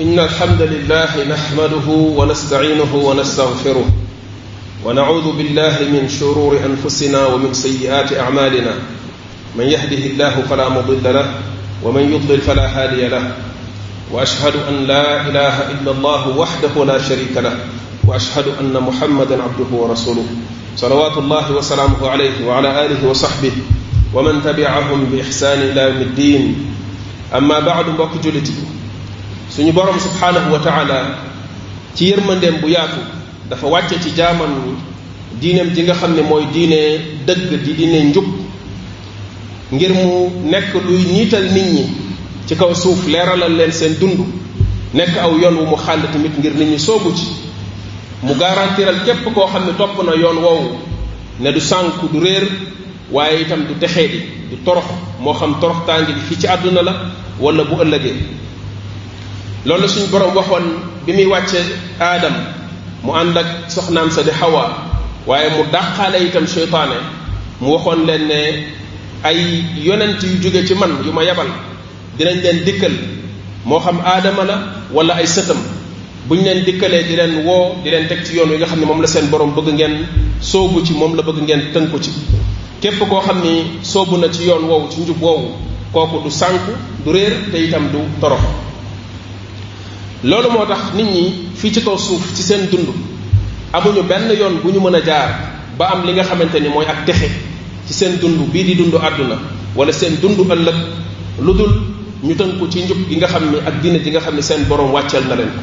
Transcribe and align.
إن 0.00 0.18
الحمد 0.20 0.62
لله 0.62 1.08
نحمده 1.24 1.88
ونستعينه 2.16 2.94
ونستغفره 2.94 3.86
ونعوذ 4.84 5.32
بالله 5.36 5.78
من 5.92 6.08
شرور 6.20 6.56
أنفسنا 6.66 7.26
ومن 7.26 7.54
سيئات 7.54 8.12
أعمالنا 8.12 8.74
من 9.56 9.64
يهده 9.64 9.96
الله 10.10 10.42
فلا 10.50 10.68
مضل 10.68 11.00
له 11.04 11.34
ومن 11.84 12.12
يضلل 12.14 12.40
فلا 12.40 12.66
هادي 12.82 13.08
له 13.08 13.32
وأشهد 14.12 14.52
أن 14.68 14.86
لا 14.86 15.26
إله 15.30 15.70
إلا 15.70 15.90
الله 15.90 16.28
وحده 16.28 16.84
لا 16.84 16.98
شريك 17.02 17.36
له 17.36 17.56
وأشهد 18.06 18.46
أن 18.60 18.72
محمدا 18.88 19.42
عبده 19.42 19.70
ورسوله 19.72 20.26
صلوات 20.76 21.16
الله 21.18 21.52
وسلامه 21.52 22.08
عليه 22.08 22.46
وعلى 22.46 22.84
آله 22.86 23.08
وصحبه 23.08 23.52
ومن 24.14 24.42
تبعهم 24.44 25.04
بإحسان 25.12 25.58
إلى 25.58 25.82
يوم 25.82 25.96
الدين 26.12 26.66
أما 27.34 27.60
بعد 27.60 27.84
بك 27.86 28.42
suñu 29.56 29.72
borom 29.72 29.96
subhanahu 29.98 30.52
wa 30.52 30.58
taala 30.60 31.16
ci 31.96 32.10
yërmandeem 32.12 32.60
bu 32.60 32.68
yaatu 32.68 33.00
dafa 33.48 33.66
wàcce 33.66 33.94
ci 34.02 34.10
jaamam 34.14 34.50
ñi 34.64 34.74
diineem 35.40 35.70
ji 35.74 35.82
nga 35.82 35.94
xam 35.94 36.12
ne 36.14 36.20
mooy 36.22 36.44
diine 36.52 36.78
dëgg 37.26 37.64
di 37.64 37.72
diine 37.72 38.02
njub 38.10 38.26
ngir 39.72 39.92
mu 39.94 40.30
nekk 40.50 40.74
luy 40.86 41.00
niital 41.08 41.44
nit 41.54 41.68
ñi 41.74 41.84
ci 42.46 42.54
kaw 42.54 42.74
suuf 42.74 43.06
leeralal 43.08 43.52
leen 43.56 43.72
seen 43.72 43.94
dund 43.98 44.18
nekk 44.92 45.16
aw 45.16 45.32
yoon 45.40 45.56
wu 45.56 45.64
mu 45.66 45.76
xàll 45.76 46.02
tamit 46.12 46.34
ngir 46.38 46.52
nit 46.52 46.68
ñi 46.72 46.78
soobu 46.78 47.14
ci 47.18 47.26
mu 48.24 48.34
garantiral 48.36 48.98
képp 49.06 49.24
koo 49.34 49.46
xam 49.46 49.64
ne 49.66 49.72
topp 49.78 50.02
na 50.04 50.12
yoon 50.16 50.36
woowu 50.36 50.68
ne 51.40 51.50
du 51.52 51.60
sànku 51.60 52.08
du 52.12 52.18
réer 52.20 52.44
waaye 53.10 53.40
itam 53.40 53.64
du 53.68 53.74
texee 53.76 54.08
di 54.08 54.18
du 54.50 54.56
torox 54.64 54.84
moo 55.18 55.32
xam 55.32 55.56
torox 55.60 55.78
tàngi 55.86 56.12
bi 56.12 56.20
fii 56.28 56.40
ci 56.40 56.46
àdduna 56.46 56.82
la 56.82 56.92
wala 57.40 57.64
bu 57.64 57.74
ëllëgee 57.82 58.14
loolu 59.68 59.88
suñu 59.92 60.06
borom 60.12 60.30
waxoon 60.36 60.64
bi 61.04 61.12
muy 61.12 61.26
wàcce 61.34 61.58
aadam 62.00 62.34
mu 63.04 63.12
ànd 63.20 63.36
ak 63.36 63.48
soxnaam 63.74 64.10
sa 64.14 64.22
di 64.22 64.30
xawa 64.40 64.64
waaye 65.26 65.48
mu 65.56 65.62
dàqaale 65.74 66.18
itam 66.28 66.46
seytaane 66.46 66.98
mu 67.60 67.66
waxoon 67.74 68.00
leen 68.08 68.22
ne 68.30 68.38
ay 69.28 69.38
yonent 69.86 70.22
yu 70.22 70.36
jóge 70.42 70.64
ci 70.68 70.74
man 70.76 70.90
yu 71.04 71.10
ma 71.12 71.22
yabal 71.24 71.48
dinañ 72.18 72.36
leen 72.44 72.58
dikkal 72.66 72.94
moo 73.68 73.80
xam 73.80 73.98
aadama 74.12 74.44
la 74.50 74.56
wala 74.96 75.14
ay 75.16 75.26
sëtam 75.26 75.58
buñ 76.28 76.40
leen 76.46 76.60
dikkalee 76.66 77.02
di 77.08 77.16
leen 77.16 77.32
woo 77.46 77.66
di 77.82 77.90
leen 77.90 78.06
teg 78.08 78.22
ci 78.24 78.36
yoon 78.36 78.50
wi 78.52 78.56
nga 78.58 78.66
xam 78.66 78.78
ne 78.80 78.86
moom 78.86 79.00
la 79.02 79.06
seen 79.08 79.26
borom 79.32 79.50
bëgg 79.56 79.68
ngeen 79.78 79.94
soobu 80.40 80.78
ci 80.86 80.92
moom 80.94 81.14
la 81.16 81.22
bëgg 81.28 81.40
ngeen 81.42 81.62
tënku 81.74 81.98
ci 82.04 82.10
képp 82.82 82.98
koo 83.10 83.20
xam 83.26 83.38
ni 83.44 83.52
soobu 83.82 84.14
na 84.16 84.28
ci 84.34 84.42
yoon 84.48 84.62
woowu 84.70 84.86
ci 84.92 85.00
njub 85.00 85.20
woowu 85.26 85.48
kooku 85.92 86.16
du 86.24 86.30
sànku 86.40 86.72
du 87.04 87.10
réer 87.14 87.34
te 87.52 87.56
itam 87.66 87.84
du 87.92 87.98
torox 88.20 88.42
loolu 90.24 90.50
moo 90.50 90.64
tax 90.66 90.94
nit 90.94 91.04
ñi 91.06 91.34
fii 91.56 91.72
ci 91.72 91.80
kaw 91.82 91.96
suuf 91.98 92.34
ci 92.36 92.42
seen 92.42 92.66
dund 92.70 92.88
amuñu 93.72 94.02
benn 94.02 94.30
yoon 94.38 94.60
bu 94.62 94.70
ñu 94.70 94.80
mën 94.80 94.94
a 94.94 95.00
jaar 95.04 95.28
ba 95.78 95.86
am 95.92 96.04
li 96.06 96.12
nga 96.12 96.22
xamante 96.24 96.58
ni 96.60 96.68
mooy 96.68 96.86
ak 96.86 97.04
texe 97.04 97.28
ci 97.86 97.92
seen 97.92 98.16
dund 98.18 98.38
bii 98.52 98.64
di 98.64 98.74
dund 98.76 98.94
àdduna 98.94 99.36
wala 99.76 99.92
seen 99.92 100.16
dund 100.20 100.38
ëllëg 100.38 100.74
lu 101.42 101.52
dul 101.52 101.70
ñu 102.24 102.34
tënku 102.34 102.66
ci 102.70 102.80
njub 102.84 103.10
yi 103.10 103.16
nga 103.16 103.26
xam 103.26 103.50
ni 103.50 103.58
ak 103.58 103.80
diine 103.82 103.98
ji 104.02 104.10
nga 104.10 104.20
xam 104.20 104.34
ni 104.36 104.42
seen 104.42 104.64
borom 104.66 104.90
wàcceel 104.92 105.24
na 105.28 105.34
leen 105.36 105.48
ko 105.48 105.60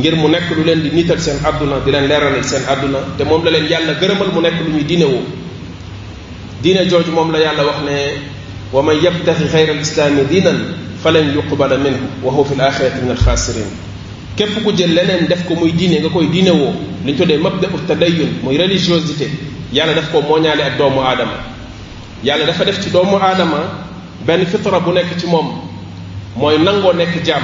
ngir 0.00 0.14
mu 0.14 0.28
nekk 0.28 0.48
lu 0.56 0.62
leen 0.62 0.82
di 0.82 0.90
niital 0.92 1.18
seen 1.20 1.38
àdduna 1.44 1.78
di 1.84 1.90
leen 1.90 2.06
leeralal 2.06 2.44
seen 2.44 2.62
àdduna 2.68 2.98
te 3.18 3.24
moom 3.24 3.44
la 3.44 3.50
leen 3.50 3.66
yàlla 3.66 3.92
gërëmal 4.00 4.28
mu 4.32 4.40
nekk 4.42 4.60
lu 4.64 4.72
ñuy 4.74 4.84
diine 4.84 5.04
woo 5.06 5.24
diine 6.62 6.86
jooju 6.88 7.10
moom 7.10 7.32
la 7.32 7.38
yàlla 7.40 7.64
wax 7.64 7.82
ne 7.84 8.20
wa 8.72 8.82
man 8.82 8.94
yëpp 8.96 9.26
xayra 9.50 9.72
al 9.72 9.80
islaami 9.80 10.22
diinan 10.30 10.85
falan 11.06 11.22
yuqbal 11.34 11.70
minhu 11.78 12.02
wa 12.24 12.32
huwa 12.34 12.44
fil 12.50 12.58
akhirati 12.60 12.98
min 13.06 13.10
al 13.14 13.18
khasirin 13.22 13.70
kep 14.36 14.58
ku 14.66 14.72
jël 14.76 14.90
leneen 14.94 15.26
def 15.30 15.44
ko 15.46 15.54
muy 15.54 15.70
diine 15.72 16.00
nga 16.02 16.08
koy 16.10 16.26
diine 16.26 16.50
wo 16.50 16.72
li 17.04 17.12
ñu 17.12 17.16
tuddee 17.18 17.36
mabda 17.38 17.68
ut 17.70 17.86
tadayyun 17.86 18.28
muy 18.42 18.56
religiosité 18.58 19.30
yàlla 19.72 19.94
daf 19.94 20.10
ko 20.10 20.20
mooñaale 20.28 20.62
ak 20.66 20.78
doomu 20.78 21.00
aadama 21.00 21.38
yàlla 22.24 22.46
dafa 22.46 22.64
def 22.64 22.82
ci 22.82 22.90
doomu 22.90 23.16
aadama 23.18 23.60
benn 24.26 24.44
fitra 24.46 24.80
bu 24.80 24.90
nekk 24.92 25.16
ci 25.18 25.26
moom 25.28 25.46
mooy 26.36 26.58
nangoo 26.58 26.92
nekk 26.92 27.22
jaam 27.24 27.42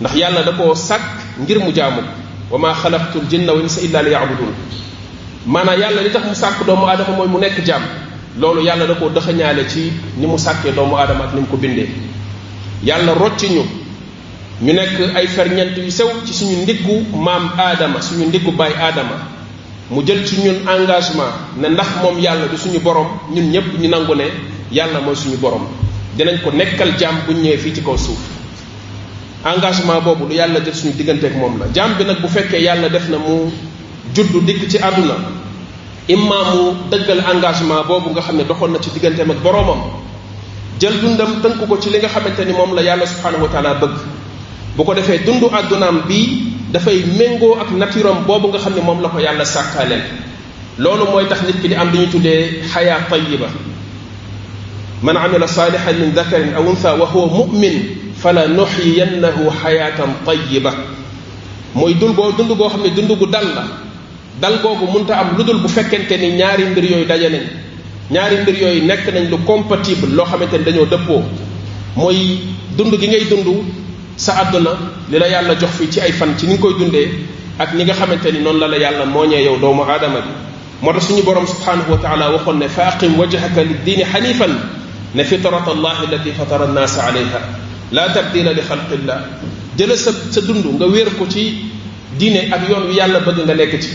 ndax 0.00 0.14
yàlla 0.16 0.42
da 0.44 0.52
koo 0.52 0.74
sàkk 0.74 1.02
ngir 1.42 1.58
mu 1.58 1.72
jaamu 1.74 2.02
wa 2.50 2.58
ma 2.58 2.74
xalaqtu 2.74 3.18
l 3.18 3.24
jinna 3.28 3.52
wa 3.52 3.60
insa 3.62 3.80
illa 3.80 4.02
li 4.02 4.10
yaabudun 4.10 4.54
maanaam 5.46 5.80
yàlla 5.80 6.02
li 6.02 6.10
tax 6.12 6.22
mu 6.28 6.34
sàkk 6.34 6.64
doomu 6.66 6.86
aadama 6.86 7.16
mooy 7.16 7.28
mu 7.28 7.38
nekk 7.40 7.58
jaam 7.66 7.82
loolu 8.38 8.62
yàlla 8.62 8.86
da 8.86 8.94
koo 8.94 9.10
dëxañaale 9.10 9.66
ci 9.68 9.92
ni 10.16 10.26
mu 10.26 10.38
sàkkee 10.38 10.70
doomu 10.72 10.96
aadama 10.96 11.24
ak 11.24 11.34
ni 11.34 11.40
mu 11.40 11.46
ko 11.50 11.56
bindee 11.56 11.88
yàlla 12.84 13.14
rocci 13.14 13.48
ñu 13.50 13.62
ñu 14.62 14.72
nekk 14.72 15.14
ay 15.14 15.26
ferñeent 15.26 15.76
yu 15.76 15.90
sew 15.90 16.08
ci 16.26 16.32
suñu 16.34 16.62
ndiggu 16.62 17.04
maam 17.16 17.50
aadama 17.58 18.00
suñu 18.02 18.26
ndiggu 18.26 18.50
baay 18.52 18.72
aadama 18.80 19.16
mu 19.90 20.02
jël 20.06 20.26
ci 20.26 20.36
ñun 20.42 20.56
engagement 20.68 21.32
na 21.60 21.68
ndax 21.68 21.88
moom 22.02 22.18
yàlla 22.20 22.46
du 22.48 22.56
suñu 22.56 22.78
borom 22.80 23.06
ñun 23.32 23.50
ñëpp 23.52 23.78
ñu 23.80 23.88
nangu 23.88 24.14
ne 24.14 24.24
yàlla 24.72 25.00
mooy 25.00 25.16
suñu 25.16 25.36
borom 25.38 25.66
dinañ 26.16 26.38
ko 26.44 26.50
nekkal 26.52 26.96
jaam 26.98 27.16
bu 27.26 27.32
ñëwee 27.34 27.56
fii 27.58 27.74
ci 27.74 27.82
kaw 27.82 27.96
suuf 27.96 28.18
engagement 29.44 30.00
boobu 30.04 30.26
lu 30.28 30.34
yàlla 30.34 30.60
def 30.60 30.74
suñu 30.74 30.92
digganteek 30.96 31.34
moom 31.36 31.58
la 31.58 31.66
jaam 31.72 31.94
bi 31.96 32.04
nag 32.04 32.20
bu 32.20 32.28
fekkee 32.28 32.60
yàlla 32.60 32.88
def 32.88 33.08
na 33.08 33.18
mu 33.18 33.50
juddu 34.12 34.40
dikk 34.44 34.68
ci 34.68 34.78
àdduna 34.78 35.14
imma 36.08 36.36
mu 36.54 36.76
dëggal 36.90 37.22
engagement 37.32 37.84
boobu 37.86 38.10
nga 38.10 38.22
xam 38.22 38.36
ne 38.36 38.42
doxoon 38.44 38.72
na 38.72 38.78
ci 38.80 38.90
digganteem 38.90 39.30
ak 39.30 39.38
boroomam 39.42 40.01
jël 40.80 40.94
dundam 41.00 41.40
tënk 41.42 41.66
ko 41.68 41.76
ci 41.80 41.90
li 41.90 41.98
nga 41.98 42.08
xamante 42.08 42.40
ni 42.44 42.52
moom 42.52 42.74
la 42.74 42.82
yàlla 42.82 43.06
subhaanahu 43.06 43.42
wa 43.42 43.48
taala 43.52 43.74
bëgg 43.74 43.96
bu 44.76 44.84
ko 44.84 44.94
defee 44.94 45.18
dundu 45.26 45.46
àddunaam 45.50 46.02
bi 46.08 46.44
dafay 46.72 47.04
méngoo 47.18 47.56
ak 47.60 47.70
naturam 47.70 48.24
boobu 48.26 48.48
nga 48.48 48.58
xam 48.58 48.74
ne 48.74 48.80
moom 48.82 49.00
la 49.02 49.08
ko 49.08 49.18
yàlla 49.18 49.44
sàkkaaleel 49.44 50.02
loolu 50.78 51.04
mooy 51.12 51.26
tax 51.28 51.42
nit 51.42 51.60
ki 51.60 51.68
di 51.68 51.74
am 51.74 51.90
li 51.92 51.98
ñu 51.98 52.08
tuddee 52.10 52.62
xayaa 52.72 53.00
tayiba 53.10 53.46
man 55.02 55.16
amila 55.16 55.46
saalihan 55.46 55.96
min 56.00 56.10
dakarin 56.14 56.54
aw 56.54 56.66
untha 56.68 56.94
wa 56.94 57.06
huwa 57.06 57.26
mu'min 57.28 58.12
fala 58.16 58.46
nuxyiyannahu 58.48 59.50
xayaatan 59.62 60.10
tayiba 60.24 60.72
mooy 61.74 61.94
dul 61.94 62.12
boo 62.12 62.32
dund 62.36 62.52
boo 62.58 62.68
xam 62.68 62.82
ne 62.82 62.90
dund 62.90 63.12
gu 63.18 63.26
dal 63.26 63.46
la 63.54 63.64
dal 64.40 64.58
googu 64.62 64.86
munta 64.86 65.14
am 65.16 65.36
lu 65.38 65.44
dul 65.44 65.58
bu 65.62 65.68
fekkente 65.68 66.12
ni 66.18 66.32
ñaari 66.36 66.64
mbir 66.64 66.84
yooyu 66.90 67.04
daje 67.06 67.60
ñaari 68.12 68.36
mbir 68.42 68.54
yooyu 68.62 68.82
nekk 68.84 69.06
nañ 69.14 69.30
lu 69.30 69.38
compatible 69.38 70.10
loo 70.14 70.26
xamante 70.30 70.58
ni 70.58 70.64
dañoo 70.64 70.84
dëppoo 70.86 71.22
mooy 71.96 72.40
dund 72.76 72.92
gi 73.00 73.06
ngay 73.08 73.24
dund 73.30 73.48
sa 74.16 74.32
àdduna 74.42 74.72
li 75.10 75.18
la 75.18 75.26
yàlla 75.30 75.54
jox 75.58 75.70
fii 75.78 75.88
ci 75.88 76.00
ay 76.00 76.12
fan 76.12 76.36
ci 76.36 76.46
ni 76.46 76.52
nga 76.54 76.60
koy 76.62 76.74
dundee 76.78 77.08
ak 77.58 77.72
ni 77.74 77.84
nga 77.84 77.94
xamante 77.94 78.26
ni 78.34 78.38
noonu 78.44 78.58
la 78.60 78.66
la 78.68 78.76
yàlla 78.78 79.04
mooñee 79.06 79.40
yow 79.44 79.56
doomu 79.58 79.82
aadama 79.84 80.20
bi 80.20 80.30
moo 80.82 80.92
tax 80.92 81.04
suñu 81.08 81.22
borom 81.22 81.46
subhanahu 81.46 81.90
wa 81.92 81.96
taala 82.02 82.30
waxoon 82.32 82.58
ne 82.58 82.68
fa 82.68 82.82
aqim 82.88 83.18
wajhaka 83.18 83.62
liddiini 83.64 84.04
xanifan 84.04 84.52
ne 85.14 85.24
fitrat 85.24 85.66
allah 85.74 85.96
allati 86.04 86.30
fatara 86.36 86.64
annaasa 86.66 87.02
alayha 87.06 87.40
la 87.92 88.10
tabdila 88.12 88.52
li 88.52 88.60
xalqillah 88.60 89.18
jëla 89.78 89.96
sa 89.96 90.10
sa 90.30 90.40
dund 90.42 90.64
nga 90.76 90.86
wér 90.86 91.08
ko 91.18 91.24
ci 91.32 91.64
diine 92.18 92.48
ak 92.52 92.68
yoon 92.68 92.86
wi 92.90 92.94
yàlla 92.94 93.20
bëgg 93.20 93.38
nga 93.46 93.54
nekk 93.54 93.80
ci 93.82 93.88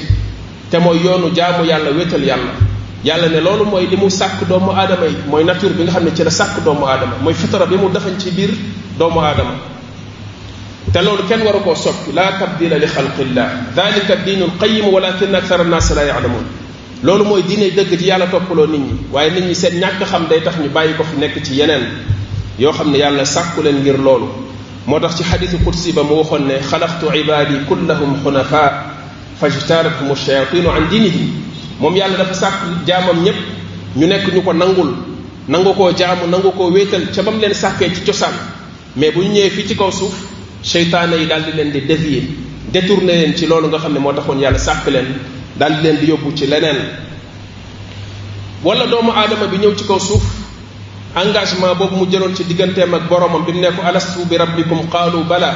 te 0.72 0.78
mooy 0.80 0.98
yoonu 1.04 1.30
jaamu 1.36 1.66
yàlla 1.66 1.92
wétal 1.92 2.24
yàlla 2.24 2.66
yàlla 3.08 3.30
ne 3.30 3.40
loolu 3.42 3.66
mooy 3.66 3.86
li 3.90 3.96
mu 3.98 4.10
sàkk 4.10 4.48
doomu 4.50 4.72
aadama 4.72 5.06
yi 5.08 5.16
mooy 5.28 5.44
nature 5.44 5.74
bi 5.78 5.84
nga 5.84 5.92
xam 5.94 6.04
ne 6.04 6.12
ci 6.16 6.24
la 6.24 6.30
sàkk 6.30 6.64
doomu 6.66 6.86
aadama 6.86 7.16
mooy 7.24 7.34
fitara 7.34 7.66
bi 7.66 7.78
mu 7.78 7.90
defañ 7.90 8.16
ci 8.20 8.32
biir 8.32 8.52
doomu 9.00 9.20
aadama 9.20 9.54
te 10.92 11.00
loolu 11.06 11.24
kenn 11.30 11.42
waru 11.48 11.60
koo 11.60 11.76
soppi 11.76 12.12
laa 12.18 12.32
tabdila 12.40 12.78
li 12.78 12.88
xalqillah 12.96 13.48
dalika 13.76 14.16
diinul 14.26 14.52
qayim 14.62 14.86
walakin 14.96 15.36
akthara 15.36 15.64
annaas 15.64 15.90
la 15.96 16.04
yaalamuun 16.10 16.46
loolu 17.04 17.24
mooy 17.30 17.42
diine 17.48 17.70
dëgg 17.78 17.98
ci 18.00 18.06
yàlla 18.06 18.28
toppaloo 18.28 18.68
nit 18.68 18.88
waaye 19.14 19.30
nit 19.32 19.44
ñi 19.46 19.56
seen 19.56 19.76
ñàkk 19.82 20.02
xam 20.12 20.28
day 20.30 20.42
tax 20.42 20.58
ñu 20.62 20.70
bàyyi 20.70 20.94
ko 20.98 21.04
fi 21.04 21.18
nekk 21.22 21.44
ci 21.46 21.54
yeneen 21.60 21.84
yoo 22.60 22.74
xam 22.74 22.92
ne 22.92 22.98
yàlla 22.98 23.26
sàkku 23.26 23.62
leen 23.64 23.76
ngir 23.82 23.98
loolu 23.98 24.28
moo 24.86 25.00
tax 25.00 25.16
ci 25.18 25.24
xadisu 25.24 25.58
qudsi 25.66 25.94
ba 25.94 26.04
mu 26.04 26.16
waxoon 26.20 26.44
ne 26.48 26.56
xalaqtu 26.70 27.06
ibaadi 27.16 27.56
kullahum 27.70 28.18
xunafaa 28.24 28.70
fajtarathum 29.40 30.16
shayatinu 30.16 30.70
an 30.70 30.88
diinihim 30.90 31.47
moom 31.80 31.96
yàlla 31.96 32.18
dafa 32.18 32.34
sàkk 32.34 32.54
jaamam 32.88 33.24
ñépp 33.24 33.38
ñu 33.96 34.08
nekk 34.08 34.28
ñu 34.36 34.42
ko 34.42 34.54
nangul 34.54 34.92
nangu 35.48 35.74
koo 35.74 35.92
jaamu 35.92 36.28
nangu 36.32 36.52
ko 36.52 36.70
wéetal 36.74 37.06
ca 37.16 37.22
ba 37.24 37.32
mu 37.32 37.40
leen 37.40 37.54
sàkkee 37.54 37.90
ci 37.96 38.02
cosaan 38.06 38.34
mais 38.96 39.12
bu 39.12 39.22
ñu 39.22 39.30
ñëwee 39.32 39.50
fii 39.50 39.68
ci 39.68 39.76
kaw 39.78 39.92
suuf 39.92 40.14
seytaane 40.64 41.16
yi 41.22 41.28
daal 41.28 41.44
di 41.46 41.52
leen 41.52 41.72
di 41.72 41.82
dévier 41.82 42.24
détourné 42.74 43.14
leen 43.14 43.38
ci 43.38 43.46
loolu 43.46 43.68
nga 43.68 43.78
xam 43.78 43.94
ne 43.94 44.00
moo 44.00 44.14
taxoon 44.14 44.40
yàlla 44.40 44.58
sàkk 44.58 44.88
leen 44.88 45.06
daal 45.60 45.76
di 45.76 45.82
leen 45.84 45.98
di 46.00 46.06
yóbbu 46.10 46.32
ci 46.36 46.48
leneen 46.48 46.78
wala 48.64 48.86
doomu 48.88 49.12
aadama 49.12 49.46
bi 49.48 49.58
ñëw 49.58 49.76
ci 49.78 49.84
kaw 49.86 50.00
suuf 50.00 50.24
engagement 51.16 51.76
boobu 51.78 51.96
mu 51.96 52.06
jëloon 52.12 52.36
ci 52.36 52.44
digganteem 52.44 52.94
ak 52.94 53.08
boromam 53.08 53.46
bi 53.46 53.52
mu 53.54 53.62
ne 53.62 53.68
ko 53.72 53.82
alastu 53.86 54.26
bi 54.26 54.38
rabbikum 54.38 54.90
qaalu 54.90 55.24
bala 55.30 55.54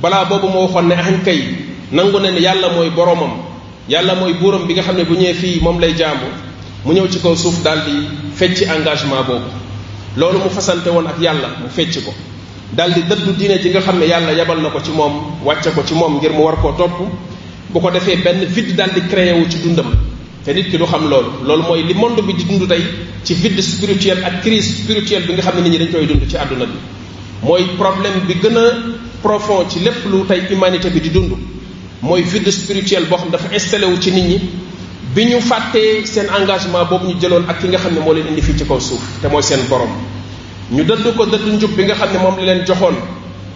balaa 0.00 0.24
boobu 0.26 0.48
moo 0.48 0.62
waxoon 0.66 0.88
ne 0.88 0.94
ankay 0.94 1.42
nangu 1.90 2.20
ne 2.20 2.30
ne 2.32 2.40
yàlla 2.40 2.68
mooy 2.68 2.90
boromam 2.90 3.47
yàlla 3.88 4.14
mooy 4.14 4.34
buuram 4.34 4.66
bi 4.68 4.74
nga 4.74 4.82
xam 4.82 4.96
ne 4.96 5.04
bu 5.04 5.14
ñëwee 5.14 5.34
fii 5.34 5.60
moom 5.60 5.78
lay 5.80 5.94
jaamu 5.96 6.26
mu 6.84 6.92
ñëw 6.92 7.06
ci 7.12 7.18
kaw 7.20 7.34
suuf 7.36 7.62
daal 7.62 7.80
di 7.86 7.92
fecci 8.34 8.64
engagement 8.64 9.24
boobu 9.26 9.48
loolu 10.16 10.38
mu 10.44 10.48
fasante 10.50 10.88
woon 10.90 11.06
ak 11.06 11.18
yàlla 11.20 11.48
mu 11.60 11.68
fecc 11.70 12.04
ko 12.04 12.12
daal 12.72 12.92
di 12.92 13.02
dëddu 13.02 13.32
diine 13.38 13.58
ji 13.60 13.70
nga 13.70 13.80
xam 13.80 13.98
ne 13.98 14.04
yàlla 14.04 14.32
yabal 14.32 14.60
na 14.60 14.68
ko 14.70 14.80
ci 14.82 14.90
moom 14.90 15.38
wàcce 15.42 15.70
ko 15.74 15.82
ci 15.86 15.94
moom 15.94 16.16
ngir 16.16 16.32
mu 16.32 16.42
war 16.42 16.56
koo 16.60 16.72
topp 16.76 17.00
bu 17.72 17.80
ko 17.80 17.90
defee 17.90 18.16
benn 18.16 18.44
vide 18.46 18.74
daal 18.74 18.90
di 18.92 19.00
créé 19.08 19.32
wu 19.32 19.48
ci 19.48 19.58
dundam 19.62 19.90
te 20.44 20.52
nit 20.52 20.68
ki 20.70 20.76
du 20.78 20.84
xam 20.86 21.08
loolu 21.08 21.30
loolu 21.46 21.62
mooy 21.62 21.82
li 21.82 21.94
monde 21.94 22.20
bi 22.22 22.34
di 22.34 22.44
dund 22.44 22.68
tey 22.68 22.82
ci 23.24 23.34
vide 23.34 23.62
spirituel 23.62 24.22
ak 24.24 24.42
crise 24.42 24.82
spirituelle 24.82 25.24
bi 25.26 25.32
nga 25.32 25.40
xam 25.42 25.56
ne 25.62 25.66
nit 25.68 25.78
ñi 25.78 25.78
dañ 25.78 25.90
koy 25.92 26.06
dund 26.06 26.26
ci 26.28 26.36
àdduna 26.36 26.66
bi 26.66 26.76
mooy 27.42 27.64
problème 27.78 28.20
bi 28.26 28.34
gën 28.34 28.56
a 28.56 28.64
profond 29.22 29.66
ci 29.66 29.78
lépp 29.80 30.04
lu 30.10 30.26
tey 30.26 30.40
humanité 30.50 30.90
bi 30.90 31.00
di 31.00 31.08
dund 31.10 31.32
mooy 32.02 32.22
vide 32.22 32.50
spirituel 32.52 33.04
boo 33.06 33.18
xam 33.18 33.30
dafa 33.30 33.48
installé 33.54 33.86
wu 33.86 33.98
ci 34.00 34.10
nit 34.12 34.24
ñi 34.28 34.40
bi 35.14 35.24
ñu 35.26 35.40
fàttee 35.40 36.04
seen 36.06 36.26
engagement 36.40 36.84
boobu 36.88 37.06
ñu 37.08 37.18
jëloon 37.20 37.44
ak 37.48 37.58
ki 37.60 37.66
nga 37.68 37.78
xam 37.78 37.94
ne 37.94 38.00
moo 38.00 38.12
leen 38.14 38.26
indi 38.28 38.42
fii 38.42 38.58
ci 38.58 38.64
kaw 38.64 38.78
suuf 38.80 39.02
te 39.20 39.28
mooy 39.28 39.42
seen 39.42 39.60
borom 39.68 39.90
ñu 40.70 40.84
dëdd 40.84 41.16
ko 41.16 41.24
dëdd 41.26 41.46
njub 41.54 41.74
bi 41.74 41.84
nga 41.84 41.94
xam 41.94 42.10
ne 42.12 42.18
moom 42.18 42.36
la 42.38 42.44
leen 42.54 42.64
joxoon 42.66 42.94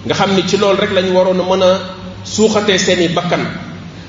nga 0.06 0.14
xam 0.14 0.34
ni 0.34 0.42
ci 0.46 0.56
loolu 0.56 0.80
rek 0.80 0.92
la 0.92 1.02
ñu 1.02 1.12
waroon 1.16 1.40
a 1.40 1.44
mën 1.44 1.62
a 1.62 1.80
suuxatee 2.24 2.78
seen 2.78 3.00
i 3.02 3.08
bakkan 3.08 3.44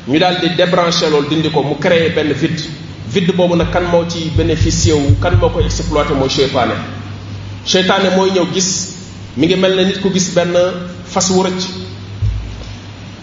ñu 0.08 0.18
daal 0.20 0.40
di 0.42 0.50
débranché 0.56 1.10
loolu 1.12 1.28
dindi 1.30 1.52
ko 1.52 1.62
mu 1.62 1.76
créé 1.78 2.10
benn 2.10 2.34
vide 2.34 2.64
vide 3.08 3.32
boobu 3.34 3.56
nag 3.56 3.70
kan 3.72 3.84
moo 3.92 4.04
ci 4.10 4.32
bénéficié 4.36 4.94
wu 4.94 5.16
kan 5.22 5.38
moo 5.40 5.50
ko 5.50 5.60
exploité 5.62 6.14
mooy 6.16 6.30
seytaane 6.30 6.74
seytaane 7.66 8.16
mooy 8.16 8.32
ñëw 8.32 8.48
gis 8.52 8.98
mi 9.38 9.46
ngi 9.46 9.56
mel 9.56 9.76
ne 9.76 9.84
nit 9.86 10.02
ku 10.02 10.10
gis 10.12 10.30
benn 10.34 10.56
fas 11.06 11.30
wu 11.30 11.44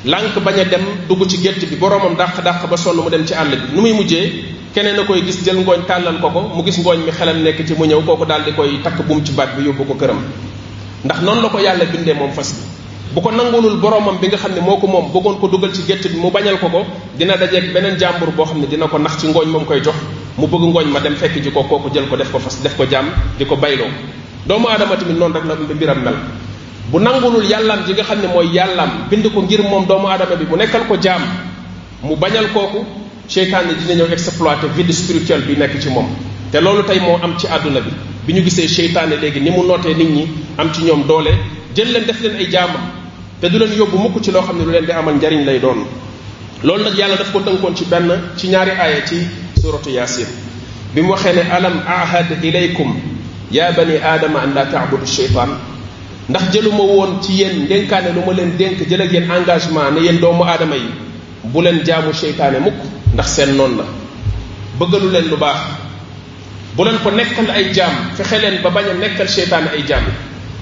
lànk 0.04 0.32
bañ 0.42 0.60
a 0.60 0.64
dem 0.64 0.80
dugg 1.08 1.28
ci 1.28 1.36
gétt 1.42 1.60
bi 1.68 1.76
boroomam 1.76 2.16
dàq-dàq 2.16 2.66
ba 2.68 2.76
sonn 2.76 2.96
mu 2.96 3.10
dem 3.10 3.24
ci 3.26 3.34
àll 3.34 3.48
bi 3.50 3.56
nu 3.74 3.80
muy 3.82 3.92
mujjee 3.92 4.44
keneen 4.72 4.98
a 4.98 5.04
koy 5.04 5.22
gis 5.22 5.44
jël 5.44 5.56
ngooñ 5.58 5.82
tàllal 5.86 6.18
ko 6.20 6.30
ko 6.30 6.40
mu 6.56 6.62
gis 6.64 6.78
ngooñ 6.78 6.98
mi 7.04 7.12
xelam 7.12 7.42
nekk 7.42 7.66
ci 7.66 7.74
mu 7.76 7.84
ñëw 7.86 8.00
kooku 8.06 8.24
daal 8.24 8.42
di 8.44 8.52
koy 8.54 8.80
takk 8.82 9.00
buum 9.06 9.22
ci 9.24 9.32
baat 9.32 9.54
bi 9.56 9.62
yóbbu 9.64 9.84
ko 9.84 9.94
këram 9.94 10.18
ndax 11.04 11.20
noonu 11.20 11.40
la 11.42 11.48
ko 11.50 11.58
yàlla 11.58 11.84
bindee 11.84 12.14
moom 12.14 12.32
fas 12.32 12.52
bi 12.54 12.64
bu 13.14 13.20
ko 13.20 13.30
nangulul 13.30 13.76
boroomam 13.78 14.16
bi 14.20 14.28
nga 14.28 14.36
xam 14.38 14.52
ne 14.54 14.60
moo 14.60 14.78
ko 14.80 14.86
moom 14.86 15.12
bëggoon 15.12 15.38
ko 15.38 15.46
dugal 15.48 15.72
ci 15.74 15.82
gétt 15.86 16.08
bi 16.08 16.16
mu 16.18 16.30
bañal 16.30 16.58
ko 16.58 16.68
ko 16.70 16.82
dina 17.18 17.36
dajeeg 17.36 17.72
beneen 17.74 17.98
jàmbur 17.98 18.32
boo 18.32 18.46
xam 18.46 18.58
ne 18.60 18.66
dina 18.68 18.88
ko 18.88 18.98
nax 18.98 19.16
ci 19.20 19.26
ngooñ 19.26 19.48
moom 19.50 19.64
koy 19.66 19.82
jox 19.84 19.96
mu 20.38 20.46
bëgg 20.46 20.62
ngooñ 20.62 20.86
ma 20.90 21.00
dem 21.00 21.14
fekk 21.14 21.42
ji 21.42 21.50
kooku 21.52 21.90
jël 21.92 22.08
ko 22.08 22.16
def 22.16 22.30
ko 22.32 22.38
fas 22.38 22.62
def 22.62 22.74
ko 22.76 22.86
jàmm 22.90 23.04
di 23.38 23.44
ko 23.44 23.56
bayloo 23.56 23.88
doomu 24.46 24.66
aadama 24.68 24.96
tamit 24.96 25.12
noonu 25.18 25.34
rek 25.34 25.44
la 25.44 25.54
mbiram 25.68 25.98
mel 26.02 26.14
bu 26.92 26.98
nangulul 27.04 27.44
yàllaam 27.44 27.80
ji 27.86 27.92
nga 27.92 28.02
xam 28.02 28.18
ne 28.22 28.28
mooy 28.28 28.46
yàllaam 28.56 28.88
bind 29.10 29.22
ko 29.34 29.42
ngir 29.42 29.60
moom 29.62 29.86
doomu 29.86 30.08
aadama 30.08 30.36
bi 30.36 30.44
mu 30.48 30.56
nekkal 30.56 30.84
ko 30.88 30.96
jaam 31.00 31.22
mu 32.02 32.16
bañal 32.16 32.46
kooku 32.52 32.84
seytaane 33.28 33.72
dina 33.78 33.94
ñëw 34.02 34.10
exploiter 34.12 34.68
vide 34.76 34.92
spirituel 34.92 35.42
bi 35.42 35.56
nekk 35.56 35.80
ci 35.80 35.88
moom 35.88 36.06
te 36.50 36.60
loolu 36.60 36.82
tey 36.82 36.98
moo 37.00 37.18
am 37.22 37.36
ci 37.38 37.46
àdduna 37.46 37.80
bi 37.80 37.90
bi 38.26 38.32
ñu 38.34 38.42
gisee 38.42 38.66
seytaane 38.68 39.16
léegi 39.20 39.40
ni 39.40 39.50
mu 39.50 39.62
nootee 39.64 39.94
nit 39.94 40.10
ñi 40.10 40.26
am 40.58 40.72
ci 40.72 40.82
ñoom 40.82 41.06
doole 41.06 41.30
jël 41.76 41.92
leen 41.92 42.04
def 42.06 42.20
leen 42.22 42.36
ay 42.36 42.48
jaamam 42.50 42.82
te 43.40 43.46
du 43.48 43.58
leen 43.58 43.72
yóbbu 43.78 43.96
mukk 43.98 44.22
ci 44.22 44.30
loo 44.32 44.42
xam 44.42 44.58
ne 44.58 44.64
lu 44.64 44.70
leen 44.72 44.84
di 44.84 44.92
amal 44.92 45.14
njariñ 45.14 45.44
lay 45.44 45.58
doon 45.60 45.84
loolu 46.64 46.84
nag 46.84 46.94
yàlla 46.98 47.16
daf 47.16 47.30
ko 47.32 47.40
tënkoon 47.40 47.76
ci 47.76 47.84
benn 47.84 48.10
ci 48.36 48.48
ñaari 48.48 48.70
aaya 48.70 49.04
ci 49.06 49.22
suratu 49.62 49.90
yaasin 49.90 50.26
bi 50.94 51.02
mu 51.02 51.10
waxee 51.12 51.34
ne 51.36 51.42
alam 51.52 51.82
ahad 51.86 52.44
ilaykum 52.44 52.98
ya 53.52 53.70
bani 53.72 53.94
aadama 54.02 54.40
an 54.40 54.52
la 54.54 54.64
taabudu 54.66 55.06
sheytaan 55.06 55.54
ndax 56.30 56.52
jëluma 56.54 56.82
woon 56.86 57.12
ci 57.22 57.32
yéen 57.42 57.64
ndénkaane 57.66 58.14
lu 58.14 58.20
ma 58.24 58.32
leen 58.32 58.52
dénk 58.56 58.88
jël 58.88 59.02
ak 59.02 59.12
yéen 59.12 59.24
engagement 59.30 59.90
ne 59.90 60.00
yéen 60.00 60.18
doomu 60.20 60.44
aadama 60.44 60.76
yi 60.76 60.88
bu 61.44 61.60
leen 61.60 61.84
jaamu 61.84 62.12
seytaane 62.14 62.60
mukk 62.62 62.74
ndax 63.14 63.26
seen 63.36 63.56
noon 63.56 63.72
la 63.78 63.84
bëggalu 64.78 65.10
leen 65.12 65.28
lu 65.28 65.36
baax 65.36 65.56
bu 66.76 66.84
leen 66.84 66.98
ko 67.02 67.10
nekkal 67.10 67.50
ay 67.50 67.72
jaam 67.74 67.90
fexe 68.16 68.38
leen 68.38 68.62
ba 68.62 68.70
bañ 68.70 68.84
a 68.90 68.94
nekkal 68.94 69.28
seytaane 69.28 69.70
ay 69.76 69.82
jaam 69.88 70.04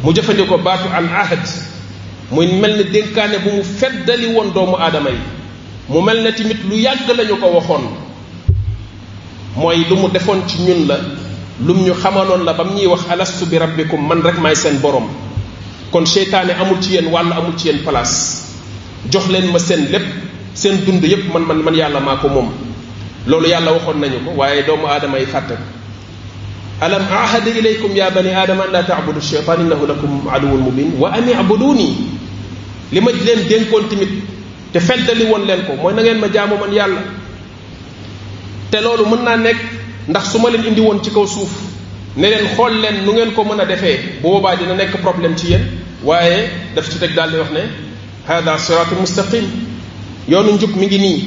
mu 0.02 0.12
jëfandikoo 0.14 0.56
baatu 0.56 0.88
al 0.98 1.04
ahad 1.20 1.44
muy 2.30 2.46
mel 2.46 2.76
ne 2.78 2.82
dénkaane 2.84 3.38
bu 3.44 3.50
mu 3.56 3.62
feddali 3.62 4.26
woon 4.34 4.50
doomu 4.54 4.76
aadama 4.80 5.10
yi 5.10 5.18
mu 5.90 6.00
mel 6.00 6.22
ne 6.24 6.32
tamit 6.32 6.60
lu 6.70 6.76
yàgg 6.76 7.08
lañu 7.16 7.36
ko 7.40 7.46
waxoon 7.56 7.84
mooy 9.56 9.84
lu 9.90 9.96
mu 9.96 10.08
defoon 10.08 10.38
ci 10.48 10.56
ñun 10.62 10.86
la 10.88 10.94
lum 11.60 11.78
ñu 11.84 11.92
xamaloon 11.94 12.44
la 12.46 12.52
ba 12.54 12.64
mu 12.64 12.72
ñuy 12.72 12.86
wax 12.86 13.00
alastu 13.10 13.44
bi 13.46 13.58
rabbikum 13.58 14.00
man 14.08 14.22
rek 14.22 14.38
maay 14.40 14.54
seen 14.56 14.78
borom 14.80 15.04
kon 15.90 16.04
seytaane 16.06 16.50
amul 16.60 16.80
ci 16.80 16.92
yéen 16.94 17.06
wàll 17.10 17.32
amul 17.32 17.56
ci 17.56 17.68
yéen 17.68 17.78
place 17.82 18.44
jox 19.10 19.28
leen 19.28 19.46
ma 19.52 19.58
seen 19.58 19.88
lépp 19.90 20.04
seen 20.54 20.84
dund 20.84 21.04
yépp 21.04 21.32
man 21.32 21.40
man 21.42 21.58
man 21.62 21.74
yàlla 21.74 22.00
maa 22.00 22.16
ko 22.16 22.28
moom 22.28 22.50
loolu 23.26 23.46
yàlla 23.48 23.72
waxoon 23.72 23.98
nañu 24.00 24.18
ko 24.24 24.30
waaye 24.36 24.62
doomu 24.66 24.86
aadama 24.86 25.18
yi 25.18 25.26
fàtte 25.26 25.54
alam 26.80 27.02
ahada 27.02 27.50
ilaykum 27.50 27.96
ya 27.96 28.10
bani 28.10 28.30
aadama 28.34 28.64
an 28.64 28.72
laa 28.72 28.82
taabudu 28.82 29.20
sheytaan 29.20 29.60
innahu 29.62 29.86
lakum 29.86 30.22
aduwun 30.34 30.60
mubin 30.60 30.92
wa 30.98 31.08
an 31.10 31.24
ibuduni 31.28 31.96
li 32.92 33.00
ma 33.00 33.10
leen 33.10 33.40
dénkoon 33.48 33.88
tamit 33.88 34.12
te 34.72 34.80
feddali 34.80 35.24
woon 35.24 35.44
leen 35.46 35.62
ko 35.66 35.72
mooy 35.82 35.94
na 35.94 36.02
ngeen 36.02 36.18
ma 36.18 36.28
jaamu 36.28 36.56
man 36.60 36.72
yàlla 36.72 37.00
te 38.70 38.80
loolu 38.80 39.06
mën 39.06 39.22
naa 39.24 39.36
nekk 39.36 39.58
ndax 40.08 40.32
su 40.32 40.38
ma 40.38 40.50
leen 40.50 40.66
indi 40.68 40.80
woon 40.80 41.00
ci 41.02 41.10
kaw 41.10 41.26
suuf 41.26 41.52
ne 42.16 42.26
leen 42.28 42.46
xool 42.56 42.72
leen 42.82 43.04
nu 43.06 43.12
ngeen 43.12 43.32
ko 43.34 43.42
mën 43.44 43.60
a 43.60 43.64
defee 43.64 44.18
bu 44.22 44.28
boobaa 44.28 44.56
dina 44.56 44.74
nekk 44.74 45.00
problème 45.02 45.34
ci 45.36 45.50
yéen 45.52 45.77
waaye 46.04 46.50
daf 46.76 46.88
ci 46.90 46.98
teg 46.98 47.14
daal 47.14 47.30
di 47.30 47.36
wax 47.38 47.50
ne 47.50 47.62
hada 48.26 48.58
siratu 48.58 48.94
mustaqim 49.00 49.44
yoonu 50.28 50.52
njub 50.52 50.76
mi 50.76 50.86
ngi 50.86 50.98
nii 50.98 51.24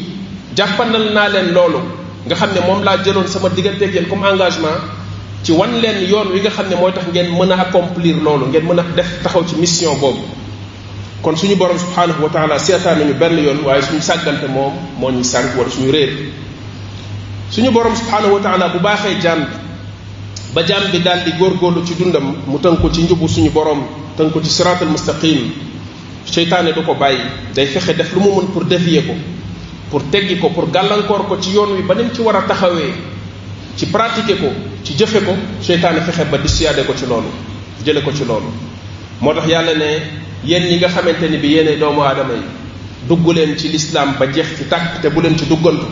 jàppandal 0.56 1.12
naa 1.14 1.28
leen 1.30 1.52
loolu 1.54 1.82
nga 2.26 2.36
xam 2.36 2.50
ne 2.56 2.62
moom 2.68 2.84
laa 2.84 2.98
jëloon 2.98 3.28
sama 3.28 3.50
diggante 3.50 3.82
yéen 3.84 4.08
comme 4.10 4.26
engagement 4.28 4.80
ci 5.44 5.52
wan 5.52 5.70
leen 5.82 6.08
yoon 6.10 6.32
wi 6.34 6.40
nga 6.40 6.50
xam 6.50 6.70
ne 6.70 6.76
mooy 6.76 6.92
tax 6.94 7.04
ngeen 7.14 7.28
mën 7.36 7.52
a 7.52 7.56
accomplir 7.62 8.16
loolu 8.24 8.46
ngeen 8.48 8.64
mën 8.64 8.80
a 8.80 8.84
def 8.96 9.08
taxaw 9.24 9.44
ci 9.46 9.56
mission 9.56 9.96
boobu 10.00 10.24
kon 11.22 11.36
suñu 11.36 11.56
borom 11.56 11.78
subhanahu 11.78 12.24
wa 12.24 12.30
taala 12.30 12.58
seetaan 12.60 13.00
nañu 13.00 13.14
benn 13.14 13.38
yoon 13.44 13.60
waaye 13.66 13.82
suñu 13.82 14.02
sàggante 14.02 14.48
moom 14.48 14.74
moo 15.00 15.12
ñu 15.12 15.24
sànq 15.24 15.58
wala 15.58 15.70
suñu 15.70 15.92
réer 15.92 16.14
suñu 17.52 17.72
borom 17.72 17.96
subhanahu 17.96 18.34
wa 18.36 18.40
taala 18.40 18.70
bu 18.70 18.80
baaxee 18.80 19.20
jaam 19.22 19.40
bi 19.40 19.58
ba 20.56 20.64
jaam 20.64 20.84
bi 20.92 21.00
daal 21.02 21.24
di 21.26 21.32
góorgóorlu 21.40 21.84
ci 21.86 21.94
dundam 22.00 22.36
mu 22.48 22.58
tënku 22.64 22.90
ci 22.90 23.02
njubu 23.04 23.28
suñu 23.28 23.52
borom 23.52 23.82
tënku 24.18 24.42
ci 24.42 24.50
siraatal 24.50 24.88
mustaqim 24.90 25.52
seytaane 26.26 26.74
du 26.74 26.84
ko 26.84 26.94
bàyyi 26.94 27.22
day 27.54 27.66
fexe 27.68 27.94
def 27.96 28.14
lu 28.14 28.20
mu 28.20 28.32
mën 28.36 28.48
pour 28.54 28.64
dévier 28.66 29.04
ko 29.06 29.14
pour 29.90 30.02
teggi 30.12 30.38
ko 30.40 30.50
pour 30.50 30.70
gàllankoor 30.70 31.28
ko 31.28 31.38
ci 31.40 31.52
yoon 31.52 31.76
wi 31.78 31.82
ba 31.84 31.94
nim 31.96 32.10
ci 32.14 32.22
war 32.22 32.36
a 32.36 32.42
taxawee 32.48 32.94
ci 33.78 33.86
pratiquer 33.86 34.38
ko 34.40 34.48
ci 34.84 34.94
jëfe 34.98 35.24
ko 35.26 35.32
seytaane 35.62 36.02
fexe 36.02 36.26
ba 36.30 36.38
dissuader 36.38 36.86
ko 36.86 36.94
ci 36.96 37.06
loolu 37.06 37.28
jële 37.86 38.02
ko 38.04 38.12
ci 38.12 38.26
loolu 38.26 38.48
moo 39.22 39.34
tax 39.34 39.46
yàlla 39.48 39.74
ne 39.76 40.02
yenn 40.44 40.64
ñi 40.64 40.78
nga 40.78 40.88
xamante 40.88 41.30
ni 41.30 41.38
bi 41.38 41.48
yéene 41.50 41.78
doomu 41.80 42.02
aadama 42.02 42.34
yi 42.34 42.44
dugg 43.08 43.28
leen 43.34 43.58
ci 43.58 43.70
lislaam 43.70 44.16
ba 44.20 44.28
jeex 44.32 44.58
ci 44.58 44.64
tàkk 44.68 45.02
te 45.02 45.10
bu 45.10 45.22
leen 45.22 45.38
ci 45.38 45.46
duggantu 45.48 45.86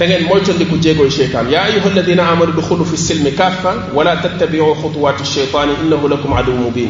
te 0.00 0.06
ngeen 0.08 0.24
moytandiku 0.24 0.76
jéegooy 0.80 1.10
cheytaan 1.10 1.50
yaa 1.50 1.64
ayuha 1.64 1.86
alladina 1.90 2.26
amanu 2.30 2.52
duxulu 2.52 2.84
fi 2.86 2.96
silmi 2.96 3.32
kaffa 3.32 3.72
wala 3.94 4.16
tattabiu 4.16 4.72
xutuwaati 4.82 5.22
cheytaani 5.24 5.72
innahu 5.84 6.08
lakum 6.08 6.32
adu 6.32 6.52
mubin 6.52 6.88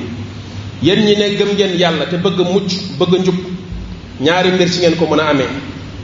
yéen 0.82 1.00
ñi 1.04 1.14
ne 1.16 1.28
gëm 1.36 1.48
ngeen 1.54 1.72
yàlla 1.80 2.06
te 2.06 2.16
bëgg 2.18 2.38
mucc 2.38 2.70
bëgg 3.00 3.20
njub 3.20 3.34
ñaari 4.22 4.52
mbir 4.52 4.68
ci 4.72 4.78
ngeen 4.80 4.94
ko 4.94 5.06
mën 5.10 5.20
a 5.22 5.28
amee 5.30 5.50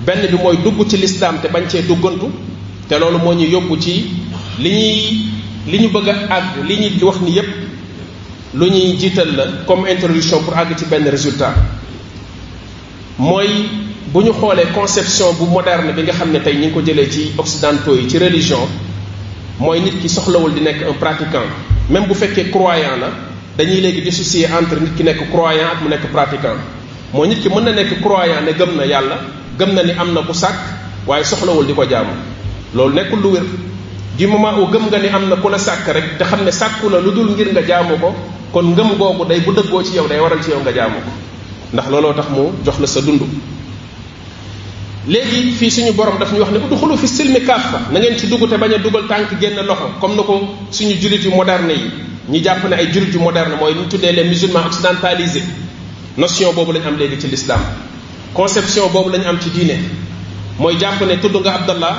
benn 0.04 0.26
bi 0.30 0.34
mooy 0.36 0.56
dugg 0.64 0.84
ci 0.88 0.96
lislaam 0.96 1.36
te 1.40 1.46
bañ 1.48 1.68
cee 1.68 1.82
duggantu 1.82 2.26
te 2.88 2.98
loolu 2.98 3.18
moo 3.18 3.34
ñu 3.34 3.46
yóbbu 3.52 3.76
ci 3.78 4.04
li 4.58 4.68
ñuy 4.68 5.70
li 5.70 5.78
ñu 5.82 5.88
bëgg 5.92 6.08
a 6.08 6.38
àgg 6.38 6.66
li 6.68 6.76
ñuy 6.76 7.02
wax 7.04 7.20
ni 7.22 7.36
yépp 7.36 7.50
lu 8.54 8.66
ñuy 8.66 8.96
jiital 8.98 9.36
la 9.36 9.44
comme 9.66 9.86
introduction 9.92 10.42
pour 10.42 10.56
àgg 10.58 10.76
ci 10.76 10.86
benn 10.86 11.06
résultat 11.08 11.54
mooy 13.18 13.85
bu 14.06 14.22
ñu 14.22 14.32
xoolee 14.32 14.66
conception 14.72 15.34
bu 15.38 15.44
moderne 15.46 15.92
bi 15.92 16.02
nga 16.02 16.12
xam 16.12 16.30
ne 16.32 16.38
tey 16.40 16.54
ñu 16.54 16.60
ngi 16.66 16.70
ko 16.75 16.80
jëlee 16.80 17.10
ci 17.10 17.32
occidentaux 17.38 17.96
yi 17.98 18.08
ci 18.08 18.18
religion 18.18 18.66
mooy 19.58 19.80
nit 19.80 20.00
ki 20.00 20.08
soxlawul 20.08 20.52
di 20.54 20.60
nekk 20.60 20.86
un 20.88 20.92
pratiquant 20.98 21.48
même 21.90 22.06
bu 22.06 22.14
fekkee 22.14 22.50
croyant 22.50 22.96
la 23.00 23.08
dañuy 23.58 23.80
léegi 23.80 24.00
dissocier 24.02 24.46
entre 24.52 24.78
nit 24.80 24.94
ki 24.96 25.02
nekk 25.02 25.28
croyant 25.30 25.70
ak 25.72 25.82
mu 25.82 25.88
nekk 25.88 26.06
pratiquant 26.12 26.56
mooy 27.12 27.28
nit 27.28 27.40
ki 27.42 27.48
mën 27.48 27.62
na 27.64 27.72
nekk 27.72 28.00
croyant 28.00 28.42
ne 28.46 28.52
gëm 28.52 28.76
na 28.76 28.84
yàlla 28.86 29.18
gëm 29.58 29.75
na 29.75 29.82
ni 29.82 29.90
am 29.92 30.12
na 30.14 30.22
ku 30.22 30.32
sàkk 30.32 30.54
waaye 31.06 31.25
soxlawul 31.25 31.66
di 31.66 31.72
ko 31.75 31.82
jaamu 31.84 32.12
loolu 32.76 32.94
nekkul 32.94 33.20
lu 33.20 33.28
wér 33.32 33.42
du 34.16 34.26
moment 34.28 34.52
où 34.58 34.70
gëm 34.70 34.86
nga 34.86 34.98
ni 35.00 35.08
am 35.08 35.28
na 35.28 35.34
ku 35.36 35.48
la 35.50 35.58
sàkk 35.58 35.84
rek 35.88 36.18
te 36.18 36.22
xam 36.25 36.44
ne 36.44 36.50
sàkku 36.52 36.88
la 36.88 37.00
lu 37.00 37.10
dul 37.12 37.30
ngir 37.30 37.48
nga 37.52 37.62
jaamu 37.66 37.98
ko 37.98 38.14
kon 38.52 38.62
ngëm 38.70 38.96
googu 38.98 39.25
day 39.28 39.40
bu 39.40 39.52
dëggoo 39.52 39.82
ci 39.82 39.96
yow 39.96 40.06
day 40.06 40.20
waral 40.20 40.40
ci 40.42 40.50
yow 40.50 40.60
nga 40.60 40.72
jaamu 40.72 40.98
ko 41.04 41.10
ndax 41.72 41.86
looloo 41.90 42.12
tax 42.12 42.28
mu 42.30 42.52
jox 42.64 42.78
la 42.78 42.86
sa 42.86 43.00
dund 43.00 43.20
léegi 45.08 45.52
fii 45.52 45.70
suñu 45.70 45.92
borom 45.92 46.18
daf 46.18 46.32
ñu 46.32 46.38
wax 46.40 46.50
ne 46.50 46.58
udxulu 46.58 46.96
fi 46.98 47.06
silmi 47.08 47.40
kaffa 47.40 47.80
na 47.92 47.98
ngeen 48.00 48.18
ci 48.18 48.26
dugg 48.26 48.48
te 48.50 48.56
bañ 48.58 48.75
a 48.75 48.78
dugal 48.78 49.06
tànk 49.08 49.38
génn 49.40 49.56
loxo 49.66 49.88
comme 50.00 50.16
na 50.16 50.22
ko 50.25 50.40
suñu 50.70 50.94
jullit 51.00 51.22
yu 51.22 51.30
moderne 51.30 51.70
yi 51.72 51.90
ñi 52.28 52.40
jàpp 52.42 52.64
ne 52.68 52.75
ay 52.76 52.90
jullit 52.92 53.14
yu 53.14 53.20
moderne 53.20 53.54
mooy 53.56 53.72
ñu 53.75 53.86
tuddee 53.88 54.12
les 54.12 54.25
musulmans 54.28 54.66
occidentalisés 54.66 55.44
notion 56.18 56.52
boobu 56.54 56.72
lañ 56.72 56.86
am 56.88 56.96
léegi 56.98 57.20
ci 57.20 57.28
l'islam 57.28 57.60
conception 58.34 58.90
boobu 58.92 59.10
lañ 59.10 59.25
am 59.28 59.38
ci 59.40 59.50
diine 59.50 59.78
mooy 60.58 60.76
jàpp 60.78 61.00
ne 61.06 61.18
tudd 61.20 61.36
nga 61.40 61.54
abdallah 61.54 61.94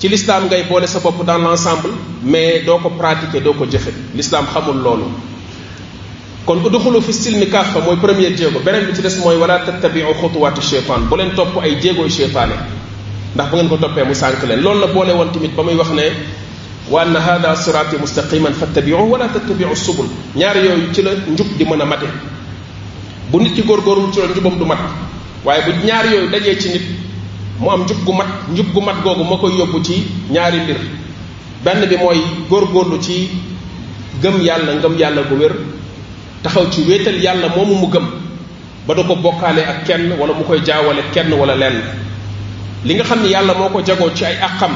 ci 0.00 0.08
l'islam 0.08 0.46
ngay 0.46 0.64
boole 0.68 0.86
sa 0.86 0.98
bopp 0.98 1.24
dans 1.24 1.38
l'ensemble 1.38 1.90
mais 2.24 2.62
doo 2.66 2.78
ko 2.82 2.88
pratiquer 2.90 3.40
doo 3.40 3.52
ko 3.54 3.66
jëfe 3.66 3.92
l'islam 4.16 4.46
xamul 4.52 4.82
loolu 4.82 5.04
kon 6.44 6.58
uduxulu 6.64 7.00
fi 7.02 7.12
silmi 7.12 7.46
kaafa 7.50 7.80
mooy 7.80 7.96
premier 7.96 8.32
jéego 8.36 8.58
beneen 8.64 8.86
bi 8.86 8.94
ci 8.94 9.02
des 9.02 9.16
mooy 9.22 9.36
wala 9.36 9.58
tattabiu 9.60 10.12
xutuwaati 10.20 10.60
cheytaan 10.60 11.06
bu 11.08 11.16
leen 11.16 11.34
topp 11.34 11.56
ay 11.62 11.74
jéegooy 11.80 12.08
cheytaane 12.10 12.54
ndax 13.34 13.48
bu 13.50 13.56
ngeen 13.56 13.68
ko 13.68 13.76
toppee 13.76 14.02
mu 14.04 14.14
sànq 14.14 14.42
leen 14.48 14.60
loolu 14.62 14.80
la 14.80 14.86
boole 14.88 15.10
woon 15.12 15.30
tamit 15.32 15.52
ba 15.56 15.62
muy 15.62 15.74
wax 15.74 15.90
ne 15.92 16.02
wa 16.90 17.02
anna 17.02 17.20
hada 17.20 17.54
siraati 17.56 17.96
mustaqiman 18.00 18.52
fattabiuhu 18.54 19.12
wala 19.12 19.28
tattabiu 19.28 19.74
subul 19.76 20.06
ñaar 20.36 20.56
yooyu 20.56 20.90
ci 20.92 21.02
la 21.02 21.10
njub 21.30 21.46
di 21.58 21.64
mën 21.64 21.80
a 21.80 21.84
mate 21.84 22.06
bu 23.30 23.38
nit 23.40 23.54
ki 23.54 23.62
góorgóorlu 23.62 24.10
ci 24.12 24.18
la 24.20 24.26
njubam 24.28 24.58
du 24.58 24.64
mat 24.66 24.78
waaye 25.44 25.62
bu 25.64 25.86
ñaar 25.86 26.04
yooyu 26.12 26.28
dajee 26.28 26.58
ci 26.58 26.68
nit 26.70 26.82
mu 27.60 27.70
am 27.70 27.84
njub 27.86 28.02
gu 28.04 28.12
mat 28.12 28.26
njub 28.50 28.72
gu 28.74 28.80
mat 28.80 28.96
googu 29.04 29.22
ma 29.24 29.36
koy 29.36 29.50
yóbbu 29.58 29.80
ci 29.84 30.04
ñaari 30.32 30.60
mbir 30.64 30.76
benn 31.64 31.86
bi 31.88 31.96
mooy 31.96 32.18
góorgóorlu 32.50 32.98
ci 33.00 33.30
gëm 34.22 34.42
yàlla 34.42 34.72
ngëm 34.74 34.98
yàlla 34.98 35.22
gu 35.22 35.36
wér 35.38 35.52
taxaw 36.42 36.66
ci 36.70 36.82
wéetal 36.84 37.16
yàlla 37.20 37.48
moomu 37.56 37.74
mu 37.74 37.86
gëm 37.86 38.06
ba 38.86 38.94
du 38.94 39.02
ko 39.04 39.14
bokkaale 39.16 39.60
ak 39.62 39.84
kenn 39.86 40.12
wala 40.18 40.34
mu 40.34 40.44
koy 40.44 40.60
jaawale 40.64 41.02
kenn 41.14 41.32
wala 41.32 41.54
lenn 41.54 41.78
li 42.84 42.94
nga 42.94 43.04
xam 43.04 43.22
ni 43.22 43.30
yàlla 43.30 43.54
moo 43.54 43.68
ko 43.68 43.80
jagoo 43.84 44.10
ci 44.14 44.24
ay 44.24 44.36
àqam 44.42 44.72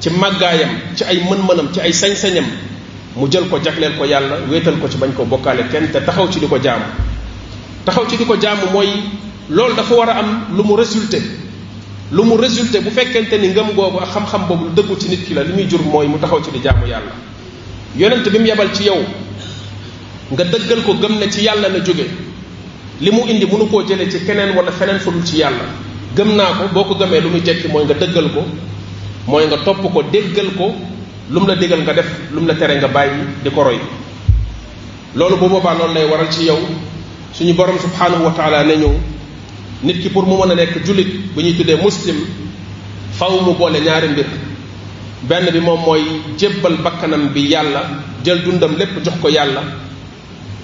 ci 0.00 0.10
màggaayam 0.10 0.70
ci 0.96 1.04
ay 1.04 1.16
mën-mënam 1.18 1.68
ci 1.74 1.80
ay 1.80 1.92
sañ-sañam 1.92 2.44
mu 3.16 3.26
jël 3.30 3.44
ko 3.50 3.58
jagleel 3.62 3.92
ko 3.98 4.04
yàlla 4.04 4.36
wéetal 4.48 4.78
ko 4.80 4.88
ci 4.88 4.96
bañ 4.98 5.12
ko 5.12 5.24
bokkaale 5.24 5.66
kenn 5.72 5.90
te 5.90 6.00
taxaw 6.00 6.28
ci 6.30 6.38
di 6.38 6.46
ko 6.46 6.56
jaamu 6.60 6.84
taxaw 7.84 8.06
ci 8.08 8.16
di 8.16 8.24
ko 8.24 8.36
jaamu 8.40 8.70
mooy 8.72 8.88
loolu 9.50 9.74
dafa 9.74 9.94
war 9.94 10.10
a 10.10 10.14
am 10.18 10.46
lu 10.56 10.62
mu 10.62 10.74
résulté 10.76 11.20
lu 12.12 12.22
mu 12.22 12.36
résulté 12.36 12.78
bu 12.80 12.90
fekkente 12.90 13.34
ni 13.40 13.48
ngëm 13.48 13.74
googu 13.74 13.98
ak 13.98 14.10
xam-xam 14.12 14.46
boobu 14.46 14.68
dëggu 14.76 14.96
ci 14.96 15.08
nit 15.08 15.24
ki 15.26 15.34
la 15.34 15.42
li 15.42 15.52
muy 15.54 15.66
jur 15.68 15.82
mooy 15.82 16.06
mu 16.06 16.18
taxaw 16.20 16.40
ci 16.44 16.50
di 16.52 16.60
jaamu 16.62 16.86
yàlla 16.86 17.10
yonent 17.98 18.28
bi 18.30 18.38
mu 18.38 18.46
yebal 18.46 18.70
ci 18.72 18.84
yow 18.84 18.98
nga 20.32 20.44
dëggal 20.46 20.80
ko 20.86 20.94
gëm 20.94 21.18
ne 21.18 21.30
ci 21.30 21.42
yàlla 21.42 21.68
la 21.68 21.80
jóge 21.82 22.06
li 23.00 23.10
mu 23.10 23.26
indi 23.26 23.46
mënu 23.46 23.66
koo 23.68 23.82
jëlee 23.82 24.08
ci 24.10 24.24
keneen 24.24 24.54
wala 24.54 24.70
feneen 24.70 25.00
fu 25.00 25.10
ci 25.24 25.36
yàlla 25.38 25.64
gëm 26.14 26.34
naa 26.36 26.54
ko 26.58 26.62
boo 26.72 26.84
ko 26.84 26.94
gëmee 26.94 27.20
lu 27.20 27.28
muy 27.30 27.40
tekki 27.42 27.66
mooy 27.68 27.84
nga 27.84 27.94
dëggal 27.94 28.30
ko 28.32 28.42
mooy 29.26 29.46
nga 29.46 29.58
topp 29.64 29.82
ko 29.92 30.02
déggal 30.02 30.50
ko 30.56 30.72
lu 31.30 31.40
mu 31.40 31.46
la 31.46 31.54
déggal 31.56 31.80
nga 31.82 31.92
def 31.94 32.06
lu 32.32 32.40
mu 32.40 32.46
la 32.46 32.54
tere 32.54 32.76
nga 32.78 32.86
bàyyi 32.88 33.22
di 33.42 33.50
ko 33.50 33.62
roy 33.62 33.78
loolu 35.16 35.36
bu 35.36 35.48
boobaa 35.48 35.74
loolu 35.74 35.92
lay 35.94 36.06
waral 36.06 36.30
ci 36.30 36.44
yow 36.44 36.58
suñu 37.32 37.54
borom 37.54 37.78
subhanahu 37.78 38.24
wa 38.24 38.30
taala 38.30 38.62
ne 38.62 38.76
ñëw 38.76 38.94
nit 39.82 40.00
ki 40.00 40.10
pour 40.10 40.26
mu 40.26 40.36
mën 40.36 40.52
a 40.52 40.54
nekk 40.54 40.84
jullit 40.84 41.10
bu 41.34 41.40
ñuy 41.42 41.56
tuddee 41.56 41.76
muslim 41.82 42.16
faw 43.12 43.40
mu 43.40 43.54
boole 43.58 43.80
ñaari 43.82 44.08
mbir 44.08 44.26
benn 45.26 45.50
bi 45.52 45.58
moom 45.58 45.80
mooy 45.80 46.02
jébbal 46.38 46.76
bakkanam 46.84 47.28
bi 47.32 47.48
yàlla 47.50 47.82
jël 48.24 48.42
dundam 48.42 48.76
lépp 48.78 49.02
jox 49.04 49.14
ko 49.20 49.28
yàlla 49.28 49.89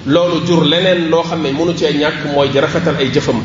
loolu 0.06 0.46
jur 0.46 0.64
leneen 0.64 1.08
loo 1.10 1.22
xam 1.22 1.42
ne 1.42 1.50
mënu 1.52 1.74
cee 1.74 1.90
ñàkk 1.92 2.24
mooy 2.32 2.48
di 2.48 2.60
rafetal 2.60 2.96
ay 2.98 3.10
jëfam 3.12 3.42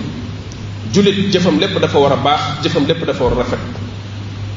julit 0.93 1.17
jëfam 1.33 1.59
lépp 1.59 1.79
dafa 1.81 1.99
war 1.99 2.11
a 2.13 2.15
baax 2.15 2.41
jëfam 2.63 2.85
lépp 2.87 3.05
dafa 3.05 3.23
war 3.23 3.33
a 3.33 3.35
rafet 3.37 3.59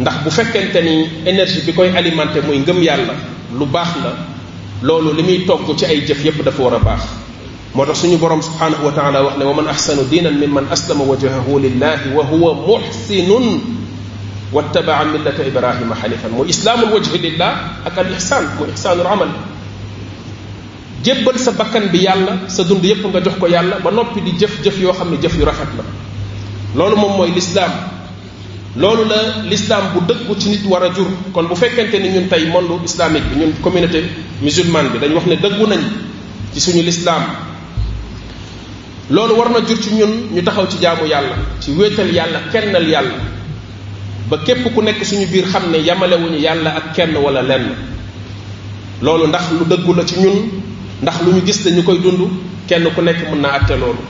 ndax 0.01 0.15
bu 0.25 0.31
fekkente 0.31 0.83
ni 0.83 1.09
énergie 1.25 1.63
bi 1.67 1.73
koy 1.73 1.89
alimenté 1.97 2.41
muy 2.47 2.59
ngëm 2.59 2.83
yàlla 2.83 3.15
lu 3.59 3.65
baax 3.67 3.89
la 4.05 4.11
loolu 4.83 5.13
li 5.15 5.23
muy 5.23 5.47
togg 5.47 5.77
ci 5.79 5.85
ay 5.87 6.05
jëf 6.07 6.25
yépp 6.25 6.45
dafa 6.45 6.63
war 6.63 6.75
a 6.75 6.79
baax 6.79 7.03
moo 7.75 7.87
tax 7.87 7.99
suñu 8.03 8.19
borom 8.19 8.43
subhanahu 8.43 8.85
wa 8.87 8.93
taala 8.93 9.23
wax 9.23 9.37
ne 9.39 9.45
wa 9.45 9.55
man 9.55 9.69
ahsanu 9.69 10.03
diinan 10.11 10.35
mimman 10.39 10.67
aslama 10.71 11.05
wajhahu 11.05 11.59
lillahi 11.59 12.13
wa 12.15 12.25
huwa 12.25 12.55
muhsinun 12.55 13.61
wattabaa 14.53 15.05
millata 15.05 15.43
ibrahima 15.47 15.95
xanifan 15.97 16.31
muy 16.37 16.49
islaamul 16.49 16.93
wajhi 16.93 17.19
lillah 17.19 17.53
ak 17.87 17.99
al 17.99 18.13
ihsan 18.13 18.45
muy 18.59 18.69
ihsanul 18.75 19.07
amal 19.07 19.29
jébbal 21.05 21.37
sa 21.39 21.53
bakkan 21.53 21.93
bi 21.93 21.99
yàlla 22.09 22.49
sa 22.49 22.65
dund 22.65 22.81
yépp 22.85 23.05
nga 23.07 23.21
jox 23.21 23.37
ko 23.39 23.47
yàlla 23.47 23.77
ba 23.85 23.91
noppi 23.93 24.23
di 24.25 24.33
jëf 24.41 24.65
jëf 24.65 24.81
yoo 24.81 24.93
xam 24.93 25.11
ne 25.13 25.21
jëf 25.21 25.37
yu 25.37 25.45
rafet 25.45 25.69
la 25.77 25.85
loolu 26.77 26.97
moom 26.97 27.17
mooy 27.17 27.31
lislaam 27.31 27.71
loolu 28.77 29.05
la 29.05 29.45
lislaam 29.51 29.93
bu 29.93 30.01
dëggu 30.09 30.33
ci 30.41 30.49
nit 30.49 30.65
war 30.65 30.83
a 30.83 30.89
jur 30.95 31.07
kon 31.33 31.45
bu 31.47 31.55
fekkente 31.55 32.01
ni 32.01 32.09
ñun 32.09 32.29
tey 32.29 32.47
monde 32.47 32.83
islamique 32.85 33.23
bi 33.35 33.41
ñun 33.41 33.53
communauté 33.63 34.03
musulmane 34.41 34.89
bi 34.89 34.99
dañ 34.99 35.13
wax 35.13 35.27
ne 35.27 35.37
dëggu 35.37 35.67
nañ 35.67 35.81
ci 36.55 36.61
suñu 36.61 36.83
lislaam 36.83 37.23
loolu 39.11 39.35
war 39.37 39.51
na 39.51 39.61
jur 39.67 39.79
ci 39.81 39.91
ñun 39.95 40.31
ñu 40.33 40.43
taxaw 40.43 40.67
ci 40.71 40.79
jaamu 40.81 41.05
yàlla 41.07 41.37
ci 41.61 41.71
wéetal 41.73 42.11
yàlla 42.15 42.41
kennal 42.51 42.89
yàlla 42.89 43.17
ba 44.31 44.39
képp 44.39 44.73
ku 44.75 44.81
nekk 44.81 45.05
suñu 45.05 45.27
biir 45.27 45.45
xam 45.47 45.65
ne 45.71 45.79
wuñu 46.17 46.39
yàlla 46.41 46.71
ak 46.71 46.95
kenn 46.95 47.15
wala 47.17 47.43
lenn 47.43 47.67
loolu 49.03 49.27
ndax 49.29 49.51
lu 49.53 49.65
dëggu 49.69 49.95
la 49.95 50.05
ci 50.05 50.15
ñun 50.19 50.64
ndax 51.05 51.17
lu 51.23 51.33
ñu 51.35 51.41
gis 51.47 51.61
ne 51.67 51.71
ñu 51.77 51.83
koy 51.85 51.99
dund 51.99 52.21
kenn 52.67 52.85
ku 52.95 53.01
nekk 53.03 53.29
mën 53.31 53.41
naa 53.43 53.53
atte 53.61 53.77
loolu 53.81 54.03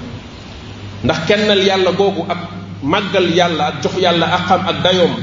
ndax 1.03 1.19
kennal 1.27 1.59
yàlla 1.67 1.91
googu 1.91 2.23
ak 2.31 2.39
màggal 2.83 3.29
yàlla 3.35 3.65
ak 3.67 3.83
jox 3.83 3.95
yàlla 4.01 4.27
ak 4.33 4.43
xam 4.47 4.61
ak 4.71 4.77
dayoom 4.85 5.15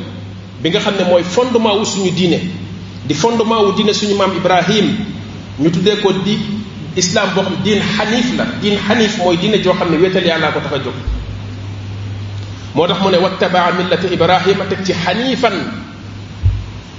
bi 0.61 0.69
nga 0.69 0.79
xam 0.81 0.95
ne 0.99 1.03
mooy 1.05 1.23
fondement 1.23 1.75
wu 1.79 1.85
suñu 1.85 2.11
diine 2.11 2.39
di 3.07 3.13
fondement 3.13 3.61
wu 3.63 3.71
diine 3.77 3.93
suñu 3.93 4.15
maam 4.15 4.31
Ibrahim 4.37 4.87
ñu 5.59 5.69
tuddee 5.71 5.95
ko 6.03 6.11
di 6.11 6.35
islam 6.97 7.29
boo 7.35 7.41
xam 7.43 7.55
diin 7.63 7.79
xaniif 7.97 8.35
la 8.37 8.45
diin 8.61 8.77
xaniif 8.87 9.17
mooy 9.19 9.37
diine 9.37 9.61
joo 9.63 9.73
xam 9.73 9.91
ne 9.91 9.97
wéetal 9.97 10.25
yàllaa 10.25 10.51
ko 10.51 10.59
tax 10.59 10.73
a 10.75 10.79
jóg 10.83 10.95
moo 12.75 12.87
tax 12.87 12.97
mu 13.01 13.09
ne 13.11 13.17
wattabaa 13.17 13.71
millata 13.77 14.07
Ibrahima 14.11 14.65
teg 14.69 14.83
ci 14.85 14.93
xaniifan 14.93 15.53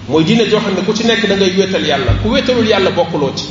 mooy 0.09 0.25
diine 0.25 0.49
joo 0.49 0.61
xam 0.61 0.73
ne 0.75 0.81
ku 0.87 0.93
ci 0.97 1.05
nekk 1.07 1.29
da 1.29 1.37
ngay 1.37 1.53
wéetal 1.59 1.85
yàlla 1.87 2.13
ku 2.23 2.29
wéetalul 2.31 2.67
yàlla 2.69 2.91
bokkuloo 2.91 3.33
ci 3.37 3.45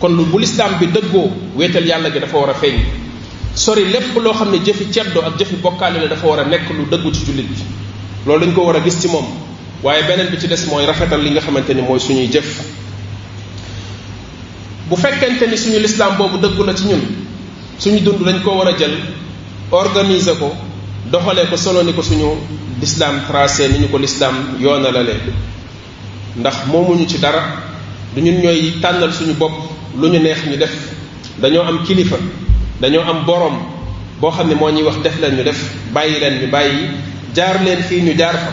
kon 0.00 0.10
lu 0.16 0.24
bu 0.26 0.38
lislaam 0.40 0.78
bi 0.80 0.86
dëggoo 0.86 1.30
wéetal 1.56 1.86
yàlla 1.86 2.10
gi 2.10 2.18
dafa 2.20 2.36
war 2.36 2.50
a 2.50 2.54
feeñ 2.54 2.76
sori 3.54 3.84
lépp 3.84 4.16
loo 4.22 4.32
xam 4.34 4.50
ne 4.50 4.58
jëfi 4.58 4.84
ceddo 4.92 5.20
ak 5.24 5.38
jëfi 5.38 5.56
bokkaale 5.62 5.96
la 6.00 6.08
dafa 6.08 6.26
war 6.26 6.38
a 6.40 6.44
nekk 6.44 6.70
lu 6.70 6.84
dëggu 6.90 7.10
ci 7.12 7.24
jullit 7.26 7.48
bi 7.48 7.56
loolu 8.26 8.46
dañ 8.46 8.54
ko 8.54 8.64
war 8.66 8.76
a 8.76 8.80
gis 8.84 9.00
ci 9.00 9.08
moom 9.08 9.24
waaye 9.82 10.02
beneen 10.06 10.28
bi 10.30 10.38
ci 10.38 10.46
des 10.48 10.66
mooy 10.68 10.84
rafetal 10.86 11.22
li 11.22 11.30
nga 11.30 11.40
xamante 11.40 11.70
ni 11.74 11.82
mooy 11.82 11.98
suñuy 12.00 12.28
jëf 12.30 12.44
bu 14.88 14.96
fekkente 14.96 15.46
ni 15.48 15.56
suñu 15.56 15.78
lislaam 15.78 16.16
boobu 16.18 16.36
dëggu 16.38 16.64
na 16.64 16.74
ci 16.74 16.84
ñun 16.88 17.00
suñu 17.78 18.00
dund 18.02 18.22
dañ 18.24 18.40
ko 18.42 18.50
war 18.56 18.68
a 18.68 18.76
jël 18.76 18.96
organiser 19.70 20.36
ko 20.38 20.52
doxalee 21.10 21.46
ko 21.48 21.56
solo 21.56 21.82
ni 21.82 21.92
ko 21.94 22.02
suñu 22.02 22.28
lislaam 22.80 23.22
tracé 23.26 23.68
ni 23.68 23.78
ñu 23.78 23.88
ko 23.88 23.98
lislaam 23.98 24.56
yoonalalee 24.60 25.22
ndax 26.36 26.66
moomuñu 26.66 27.06
ci 27.08 27.18
dara 27.18 27.42
du 28.14 28.20
ñun 28.20 28.42
ñooy 28.42 28.74
tànnal 28.82 29.12
suñu 29.14 29.32
bopp 29.34 29.74
lu 30.00 30.08
ñu 30.12 30.18
neex 30.20 30.38
ñu 30.46 30.56
def 30.56 30.70
dañoo 31.40 31.62
am 31.64 31.82
kilifa 31.84 32.16
dañoo 32.80 33.00
am 33.02 33.24
boroom 33.24 33.56
boo 34.20 34.30
xam 34.30 34.48
ne 34.48 34.54
moo 34.54 34.70
ñuy 34.70 34.82
wax 34.82 34.96
def 35.02 35.18
leen 35.20 35.36
ñu 35.36 35.42
def 35.44 35.58
bàyyi 35.92 36.20
leen 36.20 36.40
ñu 36.42 36.46
bàyyi 36.48 36.88
jaar 37.34 37.62
leen 37.64 37.82
fii 37.82 38.00
ñu 38.02 38.14
jaar 38.18 38.34
fa 38.36 38.52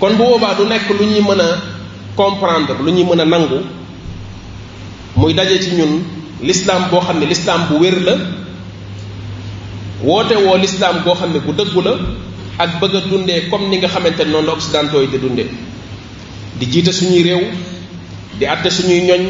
kon 0.00 0.14
bu 0.16 0.24
boobaa 0.24 0.54
du 0.56 0.66
nekk 0.66 0.90
lu 0.98 1.04
ñuy 1.06 1.20
mën 1.20 1.40
a 1.40 1.62
comprendre 2.16 2.74
lu 2.84 2.90
ñuy 2.92 3.04
mën 3.04 3.20
a 3.20 3.24
nangu 3.24 3.58
muy 5.16 5.32
daje 5.34 5.60
ci 5.60 5.70
ñun 5.76 6.02
l'islam 6.42 6.86
boo 6.90 7.00
xam 7.00 7.18
ne 7.20 7.26
l'islam 7.26 7.60
bu 7.70 7.76
wér 7.78 8.00
la 8.06 8.14
woote 10.02 10.32
woo 10.34 10.56
l'islam 10.56 11.02
boo 11.04 11.14
xam 11.14 11.32
ne 11.32 11.38
ku 11.40 11.52
dëggu 11.52 11.80
la 11.82 11.92
ak 12.58 12.80
bëgg 12.80 13.08
dundee 13.10 13.42
comme 13.48 13.68
ni 13.68 13.78
nga 13.78 13.88
xamante 13.88 14.20
ne 14.24 14.30
noonu 14.32 14.46
la 14.46 14.52
occidentaux 14.54 15.02
yi 15.02 15.18
dundee 15.18 15.48
di 16.58 16.66
jiite 16.70 16.92
suñuy 16.92 17.22
réew 17.22 17.44
di 18.38 18.44
àtte 18.46 18.70
suñuy 18.70 19.00
ñoñ 19.02 19.24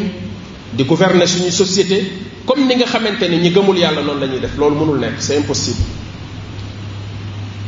di 0.72 0.84
gouverner 0.84 1.26
suñuy 1.28 1.50
société 1.52 2.12
comme 2.44 2.66
ni 2.68 2.76
nga 2.76 2.84
xamante 2.86 3.28
ni 3.28 3.38
ñi 3.38 3.50
gëmul 3.52 3.76
yàlla 3.78 4.02
noonu 4.02 4.20
lañuy 4.20 4.40
def 4.40 4.56
loolu 4.58 4.76
mënul 4.76 4.98
nekk 4.98 5.16
c'est 5.20 5.36
impossible 5.38 5.82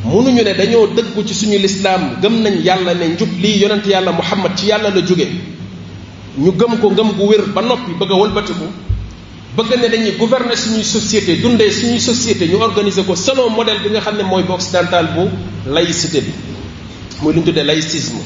mënuñu 0.04 0.42
ne 0.42 0.52
dañoo 0.54 0.86
dëggu 0.88 1.24
ci 1.26 1.34
suñuy 1.34 1.58
lislaam 1.58 2.20
gëm 2.20 2.42
nañ 2.42 2.62
yàlla 2.62 2.94
ne 2.94 3.08
njub 3.14 3.28
lii 3.40 3.58
yonent 3.62 3.86
yàlla 3.86 4.12
muhammad 4.12 4.52
ci 4.54 4.66
yàlla 4.66 4.90
la 4.90 5.00
jóge 5.00 5.26
ñu 6.38 6.52
gëm 6.56 6.78
ko 6.78 6.90
ngëm 6.90 7.12
gu 7.16 7.26
wér 7.26 7.44
ba 7.54 7.60
noppi 7.62 7.92
bëgg 7.98 8.10
a 8.12 8.14
wëlbatiku 8.16 8.66
bëgg 9.56 9.76
ne 9.80 9.88
dañuy 9.88 10.12
gouverner 10.18 10.56
suñuy 10.56 10.84
société 10.84 11.36
dundee 11.40 11.70
suñuy 11.70 12.00
société 12.00 12.46
ñu 12.48 12.56
organiser 12.60 13.04
ko 13.06 13.14
selon 13.16 13.48
modèle 13.48 13.80
bi 13.82 13.88
nga 13.90 14.00
xam 14.00 14.16
ne 14.18 14.24
mooy 14.24 14.42
bu 14.42 14.52
occidental 14.52 15.08
bu 15.14 15.30
laïcité 15.72 16.20
bi 16.20 16.32
muy 17.22 17.32
lu 17.32 17.40
ñu 17.40 17.44
tuddee 17.46 17.64
laïcisme 17.64 18.20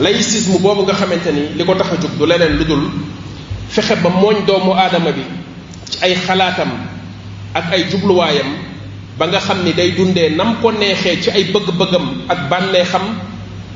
laïcisme 0.00 0.58
boobu 0.58 0.82
nga 0.82 0.94
xamante 0.94 1.30
ni 1.32 1.54
li 1.56 1.64
ko 1.64 1.74
tax 1.74 1.92
a 1.92 1.96
jóg 2.00 2.26
leneen 2.28 2.56
lu 2.58 2.64
dul 2.64 2.80
fexe 3.72 3.96
ba 4.04 4.10
mooñ 4.12 4.44
doomu 4.46 4.72
aadama 4.76 5.12
bi 5.12 5.22
ci 5.90 5.98
ay 6.04 6.14
xalaatam 6.14 6.68
ak 7.54 7.72
ay 7.72 7.88
jubluwaayam 7.90 8.48
ba 9.18 9.24
nga 9.28 9.40
xam 9.40 9.64
ni 9.64 9.72
day 9.72 9.90
dundee 9.96 10.28
nam 10.36 10.60
ko 10.60 10.70
neexee 10.72 11.20
ci 11.22 11.30
ay 11.30 11.44
bëgg-bëggam 11.44 12.06
ak 12.28 12.38
bànneexam 12.50 13.02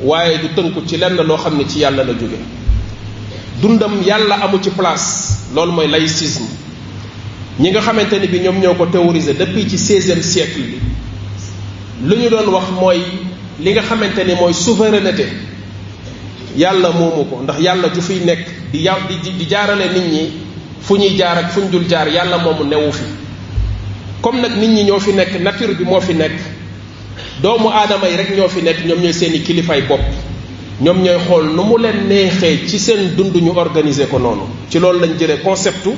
waaye 0.04 0.38
du 0.38 0.48
tënku 0.54 0.84
ci 0.86 0.96
lenn 0.98 1.16
loo 1.16 1.36
xam 1.36 1.56
ne 1.56 1.64
ci 1.64 1.78
yàlla 1.78 2.04
la 2.04 2.12
jóge 2.12 2.36
dundam 3.60 4.02
yàlla 4.04 4.34
amu 4.44 4.58
ci 4.62 4.70
place 4.70 5.38
loolu 5.54 5.72
mooy 5.72 5.88
laïcisme 5.88 6.46
ñi 7.60 7.70
nga 7.70 7.80
xamante 7.80 8.18
ni 8.20 8.28
bi 8.28 8.40
ñoom 8.40 8.60
ñoo 8.60 8.74
ko 8.74 8.86
théorisé 8.86 9.32
depuis 9.32 9.64
ci 9.70 9.78
seizième 9.78 10.22
siècle 10.22 10.60
bi 10.60 10.78
lu 12.04 12.16
ñu 12.16 12.28
doon 12.28 12.48
wax 12.52 12.68
mooy 12.78 13.02
li 13.60 13.70
nga 13.72 13.80
xamante 13.82 14.18
ni 14.24 14.34
mooy 14.34 14.52
souveraineté 14.52 15.26
yàlla 16.56 16.90
moomu 16.92 17.24
ko 17.24 17.42
ndax 17.42 17.60
yàlla 17.60 17.88
ju 17.94 18.00
fi 18.00 18.14
nekk 18.24 18.38
di 18.72 18.80
yà 18.82 18.96
di 19.08 19.32
di 19.36 19.44
jaarale 19.48 19.88
nit 19.92 20.06
ñi 20.12 20.30
fu 20.80 20.96
ñuy 20.96 21.14
jaar 21.16 21.36
ak 21.38 21.50
fu 21.50 21.60
ñu 21.60 21.70
dul 21.70 21.86
jaar 21.88 22.08
yàlla 22.08 22.38
moomu 22.38 22.64
newu 22.64 22.92
fi 22.92 23.04
comme 24.22 24.40
nag 24.40 24.56
nit 24.56 24.68
ñi 24.68 24.82
ñoo 24.84 24.98
fi 24.98 25.12
nekk 25.12 25.40
nature 25.40 25.74
bi 25.74 25.84
moo 25.84 26.00
fi 26.00 26.14
nekk 26.14 26.32
doomu 27.42 27.68
aadama 27.68 28.08
yi 28.08 28.16
rek 28.16 28.36
ñoo 28.36 28.48
fi 28.48 28.62
nekk 28.62 28.84
ñoom 28.86 29.00
ñooy 29.00 29.12
seeni 29.12 29.40
kilifaay 29.40 29.82
bopp 29.82 30.00
ñoom 30.80 31.02
ñooy 31.02 31.18
xool 31.26 31.46
nu 31.54 31.62
mu 31.62 31.76
leen 31.78 32.06
neexee 32.08 32.66
ci 32.66 32.78
seen 32.78 33.14
dund 33.16 33.36
ñu 33.36 33.52
organiser 33.54 34.08
ko 34.08 34.18
noonu 34.18 34.46
ci 34.70 34.78
loolu 34.78 35.00
lañ 35.00 35.16
jëlee 35.18 35.40
conceptu 35.42 35.90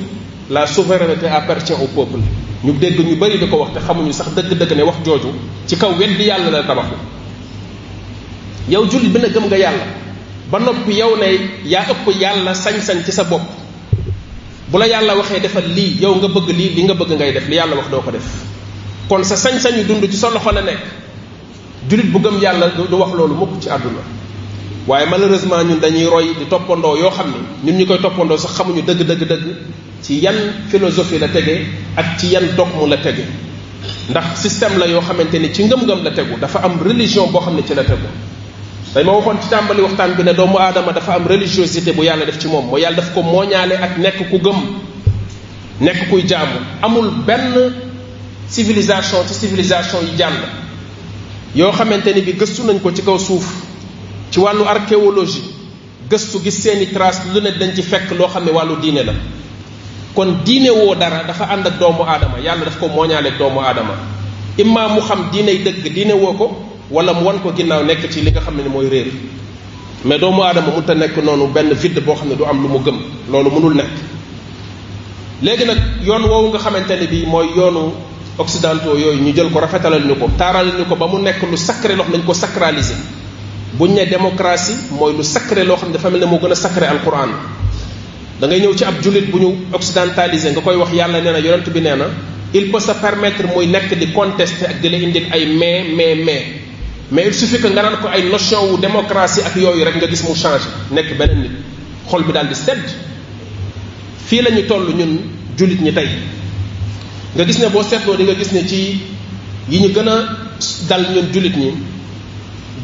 la 0.49 0.65
souveraineté 0.67 1.27
appartient 1.27 1.73
au 1.79 1.87
peuple 1.87 2.19
ñu 2.63 2.71
dégg 2.73 2.99
ñu 2.99 3.15
bari 3.15 3.37
di 3.37 3.47
ko 3.47 3.57
wax 3.57 3.73
te 3.75 3.79
xamuñu 3.85 4.11
sax 4.11 4.27
dëgg-dëgg 4.35 4.75
ne 4.75 4.83
wax 4.83 4.95
jooju 5.05 5.31
ci 5.67 5.77
kaw 5.77 5.93
weddi 5.97 6.23
yàlla 6.23 6.49
la 6.49 6.63
tabaxu 6.63 6.95
yow 8.69 8.85
jullit 8.89 9.09
bi 9.09 9.19
na 9.21 9.27
gëm 9.29 9.45
nga 9.45 9.55
yàlla 9.57 9.98
ba 10.49 10.57
noppi 10.59 10.93
yow 10.97 11.13
ne 11.17 11.29
yaa 11.65 11.85
ëpp 11.93 12.05
yàlla 12.19 12.53
sañ-sañ 12.53 13.03
ci 13.05 13.11
sa 13.11 13.23
bopp 13.23 13.41
bu 14.69 14.77
la 14.79 14.87
yàlla 14.87 15.15
waxee 15.17 15.39
defal 15.39 15.63
lii 15.67 15.99
yow 16.01 16.15
nga 16.15 16.27
bëgg 16.27 16.49
lii 16.49 16.69
li 16.75 16.81
nga 16.83 16.93
bëgg 16.93 17.11
ngay 17.17 17.31
def 17.33 17.47
li 17.47 17.55
yàlla 17.55 17.75
wax 17.75 17.89
doo 17.91 18.01
ko 18.01 18.11
def 18.11 18.25
kon 19.07 19.23
sa 19.23 19.35
sañ-sañu 19.35 19.83
dund 19.85 20.03
ci 20.09 20.17
sa 20.17 20.29
loxo 20.31 20.51
la 20.51 20.61
nekk 20.63 20.81
jullit 21.87 22.07
bu 22.11 22.19
gëm 22.19 22.39
yàlla 22.41 22.69
du 22.89 22.95
wax 22.97 23.13
loolu 23.15 23.35
mukk 23.35 23.61
ci 23.61 23.69
àdduna 23.69 24.01
waaye 24.87 25.05
malheureusement 25.07 25.61
ñun 25.63 25.79
dañuy 25.79 26.05
roy 26.07 26.25
di 26.39 26.45
toppandoo 26.49 26.97
yoo 26.97 27.11
xam 27.11 27.27
ne 27.29 27.71
ñun 27.71 27.79
ñu 27.81 27.85
koy 27.85 27.99
toppandoo 28.01 28.37
sax 28.37 28.53
xamuñu 28.57 28.81
dëgg 28.81 29.05
dëgg 29.05 29.23
dëgg 29.29 29.45
ci 30.01 30.19
yan 30.19 30.37
philosophie 30.67 31.19
la 31.19 31.27
tege 31.27 31.61
ak 31.95 32.17
ci 32.17 32.27
yan 32.33 32.55
dogme 32.57 32.87
la 32.89 32.97
tege 32.97 33.23
ndax 34.09 34.39
système 34.41 34.79
la 34.79 34.87
yoo 34.87 35.01
xamante 35.01 35.35
ni 35.39 35.53
ci 35.53 35.63
ngëm-ngëm 35.65 36.03
la 36.03 36.11
tegu 36.11 36.39
dafa 36.41 36.59
am 36.63 36.81
religion 36.81 37.27
boo 37.29 37.39
xam 37.41 37.53
ne 37.55 37.61
ci 37.63 37.75
la 37.75 37.83
tegu 37.83 38.07
dañ 38.95 39.05
ma 39.05 39.11
waxoon 39.13 39.37
ci 39.41 39.49
tàmbali 39.49 39.81
waxtaan 39.81 40.15
bi 40.15 40.23
ne 40.23 40.33
doomu 40.33 40.57
aadama 40.57 40.91
dafa 40.91 41.13
am 41.13 41.27
religiosité 41.27 41.91
bu 41.93 42.03
yàlla 42.03 42.25
def 42.25 42.39
ci 42.39 42.47
moom 42.47 42.65
mooy 42.67 42.81
yàlla 42.81 42.97
daf 43.01 43.13
ko 43.13 43.21
mooñaale 43.21 43.73
ak 43.73 43.97
nekk 43.97 44.29
ku 44.29 44.37
gëm 44.39 44.57
nekk 45.81 46.09
kuy 46.09 46.23
jaamu 46.27 46.59
amul 46.81 47.11
benn 47.25 47.53
civilisation 48.49 49.27
ci 49.27 49.33
civilisation 49.39 49.99
yi 50.11 50.17
jàll 50.17 50.33
yoo 51.55 51.71
xamante 51.71 52.13
ni 52.15 52.21
bi 52.21 52.33
gëstu 52.33 52.63
nañ 52.63 52.79
ko 52.81 52.91
ci 52.91 53.01
kaw 53.03 53.17
suuf 53.19 53.45
ci 54.31 54.39
wàllu 54.39 54.63
archéologie 54.67 55.43
gëstu 56.09 56.39
gis 56.43 56.59
seeni 56.63 56.87
trace 56.91 57.21
lu 57.33 57.41
ne 57.41 57.51
dañ 57.51 57.73
ci 57.75 57.83
fekk 57.83 58.09
loo 58.17 58.27
xam 58.27 58.43
ne 58.45 58.51
wàllu 58.51 58.75
diine 58.81 59.03
la 59.05 59.13
kon 60.15 60.39
diine 60.43 60.69
woo 60.71 60.95
dara 60.95 61.23
dafa 61.27 61.45
ànd 61.45 61.67
ak 61.67 61.79
doomu 61.79 62.03
aadama 62.03 62.39
yàlla 62.43 62.65
daf 62.65 62.79
ko 62.79 62.87
mooñaale 62.87 63.27
ak 63.29 63.37
doomu 63.37 63.59
aadama 63.61 63.93
imma 64.57 64.87
mu 64.87 65.01
xam 65.01 65.29
diiney 65.31 65.57
dëgg 65.59 65.93
diine 65.93 66.13
woo 66.13 66.33
ko 66.33 66.68
wala 66.89 67.13
mu 67.13 67.25
wan 67.25 67.39
ko 67.39 67.53
ginnaaw 67.55 67.83
nekk 67.85 68.09
ci 68.09 68.21
li 68.21 68.31
nga 68.33 68.41
xam 68.41 68.57
ne 68.57 68.67
mooy 68.69 68.89
réer 68.89 69.07
mais 70.05 70.17
doomu 70.19 70.41
aadama 70.43 70.71
mënta 70.75 70.93
nekk 70.95 71.17
noonu 71.23 71.47
benn 71.53 71.71
vide 71.73 71.99
boo 72.01 72.15
xam 72.15 72.29
ne 72.29 72.35
du 72.35 72.43
am 72.45 72.61
lu 72.63 72.67
mu 72.67 72.79
gëm 72.83 72.97
loolu 73.31 73.49
mënul 73.51 73.73
nekk 73.75 73.89
léegi 75.43 75.65
nag 75.65 75.77
yoon 76.05 76.23
woowu 76.25 76.47
nga 76.49 76.59
xamante 76.59 76.91
ne 76.99 77.05
bii 77.07 77.25
mooy 77.27 77.47
yoonu 77.55 77.93
occidentaux 78.39 78.97
yooyu 78.97 79.19
ñu 79.21 79.33
jël 79.35 79.49
ko 79.51 79.59
rafetalal 79.59 80.03
ñu 80.05 80.15
ko 80.17 80.29
taaral 80.37 80.65
ñu 80.79 80.85
ko 80.87 80.95
ba 80.95 81.07
mu 81.07 81.17
nekk 81.21 81.43
lu 81.51 81.57
sacré 81.57 81.95
loo 81.95 82.03
xam 82.03 82.13
dañ 82.13 82.23
ko 82.25 82.33
sacraliser 82.33 82.97
buñ 83.77 83.93
ne 83.93 84.05
démocratie 84.05 84.73
mooy 84.91 85.13
lu 85.15 85.23
sacré 85.23 85.63
loo 85.63 85.77
xam 85.77 85.89
ne 85.89 85.93
dafa 85.93 86.09
mel 86.09 86.19
ne 86.21 86.25
moo 86.25 86.39
gën 86.39 86.51
a 86.51 86.55
sacré 86.55 86.85
alquran 86.87 87.29
da 88.41 88.47
ngay 88.47 88.59
ñëw 88.61 88.73
ci 88.75 88.83
ab 88.83 88.95
julit 89.03 89.29
bu 89.29 89.37
ñu 89.39 89.55
occidentaliser 89.73 90.51
nga 90.51 90.61
koy 90.61 90.75
wax 90.75 90.91
yàlla 90.93 91.21
nee 91.21 91.31
na 91.31 91.37
yonent 91.39 91.69
bi 91.69 91.79
nee 91.81 91.95
na 91.95 92.05
il 92.51 92.71
peut 92.71 92.79
se 92.81 92.93
permettre 92.93 93.43
muy 93.55 93.67
nekk 93.67 93.93
di 93.95 94.11
contester 94.11 94.69
ak 94.69 94.81
di 94.81 94.89
la 94.89 94.97
indil 94.97 95.25
ay 95.31 95.45
mais 95.53 95.83
mais 95.95 96.15
mais 96.25 96.58
mais 97.11 97.31
su 97.35 97.47
suffit 97.47 97.59
que 97.61 97.67
nga 97.69 97.81
naan 97.81 97.97
ko 98.01 98.07
ay 98.07 98.29
notion 98.29 98.69
wu 98.71 98.77
démocratie 98.77 99.41
ak 99.43 99.55
yooyu 99.55 99.83
rek 99.83 99.95
nga 99.97 100.07
gis 100.07 100.23
mu 100.23 100.35
change 100.35 100.63
nekk 100.91 101.17
beneen 101.17 101.39
nit 101.41 101.51
xol 102.09 102.23
bi 102.23 102.31
daal 102.31 102.47
di 102.47 102.53
sedd 102.55 102.81
fii 104.27 104.41
la 104.41 104.51
ñu 104.51 104.65
toll 104.67 104.93
ñun 104.93 105.17
jullit 105.57 105.81
ñi 105.81 105.91
tey 105.93 106.07
nga 107.35 107.43
gis 107.45 107.57
ne 107.59 107.69
boo 107.69 107.81
seetloo 107.83 108.15
di 108.15 108.23
nga 108.23 108.33
gis 108.35 108.51
ne 108.51 108.67
ci 108.67 108.99
yi 109.69 109.79
ñu 109.79 109.89
gën 109.89 110.07
a 110.07 110.37
dal 110.87 111.01
ñun 111.15 111.29
jullit 111.33 111.55
ñi 111.57 111.73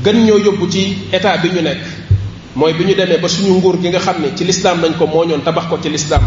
gën 0.04 0.26
ñoo 0.26 0.38
yóbbu 0.40 0.70
ci 0.72 0.98
état 1.14 1.38
bi 1.38 1.50
ñu 1.50 1.62
nekk 1.62 1.78
mooy 2.56 2.74
bi 2.74 2.84
ñu 2.84 2.96
demee 2.96 3.18
ba 3.20 3.28
suñu 3.28 3.52
nguur 3.58 3.80
gi 3.82 3.90
nga 3.90 4.00
xam 4.00 4.16
ne 4.22 4.32
ci 4.36 4.44
l'islam 4.44 4.82
lañ 4.82 4.94
ko 4.98 5.06
mooñoon 5.06 5.42
tabax 5.44 5.68
ko 5.68 5.78
ci 5.80 5.90
l'islam 5.90 6.22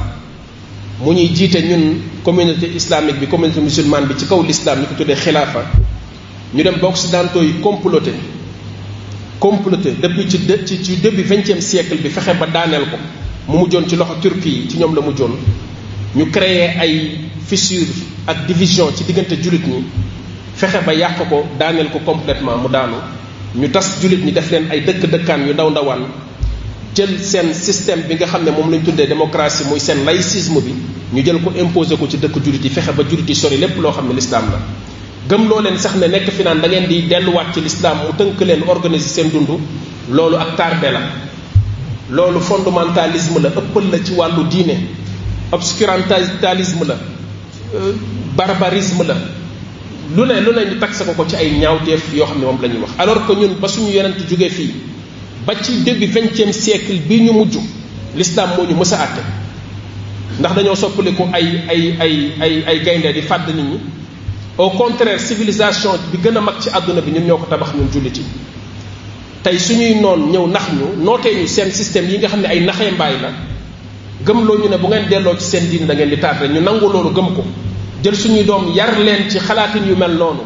mu 1.05 1.13
ñuy 1.15 1.35
jiite 1.35 1.57
ñun 1.63 1.97
communauté 2.23 2.67
islamique 2.77 3.19
bi 3.19 3.27
communauté 3.27 3.59
musulmane 3.61 4.07
bi 4.07 4.15
ci 4.17 4.27
kaw 4.27 4.41
l'islam 4.45 4.81
ñu 4.83 4.87
ko 4.87 4.95
tuddee 4.95 5.17
xilaafa 5.17 5.67
ñu 6.55 6.63
dem 6.63 6.75
ba 6.81 6.87
occidentaux 6.89 7.43
yi 7.45 7.61
comploté 7.61 8.13
comploté 9.39 9.95
depuis 10.01 10.27
ci 10.31 10.39
ci 10.67 10.83
ci 10.83 10.97
début 10.99 11.23
vingtième 11.23 11.61
siècle 11.61 11.97
bi 11.97 12.09
fexe 12.09 12.35
ba 12.41 12.47
daaneel 12.47 12.87
ko 12.91 12.97
mu 13.53 13.59
mujjoon 13.59 13.87
ci 13.87 13.97
loxo 13.97 14.15
Turquie 14.21 14.63
yi 14.63 14.69
ci 14.69 14.79
ñoom 14.79 14.95
la 14.95 15.03
mujjoon 15.03 15.33
ñu 16.17 16.31
créé 16.31 16.71
ay 16.81 17.19
fissure 17.47 17.87
ak 18.27 18.47
division 18.47 18.87
ci 18.97 19.05
diggante 19.05 19.35
jullit 19.43 19.67
ñi 19.67 19.85
fexe 20.57 20.81
ba 20.87 20.93
yàq 20.95 21.29
ko 21.29 21.45
daaneel 21.59 21.91
ko 21.91 21.99
complètement 22.05 22.57
mu 22.57 22.69
daanu 22.73 22.95
ñu 23.55 23.69
tas 23.71 24.01
jullit 24.01 24.25
ñi 24.25 24.33
def 24.33 24.51
leen 24.51 24.71
ay 24.71 24.81
dëkk-dëkkaan 24.85 25.47
yu 25.49 25.53
ndaw 25.53 25.69
ndawaan 25.71 26.07
jël 26.97 27.11
seen 27.23 27.53
système 27.53 28.05
bi 28.09 28.15
nga 28.15 28.25
xam 28.27 28.45
ne 28.47 28.51
moom 28.53 28.71
la 28.71 28.77
ñu 28.79 28.85
tuddee 28.85 29.07
démocratie 29.07 29.65
muy 29.69 29.79
seen 29.81 30.03
laïcisme 30.05 30.61
bi 30.63 30.73
ñu 31.13 31.23
jël 31.23 31.39
ko 31.43 31.53
imposé 31.61 31.95
ko 31.99 32.09
ci 32.09 32.17
dëkk 32.19 32.43
jullit 32.43 32.65
yi 32.65 32.71
fexe 32.71 32.93
ba 32.97 33.03
jullit 33.03 33.29
yi 33.29 33.35
sori 33.35 33.59
lépp 33.59 33.79
loo 33.79 33.93
xam 33.93 34.09
ne 34.09 34.15
lislaam 34.15 34.45
la 34.51 34.59
gëmloo 35.29 35.61
leen 35.61 35.77
sax 35.79 35.97
ne 36.01 36.09
nekk 36.09 36.31
fi 36.37 36.43
naan 36.43 36.61
da 36.63 36.69
ngeen 36.69 36.87
di 36.89 37.03
delluwaat 37.07 37.53
ci 37.55 37.61
lislaam 37.61 37.99
mu 38.03 38.13
tënk 38.19 38.41
leen 38.41 38.63
organiser 38.67 39.09
seen 39.11 39.31
dund 39.31 39.49
loolu 40.11 40.37
ak 40.37 40.57
tardé 40.57 40.91
la 40.91 41.01
loolu 42.11 42.41
fondamentalisme 42.41 43.39
la 43.41 43.49
ëppal 43.51 43.91
la 43.93 43.99
ci 44.03 44.13
wàllu 44.13 44.47
diine 44.49 44.77
obscurantisme 45.53 46.85
la 46.89 46.95
euh, 47.75 47.95
barbarisme 48.37 49.03
la 49.05 49.15
lu 50.17 50.23
ne 50.27 50.41
lu 50.41 50.51
ne 50.57 50.61
ñu 50.71 50.79
taxe 50.81 51.03
ko 51.05 51.13
ko 51.13 51.25
ci 51.29 51.37
ay 51.37 51.51
ñaawteef 51.61 52.05
yoo 52.15 52.27
xam 52.27 52.39
ne 52.39 52.45
moom 52.47 52.59
la 52.63 52.69
ñuy 52.69 52.79
wax 52.81 52.91
alors 52.99 53.27
que 53.27 53.33
ñun 53.35 53.55
ba 53.61 53.69
suñu 53.69 53.91
yonent 53.93 54.17
jógee 54.29 54.49
fii 54.49 54.73
ba 55.47 55.53
ci 55.63 55.73
début 55.83 56.07
vingtième 56.07 56.53
siècle 56.53 56.95
bi 57.09 57.21
ñu 57.21 57.33
mujj 57.33 57.59
l'islam 58.17 58.49
moo 58.57 58.67
ñu 58.67 58.75
mës 58.75 58.93
a 58.95 59.03
àtte 59.05 59.23
ndax 60.41 60.55
dañoo 60.55 60.75
soppaliku 60.75 61.25
ay 61.35 61.47
ay 61.69 61.95
ay 62.01 62.17
ay 62.41 62.65
ay 62.67 62.79
gaynde 62.83 63.13
di 63.13 63.23
fàdd 63.23 63.49
nit 63.55 63.65
ñi 63.71 63.79
au 64.59 64.71
contraire 64.71 65.21
civilisation 65.21 65.91
bi 66.13 66.19
gën 66.19 66.37
a 66.37 66.41
mag 66.41 66.57
ci 66.61 66.69
àdduna 66.69 67.01
bi 67.01 67.11
ñun 67.13 67.25
ñoo 67.27 67.37
ko 67.39 67.47
tabax 67.49 67.71
ñun 67.77 67.87
jullit 67.93 68.17
yi 68.17 68.25
tey 69.43 69.57
suñuy 69.59 69.95
noon 70.01 70.31
ñëw 70.33 70.47
nax 70.49 70.65
ñu 70.79 71.05
nootee 71.05 71.35
ñu 71.43 71.47
seen 71.47 71.71
système 71.71 72.09
yi 72.11 72.19
nga 72.19 72.27
xam 72.29 72.41
ne 72.41 72.47
ay 72.49 72.61
naxee 72.65 72.91
mbaay 72.91 73.13
la 73.23 73.31
gëmloo 74.27 74.59
ñu 74.59 74.69
ne 74.69 74.77
bu 74.77 74.89
ngeen 74.89 75.07
delloo 75.09 75.37
ci 75.39 75.45
seen 75.47 75.69
diine 75.69 75.87
da 75.87 75.95
ngeen 75.95 76.09
di 76.11 76.19
tardé 76.19 76.49
ñu 76.49 76.61
nangu 76.61 76.89
loolu 76.93 77.11
gëm 77.15 77.35
ko 77.37 77.45
jël 78.03 78.17
suñuy 78.17 78.43
doom 78.45 78.73
yar 78.75 78.99
leen 78.99 79.31
ci 79.31 79.39
xalaatin 79.39 79.87
yu 79.87 79.95
mel 79.97 80.17
noonu 80.17 80.41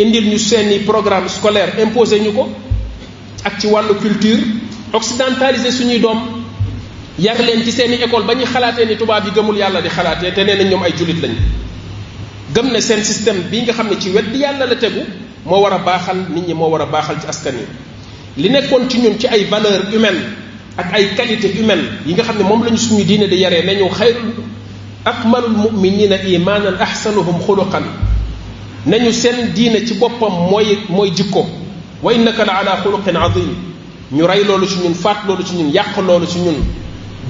indil 0.00 0.24
ñu 0.26 0.38
seeni 0.38 0.78
programme 0.78 1.28
scolaire 1.28 1.74
imposé 1.82 2.20
ñu 2.20 2.32
ko 2.32 2.48
ak 3.44 3.60
ci 3.60 3.66
wàllu 3.66 3.94
culture 4.00 4.40
occidentalisé 4.94 5.70
suñuy 5.70 5.98
doom 6.00 6.18
yar 7.18 7.36
leen 7.42 7.62
ci 7.62 7.72
seeni 7.72 7.96
école 7.96 8.24
ba 8.24 8.34
ñu 8.34 8.46
xalaatee 8.46 8.86
ni 8.86 8.96
tubaab 8.96 9.24
yi 9.26 9.30
gëmul 9.32 9.56
yàlla 9.58 9.80
di 9.82 9.88
xalaatee 9.88 10.32
te 10.32 10.42
nee 10.44 10.56
nañ 10.56 10.68
ñoom 10.70 10.82
ay 10.82 10.92
jullit 10.96 11.20
lañu 11.20 11.36
gëm 12.52 12.72
ne 12.72 12.80
seen 12.80 13.02
système 13.02 13.40
bi 13.50 13.62
nga 13.62 13.72
xam 13.72 13.88
ne 13.88 13.98
ci 13.98 14.10
wedd 14.10 14.34
yàlla 14.34 14.66
la 14.66 14.76
tegu 14.76 15.00
moo 15.46 15.60
war 15.60 15.72
a 15.72 15.78
baaxal 15.78 16.16
nit 16.28 16.46
ñi 16.46 16.54
moo 16.54 16.66
war 16.68 16.80
a 16.82 16.86
baaxal 16.86 17.16
ci 17.20 17.26
askan 17.26 17.54
yi 18.36 18.42
li 18.42 18.48
nekkoon 18.50 18.88
ci 18.90 18.98
ñun 18.98 19.18
ci 19.18 19.26
ay 19.26 19.44
valeur 19.44 19.80
humaine 19.92 20.22
ak 20.76 20.92
ay 20.94 21.14
qualité 21.16 21.48
humaine 21.58 21.84
yi 22.06 22.12
nga 22.12 22.22
xam 22.22 22.36
ne 22.38 22.42
moom 22.44 22.62
lañu 22.64 22.76
suñu 22.76 23.04
diine 23.04 23.28
di 23.28 23.36
yaree 23.36 23.62
nañu 23.64 23.88
xayrul 23.90 24.32
akmalul 25.04 25.54
muminina 25.70 26.16
imanan 26.16 26.76
ahsanuhum 26.80 27.40
xuluqan 27.46 27.82
nañu 28.86 29.10
seen 29.12 29.52
diine 29.54 29.86
ci 29.86 29.94
boppam 29.94 30.50
mooy 30.50 30.78
mooy 30.90 31.10
jikko 31.14 31.46
wa 32.02 32.12
innaka 32.12 32.44
la 32.44 32.56
ala 32.58 32.80
xuluqin 32.82 33.16
azim 33.16 33.54
ñu 34.12 34.22
ray 34.26 34.44
loolu 34.44 34.66
ci 34.66 34.78
ñun 34.84 34.94
faat 34.94 35.24
loolu 35.26 35.42
ci 35.44 35.54
ñun 35.56 35.70
yàq 35.72 35.96
loolu 36.06 36.26
ci 36.26 36.38
ñun 36.40 36.56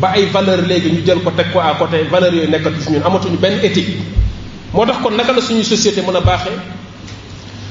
ba 0.01 0.09
ay 0.09 0.27
valeur 0.33 0.67
léegi 0.67 0.91
ñu 0.91 1.07
jël 1.07 1.19
ko 1.23 1.31
teg 1.31 1.53
ko 1.53 1.61
à 1.61 1.77
côté 1.79 2.03
valeur 2.11 2.35
yooyu 2.35 2.51
nekkatu 2.51 2.81
ci 2.83 2.91
ñun 2.93 3.03
amatuñu 3.05 3.37
benn 3.39 3.61
éthique 3.63 3.95
moo 4.75 4.85
tax 4.85 4.97
kon 5.03 5.11
naka 5.17 5.33
la 5.33 5.41
suñu 5.41 5.63
société 5.63 6.03
mën 6.03 6.17
a 6.17 6.21
baaxee 6.21 6.51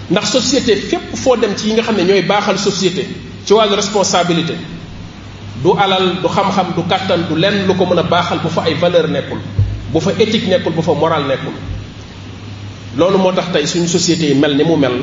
ndax 0.09 0.25
société 0.31 0.75
fépp 0.77 1.15
foo 1.15 1.35
dem 1.35 1.51
ci 1.55 1.67
yi 1.69 1.73
nga 1.73 1.81
xam 1.83 1.95
ne 1.97 2.03
ñooy 2.03 2.21
baaxal 2.21 2.57
société 2.57 3.05
ci 3.45 3.53
wàllu 3.53 3.75
responsabilité 3.75 4.53
du 5.63 5.69
alal 5.77 6.15
du 6.21 6.27
xam-xam 6.27 6.67
du 6.77 6.83
kàttan 6.89 7.25
du 7.29 7.35
lenn 7.37 7.65
lu 7.67 7.75
ko 7.75 7.85
mën 7.85 7.99
a 7.99 8.03
baaxal 8.03 8.39
bu 8.39 8.47
fa 8.49 8.61
ay 8.65 8.75
valeur 8.75 9.07
nekkul 9.09 9.37
bu 9.91 9.99
fa 9.99 10.11
éthique 10.17 10.47
nekkul 10.47 10.71
bu 10.71 10.81
fa 10.81 10.93
moral 10.93 11.23
nekkul 11.27 11.51
loolu 12.97 13.17
moo 13.17 13.31
tax 13.33 13.51
tey 13.51 13.65
suñu 13.67 13.87
société 13.87 14.25
yi 14.29 14.35
mel 14.35 14.55
ni 14.55 14.63
mu 14.63 14.77
mel 14.77 14.93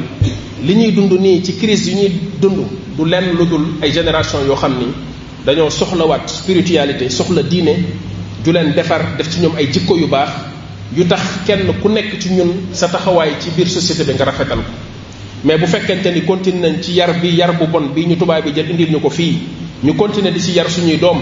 li 0.65 0.75
ñuy 0.75 0.93
dund 0.93 1.13
nii 1.21 1.43
ci 1.45 1.55
crise 1.59 1.89
yi 1.91 1.95
ñuy 1.97 2.13
dund 2.41 2.67
du 2.97 3.05
lenn 3.05 3.35
lu 3.39 3.45
dul 3.47 3.65
ay 3.83 3.93
génération 3.93 4.39
yoo 4.47 4.57
xam 4.57 4.73
ni 4.79 4.87
dañoo 5.45 5.69
soxlawaat 5.71 6.27
spiritualité 6.31 7.11
soxla 7.11 7.43
diine 7.43 7.77
ju 8.43 8.53
leen 8.53 8.73
defar 8.75 9.17
def 9.19 9.29
ci 9.31 9.41
ñoom 9.41 9.53
ay 9.59 9.69
jikko 9.71 9.97
yu 9.99 10.07
baax 10.07 10.31
yu 10.97 11.05
tax 11.07 11.23
kenn 11.47 11.61
ku 11.83 11.89
nekk 11.89 12.19
ci 12.19 12.31
ñun 12.35 12.73
sa 12.75 12.89
taxawaay 12.91 13.31
ci 13.41 13.51
biir 13.57 13.69
société 13.71 14.03
bi 14.05 14.15
nga 14.19 14.25
rafetal 14.27 14.59
ko 14.59 14.73
mais 15.47 15.57
bu 15.57 15.67
fekkente 15.67 16.11
ni 16.13 16.23
continué 16.27 16.61
nañ 16.69 16.83
ci 16.83 16.93
yar 16.93 17.15
bi 17.21 17.29
yar 17.31 17.53
bu 17.55 17.67
bon 17.67 17.93
bi 17.95 18.05
ñu 18.07 18.17
tubaab 18.17 18.45
bi 18.45 18.53
jël 18.55 18.71
indil 18.71 18.91
ñu 18.93 18.99
ko 19.01 19.09
fii 19.09 19.39
ñu 19.85 19.95
continué 19.95 20.33
di 20.33 20.41
ci 20.41 20.53
yar 20.53 20.69
suñuy 20.69 20.99
doom 20.99 21.19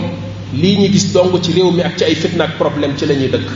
lii 0.54 0.76
ñu 0.78 0.88
gis 0.92 1.12
dong 1.12 1.38
ci 1.42 1.52
réew 1.52 1.70
mi 1.70 1.82
ak 1.82 1.96
ci 1.98 2.04
ay 2.04 2.14
fitna 2.14 2.44
ak 2.44 2.56
problème 2.56 2.94
ci 2.96 3.04
la 3.06 3.14
ñuy 3.14 3.28
dëkk 3.28 3.46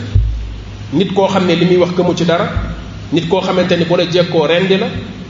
nit 0.93 1.13
koo 1.15 1.27
xam 1.29 1.47
ne 1.47 1.55
li 1.55 1.65
muy 1.65 1.77
wax 1.77 1.95
gëmu 1.97 2.15
ci 2.15 2.25
dara 2.25 2.47
nit 3.13 3.27
koo 3.29 3.41
xamante 3.41 3.73
ni 3.77 3.85
bu 3.85 3.97
la 3.97 4.05
jekkoo 4.11 4.47
rendi 4.47 4.77
la 4.77 4.87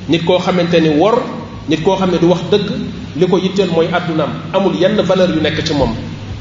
nit 0.08 0.24
koo 0.24 0.38
xamante 0.38 0.80
ni 0.80 0.88
wor 0.88 1.22
nit 1.68 1.80
koo 1.84 1.94
xam 1.96 2.10
ne 2.10 2.18
du 2.18 2.26
wax 2.28 2.40
dëgg 2.50 2.66
li 3.20 3.26
ko 3.28 3.38
yitteel 3.38 3.68
mooy 3.70 3.86
àddunaam 3.92 4.30
amul 4.52 4.74
yenn 4.80 5.00
valeur 5.02 5.28
yu 5.30 5.40
nekk 5.40 5.62
ci 5.64 5.74
moom 5.74 5.90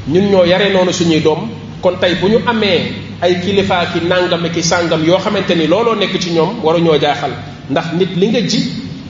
ñun 0.08 0.30
ñoo 0.30 0.44
yaree 0.44 0.72
noonu 0.72 0.92
suñuy 0.92 1.20
doom 1.22 1.48
kon 1.80 1.94
tey 2.00 2.14
bu 2.20 2.28
ñu 2.28 2.38
amee 2.46 3.10
ay 3.22 3.38
kilifaa 3.40 3.86
ki 3.86 4.00
nàngam 4.00 4.42
ki 4.54 4.62
sàngam 4.62 5.04
yoo 5.06 5.18
xamante 5.22 5.54
ni 5.54 5.66
looloo 5.68 5.94
nekk 5.94 6.18
ci 6.22 6.30
ñoom 6.32 6.58
waruñoo 6.64 6.98
jaaxal 7.00 7.30
ndax 7.70 7.84
nit 7.98 8.10
li 8.16 8.26
nga 8.28 8.40
ji 8.40 8.60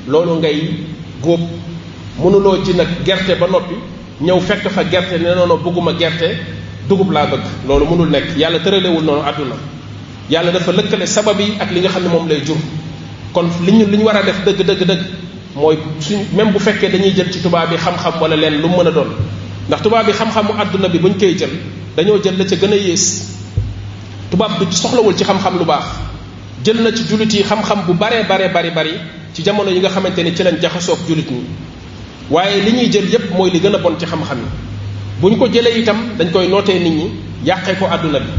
loolu 0.07 0.35
ngay 0.35 0.59
góob 1.23 1.41
mënuloo 2.21 2.59
ji 2.65 2.73
nag 2.75 2.89
gerte 3.07 3.35
ba 3.41 3.47
noppi 3.47 3.75
ñëw 4.21 4.39
fekk 4.41 4.69
fa 4.69 4.85
gerte 4.85 5.15
ne 5.19 5.33
noonu 5.35 5.57
bëgguma 5.65 5.93
gerte 5.99 6.29
dugub 6.89 7.11
laa 7.11 7.27
bëgg 7.27 7.41
loolu 7.67 7.85
mënul 7.91 8.11
nekk 8.11 8.37
yàlla 8.37 8.59
tëralewul 8.59 9.03
noonu 9.05 9.23
àdduna 9.25 9.55
yàlla 10.29 10.53
dafa 10.53 10.73
lëkkale 10.73 11.07
sabab 11.07 11.41
yi 11.41 11.57
ak 11.59 11.71
li 11.73 11.81
nga 11.81 11.89
xam 11.91 12.03
ne 12.03 12.09
moom 12.11 12.29
lay 12.29 12.43
jur 12.45 12.61
kon 13.33 13.49
li 13.65 13.73
ñu 13.73 13.87
li 13.89 13.97
ñu 13.97 14.05
war 14.05 14.17
a 14.17 14.23
def 14.23 14.45
dëgg 14.45 14.63
dëgg 14.67 14.83
dëgg 14.87 15.01
mooy 15.57 15.77
suñ 16.01 16.21
même 16.37 16.51
bu 16.53 16.59
fekkee 16.59 16.91
dañuy 16.91 17.15
jël 17.17 17.33
ci 17.33 17.41
tubaab 17.41 17.71
bi 17.71 17.77
xam-xam 17.77 18.21
wala 18.21 18.37
leen 18.37 18.61
lu 18.61 18.69
mën 18.69 18.87
a 18.89 18.91
doon 18.91 19.09
ndax 19.69 19.83
tubaab 19.83 20.05
bi 20.07 20.13
xam-xamu 20.13 20.51
àdduna 20.63 20.89
bi 20.89 20.99
buñ 20.99 21.15
koy 21.19 21.35
jël 21.39 21.51
dañoo 21.97 22.21
jël 22.23 22.37
la 22.39 22.45
ca 22.45 22.57
gën 22.57 22.73
a 22.73 22.77
yées 22.77 23.32
tubaab 24.33 24.57
bi 24.59 24.67
soxlawul 24.73 25.13
ci 25.15 25.25
xam-xam 25.29 25.59
lu 25.61 25.65
baax 25.69 25.85
jël 26.65 26.81
na 26.83 26.91
ci 26.91 27.05
jullit 27.07 27.29
yi 27.31 27.45
xam-xam 27.45 27.85
bu 27.87 27.93
baree 27.93 28.25
baree 28.25 28.49
bari 28.49 28.71
bari 28.71 28.95
ci 29.35 29.43
jamono 29.45 29.71
yi 29.71 29.79
nga 29.79 29.91
xamante 29.91 30.25
ni 30.25 30.35
ci 30.35 30.43
lañ 30.43 30.57
jaxasoog 30.61 31.01
jullit 31.07 31.29
ñi 31.31 31.45
waaye 32.31 32.63
li 32.65 32.73
ñuy 32.73 32.89
jël 32.91 33.09
yépp 33.13 33.31
mooy 33.37 33.51
li 33.51 33.61
gën 33.61 33.75
a 33.75 33.79
bon 33.79 33.95
ci 34.01 34.07
xam-xam 34.07 34.39
yi 34.41 34.49
bu 35.21 35.29
ñu 35.29 35.37
ko 35.37 35.47
jëlee 35.53 35.79
itam 35.83 35.99
dañ 36.19 36.31
koy 36.33 36.49
nootee 36.49 36.79
nit 36.81 36.93
ñi 36.95 37.11
yàqee 37.45 37.77
ko 37.79 37.85
àdduna 37.87 38.21
bi 38.21 38.31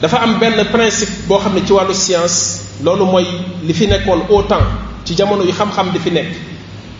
dafa 0.00 0.16
am 0.22 0.38
benn 0.38 0.64
principe 0.72 1.26
boo 1.28 1.38
xam 1.38 1.54
ne 1.54 1.60
ci 1.66 1.72
wàllu 1.72 1.92
science 1.92 2.60
loolu 2.82 3.04
mooy 3.04 3.26
li 3.62 3.72
fi 3.74 3.86
nekkoon 3.86 4.20
au 4.30 4.42
temps 4.44 4.68
ci 5.04 5.14
jamono 5.14 5.44
yu 5.44 5.52
xam-xam 5.52 5.92
li 5.92 5.98
fi 5.98 6.10
nekk 6.12 6.32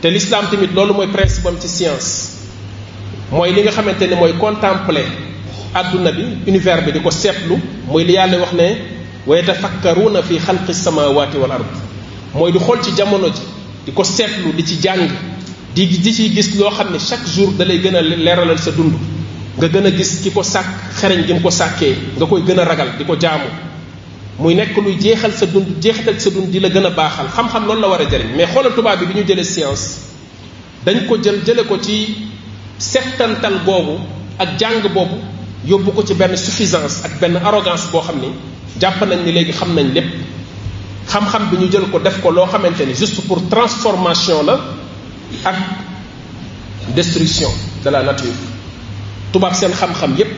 te 0.03 0.11
l'islam 0.11 0.45
tamit 0.51 0.75
loolu 0.75 0.93
mooy 0.93 1.07
principe 1.07 1.47
am 1.49 1.57
ci 1.59 1.69
science 1.69 2.37
mooy 3.33 3.51
li 3.55 3.63
nga 3.63 3.71
xamante 3.71 4.03
ni 4.07 4.15
mooy 4.15 4.35
contempler 4.39 5.30
àdduna 5.79 6.13
bi 6.13 6.23
univers 6.47 6.85
bi 6.85 6.93
di 6.93 7.01
ko 7.01 7.11
seetlu 7.11 7.59
mooy 7.87 8.05
li 8.05 8.13
yàlla 8.15 8.39
wax 8.41 8.53
ne 8.53 8.77
wa 9.27 9.37
yatafakkaruuna 9.37 10.23
fi 10.23 10.39
xalqi 10.39 10.73
samawati 10.75 11.37
wal 11.39 11.53
ard 11.53 11.67
mooy 12.35 12.53
di 12.53 12.59
xool 12.59 12.81
ci 12.83 12.91
jamono 12.93 13.29
ji 13.31 13.43
di 13.87 13.93
ko 13.93 14.03
seetlu 14.05 14.53
di 14.57 14.65
ci 14.67 14.77
jàng 14.81 15.09
di 15.75 15.87
di 15.87 16.13
ci 16.15 16.31
gis 16.35 16.55
loo 16.59 16.71
xam 16.71 16.91
ne 16.93 16.99
chaque 16.99 17.27
jour 17.31 17.53
da 17.53 17.65
lay 17.65 17.79
gën 17.79 17.95
a 17.95 18.01
leeralal 18.03 18.59
sa 18.59 18.71
dund 18.73 18.95
nga 19.57 19.69
gën 19.69 19.87
a 19.87 19.91
gis 19.95 20.21
ki 20.23 20.31
ko 20.31 20.43
sàkk 20.43 20.67
xereñ 21.01 21.27
gi 21.27 21.33
mu 21.35 21.41
ko 21.41 21.51
sàkkee 21.51 21.95
nga 22.17 22.27
koy 22.27 22.43
gën 22.43 22.59
a 22.59 22.65
ragal 22.65 22.91
di 22.99 23.05
ko 23.05 23.17
jaamu 23.21 23.47
muy 24.41 24.55
nekk 24.55 24.77
luy 24.77 24.97
jéexal 24.99 25.33
sa 25.33 25.47
dund 25.47 25.67
jeexital 25.81 26.19
sa 26.19 26.31
dund 26.31 26.49
di 26.51 26.59
la 26.59 26.69
gën 26.69 26.85
a 26.87 26.91
baaxal 26.91 27.29
xam-xam 27.29 27.65
loolu 27.67 27.81
la 27.81 27.89
war 27.89 28.01
a 28.01 28.05
jëriñ 28.11 28.35
mais 28.37 28.47
xoolal 28.51 28.73
tubaab 28.75 28.99
bi 28.99 29.07
bi 29.13 29.21
ñu 29.21 29.25
jëlee 29.25 29.45
science 29.45 30.01
dañ 30.85 31.07
ko 31.07 31.17
jël 31.23 31.41
jële 31.47 31.63
ko 31.67 31.79
ci 31.81 32.17
settantal 32.79 33.61
boobu 33.65 33.99
ak 34.39 34.59
jàng 34.59 34.83
boobu 34.93 35.17
yóbbu 35.65 35.93
ko 35.93 36.03
ci 36.03 36.15
benn 36.17 36.37
suffisance 36.37 37.03
ak 37.05 37.21
benn 37.21 37.37
arrogance 37.37 37.89
boo 37.93 38.01
xam 38.01 38.19
ni 38.21 38.29
jàpp 38.79 39.03
nañ 39.07 39.25
ni 39.25 39.33
léegi 39.33 39.53
xam 39.53 39.75
nañ 39.75 39.93
lépp 39.93 40.07
xam-xam 41.09 41.51
bi 41.51 41.57
ñu 41.59 41.69
jël 41.71 41.91
ko 41.91 41.99
def 41.99 42.21
ko 42.21 42.31
loo 42.31 42.47
xamante 42.47 42.81
ni 42.85 42.95
juste 42.95 43.21
pour 43.27 43.43
transformation 43.49 44.43
la 44.47 44.57
ak 45.45 45.57
destruction 46.95 47.51
de 47.85 47.91
la 47.91 48.03
nature 48.03 48.31
tubaab 49.33 49.55
seen 49.55 49.73
xam-xam 49.73 50.17
yépp 50.17 50.29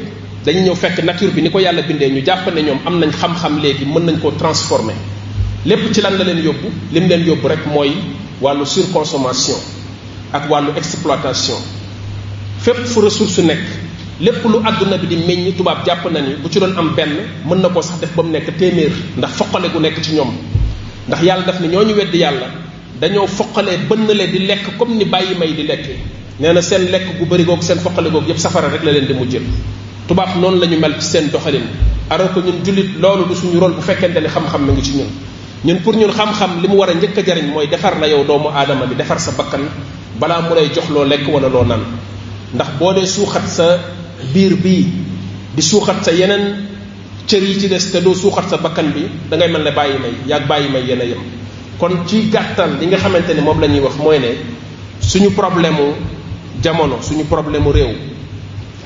dañu 0.45 0.61
ñëw 0.61 0.75
fekk 0.75 1.05
nature 1.05 1.31
bi 1.31 1.41
ni 1.43 1.51
ko 1.51 1.59
yàlla 1.61 1.83
bindee 1.83 2.09
ñu 2.11 2.23
jàpp 2.25 2.53
ne 2.55 2.63
ñoom 2.63 2.81
am 2.85 2.99
nañ 2.99 3.11
xam-xam 3.13 3.61
léegi 3.61 3.85
mën 3.85 4.03
nañ 4.05 4.19
koo 4.21 4.33
transformer 4.33 4.95
lépp 5.65 5.93
ci 5.95 6.01
lan 6.01 6.17
la 6.19 6.25
leen 6.25 6.39
yóbbu 6.47 6.69
lim 6.93 7.07
leen 7.07 7.25
yóbbu 7.27 7.47
rek 7.49 7.67
mooy 7.67 7.93
wàllu 8.41 8.65
surconsommation 8.67 9.61
ak 10.33 10.51
wàllu 10.51 10.73
exploitation 10.77 11.59
fépp 12.61 12.85
fu 12.87 13.01
ressource 13.01 13.39
nekk 13.41 13.63
lépp 14.21 14.45
lu 14.45 14.59
àdduna 14.65 14.99
bi 14.99 15.07
di 15.07 15.17
meññ 15.17 15.55
tubaab 15.57 15.85
jàpp 15.87 16.11
na 16.11 16.21
ni 16.21 16.35
bu 16.37 16.49
ci 16.51 16.59
doon 16.61 16.73
am 16.77 16.95
benn 16.95 17.11
mën 17.47 17.59
na 17.61 17.69
ko 17.71 17.81
sax 17.81 18.01
def 18.01 18.13
ba 18.15 18.23
mu 18.23 18.31
nekk 18.31 18.51
téeméer 18.59 18.91
ndax 19.17 19.31
foqale 19.37 19.69
gu 19.71 19.79
nekk 19.81 20.03
ci 20.03 20.13
ñoom 20.13 20.29
ndax 21.09 21.23
yàlla 21.23 21.45
daf 21.45 21.61
ne 21.61 21.69
ñoo 21.69 21.85
ñu 21.85 21.95
weddi 21.95 22.19
yàlla 22.19 22.47
dañoo 23.01 23.27
foqalee 23.27 23.79
bënnale 23.89 24.31
di 24.31 24.39
lekk 24.41 24.77
comme 24.79 24.95
ni 24.95 25.05
bàyyi 25.05 25.35
may 25.39 25.53
di 25.53 25.63
lekkee 25.63 25.97
nee 26.41 26.53
na 26.53 26.61
seen 26.61 26.91
lekk 26.91 27.19
gu 27.19 27.25
bëri 27.25 27.45
googu 27.45 27.63
seen 27.63 27.79
foqale 27.79 28.11
googu 28.11 28.29
yëpp 28.29 28.39
safara 28.39 28.69
rek 28.69 28.83
la 28.85 28.93
leen 28.93 29.07
di 29.07 29.13
mujjël 29.15 29.43
tubaab 30.07 30.37
noonu 30.41 30.61
la 30.61 30.67
ñu 30.67 30.79
mel 30.79 30.95
ci 31.01 31.07
seen 31.09 31.29
doxalin 31.31 31.63
alors 32.11 32.33
que 32.35 32.41
ñun 32.41 32.65
jullit 32.65 33.01
loolu 33.01 33.25
du 33.29 33.35
suñu 33.35 33.59
rôle 33.59 33.75
bu 33.75 33.81
fekkente 33.83 34.17
ne 34.21 34.29
xam-xam 34.29 34.67
mi 34.67 34.73
ngi 34.73 34.83
ci 34.83 34.93
ñun 34.97 35.09
ñun 35.65 35.81
pour 35.83 35.95
ñun 35.97 36.13
xam-xam 36.13 36.61
li 36.63 36.69
mu 36.69 36.77
war 36.77 36.91
a 36.91 36.95
njëkk 36.95 37.19
a 37.19 37.35
mooy 37.51 37.67
defar 37.67 37.99
la 37.99 38.07
yow 38.09 38.25
doomu 38.25 38.49
aadama 38.55 38.87
bi 38.87 38.95
defar 38.95 39.19
sa 39.19 39.31
bakkan 39.33 39.63
balaa 40.21 40.43
mu 40.43 40.55
lay 40.55 40.69
jox 40.75 40.91
loo 40.91 41.05
lekk 41.05 41.27
wala 41.33 41.49
loo 41.49 41.65
naan 41.65 41.81
ndax 42.55 42.67
boo 42.79 42.93
dee 42.93 43.07
suuxat 43.09 43.47
sa 43.49 43.67
biir 44.35 44.55
bi 44.61 44.85
di 45.57 45.63
suuxat 45.65 46.05
sa 46.05 46.13
yeneen 46.13 46.55
cër 47.27 47.43
yi 47.43 47.61
ci 47.61 47.69
des 47.69 47.91
te 47.91 48.01
doo 48.01 48.15
suuxat 48.15 48.49
sa 48.51 48.57
bakkan 48.59 48.93
bi 48.93 49.07
da 49.31 49.37
ngay 49.37 49.49
mel 49.51 49.63
ne 49.65 49.71
bàyyi 49.73 49.99
may 49.99 50.13
yaag 50.27 50.47
bàyyi 50.47 50.69
may 50.71 50.83
yéen 50.85 51.01
a 51.01 51.05
yem 51.05 51.23
kon 51.79 52.05
ci 52.07 52.29
gàttal 52.31 52.77
li 52.79 52.87
nga 52.89 52.99
xamante 52.99 53.31
ni 53.35 53.41
moom 53.41 53.59
la 53.61 53.67
ñuy 53.69 53.81
wax 53.81 53.97
mooy 53.97 54.19
ne 54.19 54.33
suñu 55.01 55.31
problème 55.31 55.75
mu 55.75 55.95
jamono 56.63 57.01
suñu 57.01 57.25
problème 57.25 57.63
mu 57.63 57.71
réew 57.73 57.95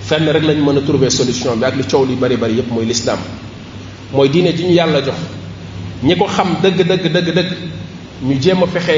fenn 0.00 0.28
rek 0.30 0.44
lañ 0.44 0.58
mën 0.60 0.78
a 0.78 0.80
trouver 0.82 1.10
solution 1.10 1.56
bi 1.56 1.64
ak 1.64 1.76
li 1.76 1.82
coow 1.84 2.04
li 2.06 2.14
bari 2.14 2.36
bari 2.36 2.54
yépp 2.54 2.70
mooy 2.70 2.84
lislaam 2.86 3.18
mooy 4.12 4.28
diine 4.28 4.54
ji 4.56 4.62
ñu 4.64 4.74
yàlla 4.74 5.02
jox 5.02 5.18
ñi 6.04 6.16
ko 6.16 6.26
xam 6.26 6.56
dëgg 6.62 6.86
dëgg 6.86 7.12
dëgg 7.12 7.32
dëgg 7.34 7.52
ñu 8.26 8.40
jéem 8.40 8.62
a 8.62 8.66
fexe 8.66 8.94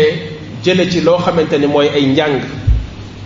jële 0.63 0.91
ci 0.91 1.01
loo 1.03 1.17
xamante 1.25 1.55
ni 1.59 1.67
mooy 1.67 1.89
ay 1.89 2.05
njàng 2.05 2.41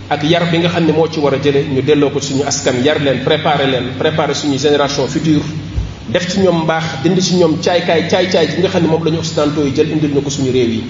ak 0.09 0.19
yar 0.27 0.51
bi 0.51 0.59
nga 0.59 0.69
xam 0.69 0.85
ne 0.85 0.91
moo 0.91 1.07
ci 1.07 1.19
war 1.19 1.33
a 1.33 1.39
jële 1.41 1.63
ñu 1.73 1.81
delloo 1.81 2.09
ko 2.11 2.19
suñu 2.19 2.43
askan 2.43 2.83
yar 2.83 2.99
leen 2.99 3.23
préparer 3.23 3.67
leen 3.67 3.83
préparer 3.97 4.33
suñu 4.35 4.57
génération 4.57 5.07
future 5.07 5.41
def 6.09 6.27
ci 6.29 6.41
ñoom 6.41 6.63
mbaax 6.63 6.83
dind 7.03 7.19
ci 7.21 7.35
ñoom 7.35 7.61
caay-kaay 7.61 8.07
caay-caay 8.09 8.47
gi 8.47 8.57
nga 8.59 8.67
xam 8.69 8.83
ne 8.83 8.87
moom 8.89 9.03
la 9.05 9.11
ñu 9.11 9.17
occidentaux 9.17 9.63
jël 9.75 9.91
indil 9.93 10.13
na 10.13 10.21
ko 10.21 10.29
suñu 10.29 10.51
réew 10.51 10.69
yi 10.71 10.83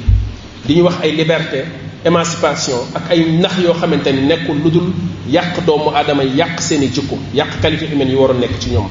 di 0.66 0.74
ñu 0.76 0.82
wax 0.84 0.96
ay 1.04 1.12
liberté 1.12 1.64
émancipation 2.04 2.78
ak 2.96 3.12
ay 3.12 3.24
nax 3.40 3.54
yoo 3.64 3.74
xamante 3.80 4.08
ni 4.12 4.22
nekkul 4.24 4.58
lu 4.64 4.70
dul 4.72 4.92
yàq 5.30 5.64
doomu 5.66 5.92
aadama 5.94 6.24
yàq 6.24 6.60
seeni 6.62 6.88
jikko 6.92 7.16
yàq 7.36 7.62
qualité 7.62 7.86
humaine 7.94 8.10
yi 8.10 8.16
waroon 8.16 8.40
nekk 8.40 8.60
ci 8.60 8.70
ñoom 8.72 8.90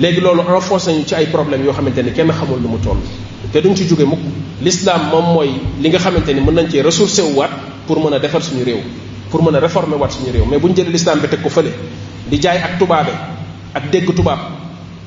léegi 0.00 0.20
loolu 0.22 0.40
enfoncé 0.40 0.92
ñu 0.92 1.04
ci 1.06 1.14
ay 1.14 1.26
problèmes 1.26 1.60
yoo 1.64 1.74
xamante 1.74 1.98
ni 2.02 2.12
kenn 2.12 2.30
xamul 2.32 2.60
lu 2.62 2.68
mu 2.68 2.78
toll 2.78 2.96
te 3.52 3.58
duñ 3.60 3.74
ci 3.76 3.86
jóge 3.86 4.04
mukk 4.06 4.20
l'islam 4.62 5.08
moom 5.10 5.34
mooy 5.34 5.50
li 5.82 5.88
nga 5.90 5.98
xamante 5.98 6.30
ni 6.34 6.40
mën 6.40 6.54
nañ 6.54 6.70
cee 6.70 6.80
ressourcé 6.82 7.20
wu 7.22 7.44
pour 7.86 8.00
mën 8.00 8.16
a 8.16 8.18
defar 8.18 8.42
suñu 8.42 8.64
réew 8.64 8.78
pour 9.30 9.42
mën 9.42 9.54
a 9.54 9.60
réformer 9.60 9.96
waat 9.96 10.10
suñu 10.10 10.30
réew 10.32 10.44
mais 10.50 10.58
bu 10.58 10.68
ñu 10.68 10.74
jëlee 10.76 10.90
l'islam 10.92 11.20
bi 11.20 11.28
teg 11.28 11.42
ko 11.42 11.48
fële 11.50 11.70
di 12.30 12.38
jaay 12.40 12.58
ak 12.58 12.78
tubaabe 12.78 13.12
ak 13.74 13.90
dégg 13.92 14.14
tubaab 14.16 14.38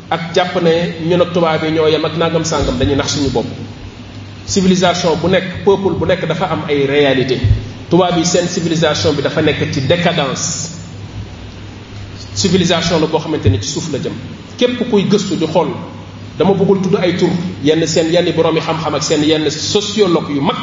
ak 0.10 0.22
jàpp 0.36 0.56
ne 0.64 0.74
ñun 1.10 1.22
ak 1.22 1.34
tubaab 1.34 1.64
yi 1.66 1.72
ñoo 1.72 1.88
yem 1.88 2.06
ak 2.06 2.16
nangam 2.18 2.44
sàngam 2.44 2.78
dañuy 2.78 2.96
nax 2.96 3.10
suñu 3.16 3.30
bopp 3.34 3.46
civilisation 4.46 5.16
bu 5.22 5.28
nekk 5.30 5.64
peuple 5.66 5.94
bu 6.00 6.06
nekk 6.06 6.26
dafa 6.28 6.46
am 6.52 6.62
ay 6.70 6.86
réalité 6.86 7.40
tubaab 7.90 8.18
yi 8.18 8.26
seen 8.26 8.48
civilisation 8.48 9.14
bi 9.14 9.22
dafa 9.22 9.42
nekk 9.42 9.72
ci 9.74 9.82
décadence 9.82 10.72
civilisation 12.34 13.00
la 13.00 13.08
boo 13.08 13.20
xamante 13.20 13.46
ni 13.50 13.60
ci 13.62 13.70
suuf 13.70 13.92
la 13.92 13.98
jëm 14.00 14.14
képp 14.58 14.90
kuy 14.90 15.04
gëstu 15.10 15.36
di 15.36 15.48
xool 15.48 15.70
dama 16.38 16.54
bëggul 16.54 16.82
tudd 16.82 16.96
ay 17.00 17.16
tur 17.18 17.30
yenn 17.64 17.88
seen 17.88 18.08
yenn 18.14 18.32
boroomi 18.36 18.62
xam-xam 18.62 18.96
ak 18.96 19.04
seen 19.04 19.24
yenn 19.24 19.50
sociologue 19.50 20.30
yu 20.36 20.42
mag 20.42 20.56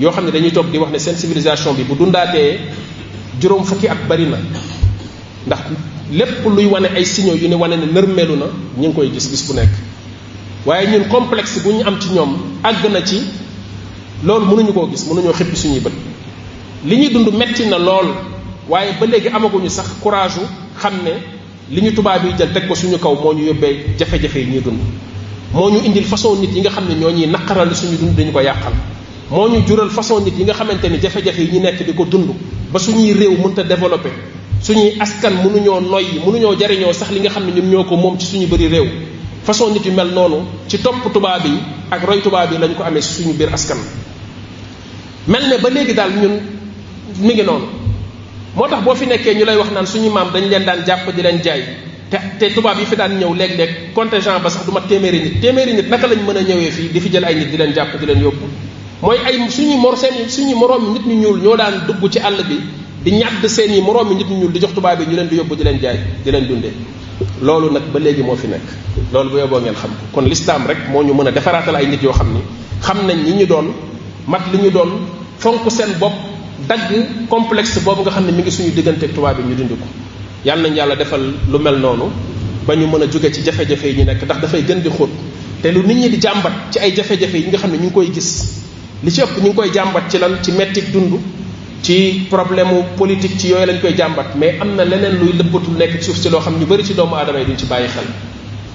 yoo 0.00 0.12
xam 0.12 0.24
ne 0.26 0.30
dañuy 0.30 0.50
toog 0.52 0.70
di 0.70 0.78
wax 0.78 0.90
ne 0.92 0.98
seen 0.98 1.16
civilisation 1.16 1.74
bi 1.74 1.82
bu 1.82 1.94
dundaatee 1.96 2.58
juróom 3.40 3.64
fukki 3.64 3.88
at 3.88 3.96
bari 4.08 4.26
na 4.26 4.38
ndax 5.46 5.58
lépp 6.12 6.44
luy 6.46 6.66
wane 6.66 6.86
ay 6.96 7.04
signaux 7.04 7.34
yu 7.42 7.48
ne 7.48 7.54
wane 7.56 7.76
ne 7.76 7.86
nërmeelu 7.92 8.36
na 8.36 8.46
ñu 8.78 8.88
ngi 8.88 8.94
koy 8.94 9.08
gis 9.10 9.28
bis 9.28 9.42
bu 9.48 9.54
nekk 9.54 9.70
waaye 10.66 10.86
ñun 10.90 11.08
complexe 11.08 11.60
bu 11.62 11.70
ñu 11.72 11.82
am 11.86 11.98
ci 12.00 12.08
ñoom 12.14 12.36
àgg 12.62 12.92
na 12.92 13.02
ci 13.04 13.20
loolu 14.24 14.46
mënuñu 14.46 14.72
koo 14.72 14.86
gis 14.90 15.04
mënuñoo 15.06 15.32
xippi 15.34 15.56
suñuy 15.56 15.80
bët 15.80 15.92
li 16.86 16.96
ñuy 16.96 17.08
dund 17.12 17.34
metti 17.36 17.64
na 17.66 17.78
lool 17.78 18.06
waaye 18.68 18.92
ba 19.00 19.06
léegi 19.06 19.28
amaguñu 19.28 19.68
sax 19.68 19.88
courage 20.02 20.38
u 20.38 20.46
xam 20.78 20.94
ne 21.04 21.14
li 21.74 21.80
ñu 21.82 21.90
tubaab 21.92 22.24
yi 22.24 22.32
jël 22.38 22.52
teg 22.52 22.68
ko 22.68 22.74
suñu 22.76 22.98
kaw 22.98 23.14
moo 23.16 23.34
ñu 23.34 23.46
yóbbee 23.46 23.84
jafe-jafe 23.98 24.36
yi 24.38 24.46
ñuy 24.46 24.60
dund 24.62 24.78
moo 25.52 25.70
ñu 25.70 25.80
indil 25.84 26.04
façon 26.04 26.36
nit 26.38 26.54
yi 26.54 26.60
nga 26.60 26.70
xam 26.70 26.84
ne 26.88 26.94
ñoo 26.94 27.10
ñuy 27.10 27.26
naqaral 27.26 27.74
suñu 27.74 27.96
dund 28.00 28.14
dañu 28.16 28.30
ko 28.32 28.40
yàqal 28.40 28.72
moo 29.30 29.48
ñu 29.48 29.62
jural 29.66 29.90
façon 29.90 30.20
nit 30.24 30.38
yi 30.38 30.44
nga 30.44 30.54
xamante 30.54 30.84
ni 30.88 30.98
jafe-jafe 31.00 31.38
yi 31.42 31.48
ñu 31.52 31.60
nekk 31.60 31.84
di 31.84 31.92
ko 31.92 32.04
dund 32.06 32.28
ba 32.72 32.78
suñuy 32.78 33.12
réew 33.12 33.36
mënta 33.44 33.62
développé 33.62 34.08
suñuy 34.62 34.94
askan 34.98 35.32
mënuñoo 35.44 35.80
noyyi 35.80 36.18
mënuñoo 36.26 36.56
jariñoo 36.58 36.92
sax 36.92 37.10
li 37.10 37.20
nga 37.20 37.28
xam 37.30 37.44
ne 37.46 37.52
ñun 37.52 37.70
ñoo 37.70 37.84
ko 37.84 37.96
moom 37.96 38.18
ci 38.18 38.26
suñu 38.26 38.46
bëri 38.48 38.68
réew 38.68 38.86
façon 39.44 39.70
nit 39.72 39.84
yu 39.84 39.92
mel 39.92 40.08
noonu 40.14 40.36
ci 40.66 40.78
topp 40.78 41.12
tubaab 41.12 41.44
yi 41.44 41.52
ak 41.90 42.02
roy 42.04 42.20
tubaab 42.22 42.52
yi 42.52 42.58
lañu 42.58 42.74
ko 42.74 42.82
amee 42.84 43.02
suñu 43.02 43.34
biir 43.34 43.52
askan 43.52 43.76
mel 45.26 45.42
ne 45.48 45.58
ba 45.58 45.68
léegi 45.70 45.92
daal 45.92 46.10
ñun 46.10 46.40
mi 47.18 47.34
ngi 47.34 47.42
noonu 47.42 47.64
moo 48.56 48.66
tax 48.66 48.82
boo 48.82 48.94
fi 48.94 49.04
nekkee 49.06 49.34
ñu 49.34 49.44
lay 49.44 49.56
wax 49.56 49.68
naan 49.74 49.84
suñu 49.86 50.10
maam 50.10 50.28
dañ 50.32 50.48
leen 50.48 50.64
daan 50.64 50.82
jàpp 50.86 51.14
di 51.14 51.20
leen 51.20 51.38
jaay 51.44 51.62
te 52.10 52.16
te 52.38 52.54
tubaab 52.54 52.78
yi 52.80 52.86
fi 52.86 52.96
daan 52.96 53.18
ñëw 53.18 53.34
léeg-léeg 53.34 53.92
contingent 53.94 54.40
ba 54.42 54.48
sax 54.48 54.64
du 54.64 54.72
ma 54.72 54.80
téeméeri 54.88 55.18
nit 55.20 55.40
téeméeri 55.42 55.74
nit 55.74 55.88
naka 55.90 56.06
lañ 56.06 56.20
mën 56.24 56.36
a 56.38 56.42
ñëwee 56.42 56.70
fii 56.70 56.88
di 56.88 56.98
fi 57.00 57.10
jël 57.12 57.24
ay 57.26 57.34
nit 57.34 57.74
jàpp 57.74 58.00
leen 58.06 58.22
yóbbu 58.22 58.47
mooy 59.02 59.16
ay 59.24 59.38
suñu 59.48 59.76
mor 59.78 59.96
seen 59.96 60.28
suñu 60.28 60.56
moroom 60.56 60.92
nit 60.94 61.06
ñu 61.06 61.14
ñuul 61.20 61.40
ñoo 61.40 61.56
daan 61.56 61.84
dugg 61.86 62.10
ci 62.10 62.18
àll 62.18 62.36
bi 62.48 62.58
di 63.04 63.12
ñàdd 63.16 63.46
seen 63.46 63.72
yi 63.72 63.80
moroom 63.80 64.08
yi 64.10 64.16
nit 64.16 64.28
ñu 64.28 64.38
ñuul 64.40 64.52
di 64.52 64.58
jox 64.60 64.74
tubaab 64.74 64.98
bi 64.98 65.04
ñu 65.06 65.14
leen 65.16 65.28
di 65.28 65.36
yóbbu 65.36 65.54
di 65.54 65.62
leen 65.64 65.78
jaay 65.80 65.98
di 66.24 66.30
leen 66.30 66.46
dundee 66.46 66.72
loolu 67.40 67.70
nag 67.70 67.82
ba 67.92 67.98
léegi 68.00 68.22
moo 68.22 68.34
fi 68.34 68.48
nekk 68.48 68.62
loolu 69.12 69.30
bu 69.30 69.36
yóbboo 69.38 69.60
ngeen 69.60 69.74
xam 69.76 69.90
kon 70.12 70.22
lislaam 70.24 70.66
rek 70.66 70.78
moo 70.90 71.02
ñu 71.04 71.14
mën 71.14 71.28
a 71.28 71.32
defaraatal 71.32 71.76
ay 71.76 71.86
nit 71.86 72.02
yoo 72.02 72.12
xam 72.12 72.26
ni 72.32 72.40
xam 72.82 73.06
nañ 73.06 73.22
ñi 73.22 73.32
ñu 73.42 73.46
doon 73.46 73.72
mat 74.26 74.42
li 74.52 74.58
ñu 74.58 74.70
doon 74.70 74.90
fonk 75.38 75.70
seen 75.70 75.94
bopp 76.00 76.12
dagg 76.68 77.28
complexe 77.28 77.78
boobu 77.80 78.02
nga 78.02 78.10
xam 78.10 78.26
ne 78.26 78.32
mu 78.32 78.40
ngi 78.42 78.50
suñu 78.50 78.70
diggante 78.74 79.06
tubaab 79.14 79.38
yi 79.38 79.44
ñu 79.44 79.54
dindi 79.54 79.74
ko 79.78 79.86
yàlla 80.44 80.68
nañ 80.68 80.74
yàlla 80.76 80.94
defal 80.96 81.20
lu 81.50 81.58
mel 81.58 81.76
noonu 81.78 82.10
ba 82.66 82.74
ñu 82.74 82.88
mën 82.88 83.02
a 83.02 83.06
jóge 83.10 83.30
ci 83.32 83.42
jafe-jafe 83.44 83.84
yi 83.90 83.94
ñu 83.98 84.04
nekk 84.06 84.24
ndax 84.24 84.40
dafay 84.40 84.62
gën 84.64 84.80
di 84.82 84.90
xóot 84.90 85.10
te 85.62 85.70
lu 85.70 85.82
nit 85.86 85.94
ñi 85.96 86.08
di 86.08 86.18
jàmbat 86.20 86.52
ci 86.72 86.80
ay 86.80 86.92
jafe-jafe 86.96 87.36
yi 87.36 87.46
nga 87.48 87.58
xam 87.58 87.70
ne 87.70 87.78
ñu 87.78 87.84
ngi 87.84 87.92
koy 87.94 88.10
gis 88.12 88.66
li 89.04 89.12
ci 89.12 89.20
ëpp 89.22 89.36
ñu 89.42 89.46
ngi 89.48 89.54
koy 89.56 89.70
jàmbat 89.72 90.10
ci 90.10 90.18
lan 90.18 90.36
ci 90.42 90.50
metti 90.52 90.82
dund 90.90 91.18
ci 91.82 92.26
problème 92.28 92.82
politique 92.96 93.38
ci 93.38 93.48
yooyu 93.48 93.64
lañ 93.66 93.80
koy 93.80 93.94
jàmbat 93.96 94.34
mais 94.36 94.56
am 94.60 94.74
na 94.76 94.84
leneen 94.84 95.18
luy 95.20 95.32
lëbbatul 95.34 95.74
nekk 95.78 96.02
suuf 96.02 96.18
ci 96.20 96.28
loo 96.28 96.40
xam 96.40 96.58
ñu 96.58 96.66
bëri 96.66 96.84
ci 96.84 96.94
doomu 96.94 97.14
aadama 97.14 97.38
yi 97.38 97.44
duñ 97.46 97.56
ci 97.56 97.66
bàyyi 97.66 97.88
xel 97.88 98.06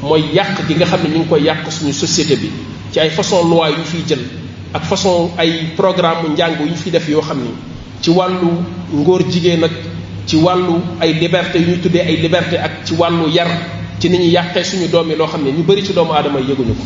mooy 0.01 0.23
yàq 0.33 0.65
gi 0.67 0.75
nga 0.75 0.85
xam 0.85 1.01
ne 1.03 1.09
ñu 1.09 1.19
ngi 1.19 1.27
koy 1.29 1.41
yàq 1.43 1.69
suñu 1.71 1.91
société 1.91 2.35
bi 2.37 2.49
ci 2.91 2.99
ay 3.01 3.09
façon 3.09 3.49
loi 3.49 3.69
yu 3.71 3.77
ñu 3.79 3.83
fiy 3.83 4.03
jël 4.07 4.21
ak 4.73 4.85
façon 4.85 5.31
ay 5.37 5.73
programme 5.75 6.29
njàng 6.33 6.55
yu 6.61 6.75
fi 6.75 6.89
def 6.89 7.05
yoo 7.09 7.21
xam 7.21 7.39
ci 8.01 8.09
wàllu 8.11 8.63
ngóor 8.93 9.23
jigéen 9.29 9.61
ak 9.63 9.71
ci 10.25 10.37
wàllu 10.37 10.79
ay 11.01 11.13
liberté 11.15 11.59
yu 11.59 11.67
ñu 11.71 11.81
tuddee 11.81 11.99
ay 12.05 12.15
liberté 12.15 12.57
ak 12.57 12.85
ci 12.85 12.93
wàllu 12.93 13.27
yar 13.29 13.47
ci 13.99 14.09
ni 14.09 14.17
ñu 14.19 14.31
yàqee 14.31 14.63
suñu 14.63 14.87
doom 14.89 15.09
yi 15.09 15.17
loo 15.17 15.27
xam 15.27 15.43
ne 15.43 15.51
ñu 15.51 15.63
bëri 15.63 15.83
ci 15.83 15.91
doomu 15.93 16.13
aadama 16.13 16.39
yi 16.39 16.49
yëguñu 16.49 16.73
ko 16.77 16.83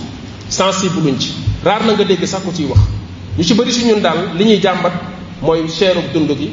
sensible 0.50 1.02
luñ 1.04 1.20
ci 1.20 1.32
na 1.64 1.80
nga 1.94 2.04
dégg 2.04 2.26
sax 2.26 2.42
ko 2.44 2.52
ciy 2.52 2.66
wax 2.66 2.80
ñu 3.38 3.44
ci 3.46 3.54
bëri 3.54 3.72
su 3.72 3.86
ñun 3.86 4.02
daal 4.02 4.34
li 4.38 4.44
ñuy 4.46 4.58
jàmbat 4.62 4.94
mooy 5.42 5.68
seeru 5.70 6.02
dund 6.12 6.36
gi 6.38 6.50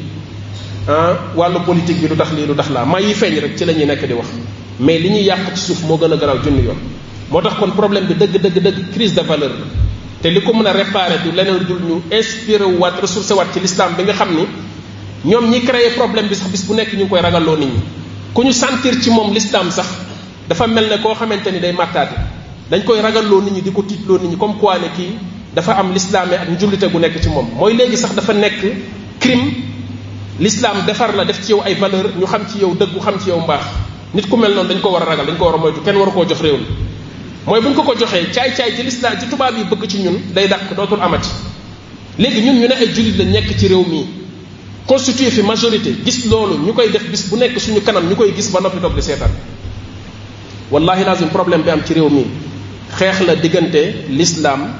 ah 0.87 1.33
wàllu 1.35 1.59
politique 1.65 2.01
bi 2.01 2.07
lu 2.07 2.15
tax 2.15 2.31
lii 2.35 2.45
lu 2.45 2.53
tax 2.55 2.69
laa 2.69 2.85
may 2.85 3.03
yi 3.07 3.13
feeñ 3.13 3.39
rek 3.39 3.55
ci 3.57 3.65
la 3.65 3.73
ñuy 3.73 3.85
nekk 3.85 4.05
di 4.05 4.13
wax 4.13 4.27
mais 4.79 4.99
li 5.01 5.09
ñuy 5.09 5.23
yàq 5.23 5.53
ci 5.55 5.61
suuf 5.61 5.81
moo 5.83 5.97
gën 5.97 6.11
a 6.11 6.15
garaaw 6.15 6.37
junni 6.43 6.61
yoon 6.61 6.77
moo 7.31 7.41
tax 7.41 7.53
kon 7.59 7.71
problème 7.71 8.05
bi 8.05 8.13
dëgg 8.13 8.37
dëgg 8.39 8.61
dëgg 8.61 8.91
crise 8.93 9.15
de 9.15 9.21
valeur 9.21 9.49
la 9.49 9.65
te 10.21 10.27
li 10.29 10.41
ko 10.43 10.53
mën 10.53 10.67
a 10.67 10.71
réparer 10.73 11.17
du 11.23 11.31
leneen 11.31 11.57
dul 11.67 11.79
ñu 11.87 12.01
inspiré 12.17 12.63
wu 12.65 12.77
waat 12.77 12.99
ressourcé 13.01 13.33
waat 13.33 13.51
ci 13.51 13.59
l'islam 13.59 13.93
bi 13.97 14.03
nga 14.03 14.13
xam 14.13 14.29
ni 14.35 14.45
ñoom 15.25 15.49
ñi 15.49 15.61
créé 15.61 15.89
problème 15.97 16.27
bi 16.27 16.35
sax 16.35 16.49
bis 16.51 16.65
bu 16.65 16.75
nekk 16.75 16.93
ñu 16.93 17.07
koy 17.07 17.21
ragaloo 17.21 17.57
nit 17.57 17.65
ñi 17.67 17.81
ku 18.31 18.43
ñu 18.43 18.51
sentir 18.51 19.01
ci 19.01 19.09
moom 19.09 19.33
l'islam 19.33 19.71
sax 19.71 19.87
dafa 20.47 20.67
mel 20.67 20.87
ne 20.87 20.99
koo 21.01 21.15
xamante 21.15 21.47
ni 21.51 21.59
day 21.59 21.71
màttaate 21.73 22.13
dañ 22.69 22.83
koy 22.83 23.01
ragaloo 23.01 23.41
nit 23.41 23.53
ñi 23.53 23.61
di 23.63 23.71
ko 23.71 23.81
tiitloo 23.81 24.19
nit 24.19 24.29
ñi 24.29 24.37
comme 24.37 24.53
quoi 24.59 24.77
kii 24.95 25.33
dafa 25.55 25.77
am 25.79 25.93
lislaame 25.95 26.35
ak 26.35 26.49
njullite 26.51 26.87
gu 26.91 26.99
nekk 26.99 27.21
ci 27.23 27.29
moom 27.29 27.47
mooy 27.55 27.73
léegi 27.73 27.97
sax 27.97 28.13
dafa 28.15 28.33
nekk 28.33 28.59
crime 29.19 29.47
l'islam 30.39 30.83
defar 30.85 31.15
la 31.15 31.23
def 31.25 31.39
ci 31.45 31.51
yow 31.51 31.61
ay 31.65 31.75
valeur 31.75 32.11
ñu 32.19 32.25
xam 32.27 32.41
ci 32.51 32.59
yow 32.59 32.75
dëggu 32.75 32.99
xam 32.99 33.15
ci 33.23 33.29
yow 33.29 33.39
mbaax 33.39 33.63
nit 34.13 34.27
ku 34.27 34.35
mel 34.35 34.53
noonu 34.53 34.69
dañ 34.69 34.81
ko 34.81 34.89
war 34.91 35.03
a 35.03 35.05
ragal 35.05 35.25
dañ 35.25 35.37
ko 35.37 35.45
war 35.45 35.55
a 35.55 35.57
moytu 35.57 35.79
kenn 35.81 35.95
waru 35.95 36.11
koo 36.11 36.25
jox 36.27 36.41
réew 36.41 36.57
mi 36.57 36.67
mooy 37.45 37.61
bu 37.61 37.69
ñu 37.69 37.73
ko 37.75 37.83
ko 37.83 37.95
joxee 37.97 38.27
caay-caay 38.33 38.75
ci 38.75 38.83
lislaam 38.83 39.13
ci 39.19 39.25
tubaab 39.29 39.55
yi 39.57 39.63
bëgg 39.63 39.87
ci 39.87 39.97
ñun 39.99 40.19
day 40.33 40.47
dàq 40.47 40.75
dootul 40.75 41.01
amati 41.01 41.29
léegi 42.19 42.41
ñun 42.41 42.55
ñu 42.59 42.67
ne 42.67 42.73
ay 42.75 42.91
jullit 42.93 43.17
la 43.17 43.23
nekk 43.23 43.57
ci 43.57 43.67
réew 43.67 43.85
mii 43.87 44.05
constitué 44.85 45.31
fi 45.31 45.41
majorité 45.41 45.95
gis 46.03 46.25
loolu 46.29 46.57
ñu 46.65 46.73
koy 46.73 46.91
def 46.91 47.09
bis 47.09 47.29
bu 47.29 47.37
nekk 47.37 47.57
suñu 47.59 47.81
kanam 47.81 48.09
ñu 48.09 48.15
koy 48.15 48.33
gis 48.35 48.51
ba 48.51 48.59
noppi 48.59 48.79
toog 48.81 48.93
di 48.95 49.01
seetaan 49.01 49.31
wallahi 50.69 51.03
lazim 51.05 51.29
problème 51.29 51.63
bi 51.63 51.69
am 51.69 51.81
ci 51.85 51.93
réew 51.93 52.09
mi 52.09 52.25
xeex 52.97 53.21
la 53.27 53.35
diggante 53.35 54.03
l'islam 54.09 54.73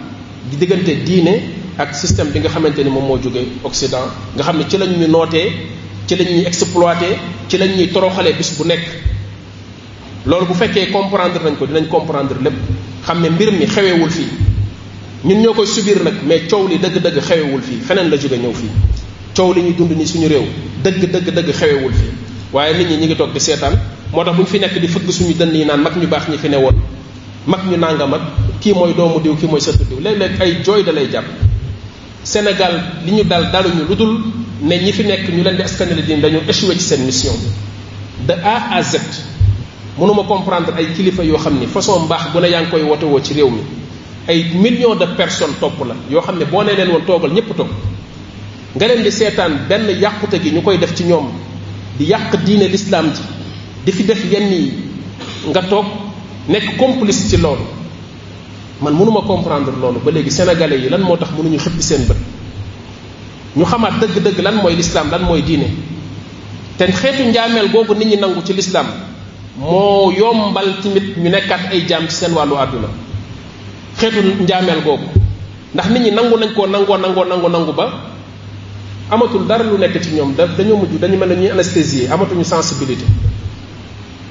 di 0.49 0.57
diggante 0.57 1.01
diine 1.03 1.41
ak 1.77 1.91
système 1.95 2.29
bi 2.31 2.39
nga 2.39 2.49
xamante 2.49 2.79
ni 2.83 2.89
moom 2.89 3.05
moo 3.09 3.17
jóge 3.19 3.41
Occident 3.63 4.05
nga 4.37 4.43
xam 4.43 4.57
ne 4.57 4.65
ci 4.69 4.77
lañ 4.77 4.91
ñu 4.97 5.07
nootee 5.07 5.51
ci 6.07 6.15
lañ 6.15 6.27
ñuy 6.29 6.43
exploité 6.45 7.17
ci 7.49 7.57
lañ 7.57 7.71
ñuy 7.75 7.87
toroxalee 7.91 8.33
bis 8.33 8.53
bu 8.57 8.63
nekk 8.67 8.81
loolu 10.25 10.45
bu 10.45 10.53
fekkee 10.53 10.91
comprendre 10.91 11.39
nañ 11.43 11.55
ko 11.57 11.65
dinañ 11.65 11.85
comprendre 11.87 12.37
lépp 12.43 12.53
xam 13.05 13.21
ne 13.21 13.29
mbir 13.29 13.51
mi 13.51 13.65
xewewul 13.65 14.09
fii 14.09 14.27
ñun 15.25 15.41
ñoo 15.41 15.53
koy 15.53 15.65
subir 15.67 16.01
nag 16.03 16.13
mais 16.27 16.41
coow 16.49 16.67
li 16.67 16.77
dëgg-dëgg 16.79 17.19
xewewul 17.21 17.61
fii 17.61 17.79
feneen 17.81 18.09
la 18.09 18.17
jóge 18.17 18.37
ñëw 18.37 18.53
fii 18.53 18.71
coow 19.35 19.51
li 19.53 19.61
ñuy 19.63 19.75
dund 19.75 19.91
ni 19.97 20.05
suñu 20.05 20.27
réew 20.27 20.45
dëgg 20.83 21.09
dëgg 21.11 21.33
dëgg 21.33 21.51
xewewul 21.53 21.93
fii 21.93 22.11
waaye 22.53 22.77
nit 22.77 22.87
ñi 22.89 22.97
ñu 22.97 23.05
ngi 23.05 23.15
toog 23.15 23.33
di 23.33 23.39
seetaan 23.39 23.73
moo 24.13 24.23
tax 24.23 24.35
bu 24.35 24.41
ñu 24.43 24.47
fi 24.47 24.59
nekk 24.59 24.77
di 24.79 24.87
fëgg 24.87 25.09
suñu 25.09 25.33
dënn 25.33 25.55
yi 25.55 25.65
naan 25.65 25.81
mag 25.81 25.97
ñu 25.97 26.07
baax 26.07 26.27
ñi 26.29 26.37
fi 26.37 26.47
woon 26.55 26.75
mag 27.47 27.59
ñu 27.69 27.77
nangam 27.77 28.13
ak 28.13 28.21
kii 28.61 28.73
mooy 28.73 28.93
doomu 28.93 29.19
diw 29.21 29.35
kii 29.35 29.47
mooy 29.47 29.59
sëtu 29.61 29.85
diw 29.89 29.99
léeg-léeg 29.99 30.41
ay 30.41 30.61
jooy 30.63 30.83
dalay 30.83 31.09
jàpp 31.11 31.25
Sénégal 32.23 32.73
li 33.05 33.11
ñu 33.11 33.23
dal 33.23 33.49
daluñu 33.51 33.85
lu 33.87 33.95
dul 33.95 34.19
ne 34.61 34.75
ñi 34.79 34.91
fi 34.91 35.03
nekk 35.03 35.29
ñu 35.31 35.43
leen 35.43 35.55
di 35.55 35.61
askanale 35.61 36.01
diin 36.01 36.19
dañu 36.21 36.39
échoué 36.49 36.73
ci 36.75 36.81
seen 36.81 37.05
mission 37.05 37.33
de 38.27 38.33
A 38.33 38.75
à 38.77 38.81
Z 38.83 38.97
mënuma 39.99 40.23
comprendre 40.23 40.71
ay 40.75 40.87
kilifa 40.95 41.23
yoo 41.23 41.37
xam 41.37 41.59
ne 41.59 41.67
façon 41.67 41.99
mbaax 42.05 42.31
bu 42.33 42.39
ne 42.39 42.47
yaa 42.47 42.61
ngi 42.61 42.69
koy 42.71 42.81
ci 43.21 43.33
réew 43.33 43.49
mi 43.51 43.59
ay 44.27 44.43
millions 44.55 44.95
de 44.95 45.05
personnes 45.05 45.53
topp 45.59 45.83
la 45.87 45.93
yoo 46.09 46.21
xam 46.21 46.37
ne 46.39 46.45
boo 46.45 46.63
nee 46.63 46.75
leen 46.75 46.89
woon 46.89 47.05
toogal 47.05 47.31
ñépp 47.31 47.55
toog 47.55 47.67
nga 48.75 48.87
leen 48.87 49.03
di 49.03 49.11
seetaan 49.11 49.59
benn 49.69 49.87
yàqute 49.99 50.41
gi 50.41 50.49
ñu 50.51 50.61
koy 50.63 50.79
def 50.79 50.95
ci 50.95 51.03
ñoom 51.03 51.29
di 51.99 52.05
yàq 52.05 52.43
diine 52.43 52.67
l'islam 52.67 53.11
ji 53.13 53.21
di 53.85 53.91
fi 53.91 54.03
def 54.03 54.19
yenn 54.31 54.51
yi 54.51 54.73
nga 55.49 55.61
toog 55.61 55.85
nekk 56.47 56.77
complice 56.77 57.27
ci 57.29 57.37
loolu 57.37 57.65
man 58.81 58.93
mënuma 58.93 59.21
comprendre 59.25 59.71
loolu 59.81 59.99
ba 60.03 60.11
léegi 60.11 60.29
sénégale 60.31 60.75
yi 60.77 60.89
lan 60.89 61.01
moo 61.01 61.17
tax 61.17 61.29
mënuñu 61.37 61.57
xëppi 61.57 61.81
seen 61.81 62.05
bët 62.07 62.17
ñu 63.55 63.65
xamaat 63.65 63.93
dëgg-dëgg 64.01 64.41
lan 64.41 64.55
mooy 64.61 64.75
lislaam 64.75 65.09
lan 65.11 65.21
mooy 65.25 65.41
diine 65.41 65.67
te 66.77 66.85
xeetu 66.91 67.23
njaameel 67.29 67.69
googu 67.71 67.93
nit 67.95 68.05
ñi 68.07 68.15
nangu 68.17 68.41
ci 68.45 68.53
lislaam 68.53 68.85
moo 69.59 70.11
yombal 70.11 70.79
tamit 70.83 71.17
ñu 71.17 71.29
nekkaat 71.29 71.71
ay 71.71 71.85
jaam 71.87 72.07
ci 72.07 72.15
seen 72.15 72.33
wàllu 72.33 72.55
àdduna 72.57 72.87
xeetu 73.97 74.21
njaameel 74.43 74.81
googu 74.83 75.03
ndax 75.73 75.89
nit 75.89 75.99
ñi 76.01 76.11
nangu 76.11 76.37
nañ 76.37 76.53
koo 76.53 76.67
nangoo 76.67 76.97
nangoo 76.97 77.23
nangu 77.25 77.49
nangu 77.49 77.73
ba 77.73 77.89
amatul 79.09 79.45
dara 79.47 79.63
lu 79.63 79.77
nekk 79.79 79.99
ci 80.01 80.09
ñoom 80.11 80.35
da 80.35 80.45
dañoo 80.47 80.77
mujj 80.77 80.99
dañu 80.99 81.17
mel 81.17 81.29
ne 81.29 81.35
ñuy 81.35 81.49
anesthésier 81.49 82.11
amatuñu 82.11 82.43
sensibilité 82.43 83.05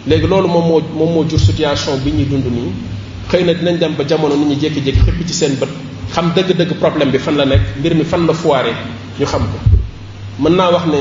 léegi 0.07 0.27
loolu 0.27 0.49
moom 0.49 0.67
moo 0.69 0.81
moom 0.99 1.12
moo 1.14 1.25
jur 1.29 1.38
situation 1.40 1.97
bi 2.05 2.11
ñuy 2.12 2.25
dund 2.27 2.45
nii 2.45 2.71
xëy 3.31 3.45
na 3.45 3.53
dinañ 3.55 3.79
dem 3.79 3.93
ba 3.97 4.05
jamono 4.07 4.35
nit 4.37 4.49
ñi 4.49 4.57
jékki-jékki 4.61 5.01
xëpp 5.05 5.27
ci 5.27 5.33
seen 5.35 5.55
bët 5.57 5.69
xam 6.12 6.33
dëgg-dëgg 6.37 6.75
problème 6.79 7.11
bi 7.11 7.19
fan 7.19 7.37
la 7.37 7.45
nekk 7.47 7.62
mbir 7.79 7.95
mi 7.95 8.05
fan 8.05 8.27
la 8.27 8.35
foire 8.35 8.73
ñu 9.19 9.25
xam 9.27 9.40
ko 9.43 9.59
mën 10.43 10.55
naa 10.57 10.71
wax 10.73 10.87
ne 10.93 11.01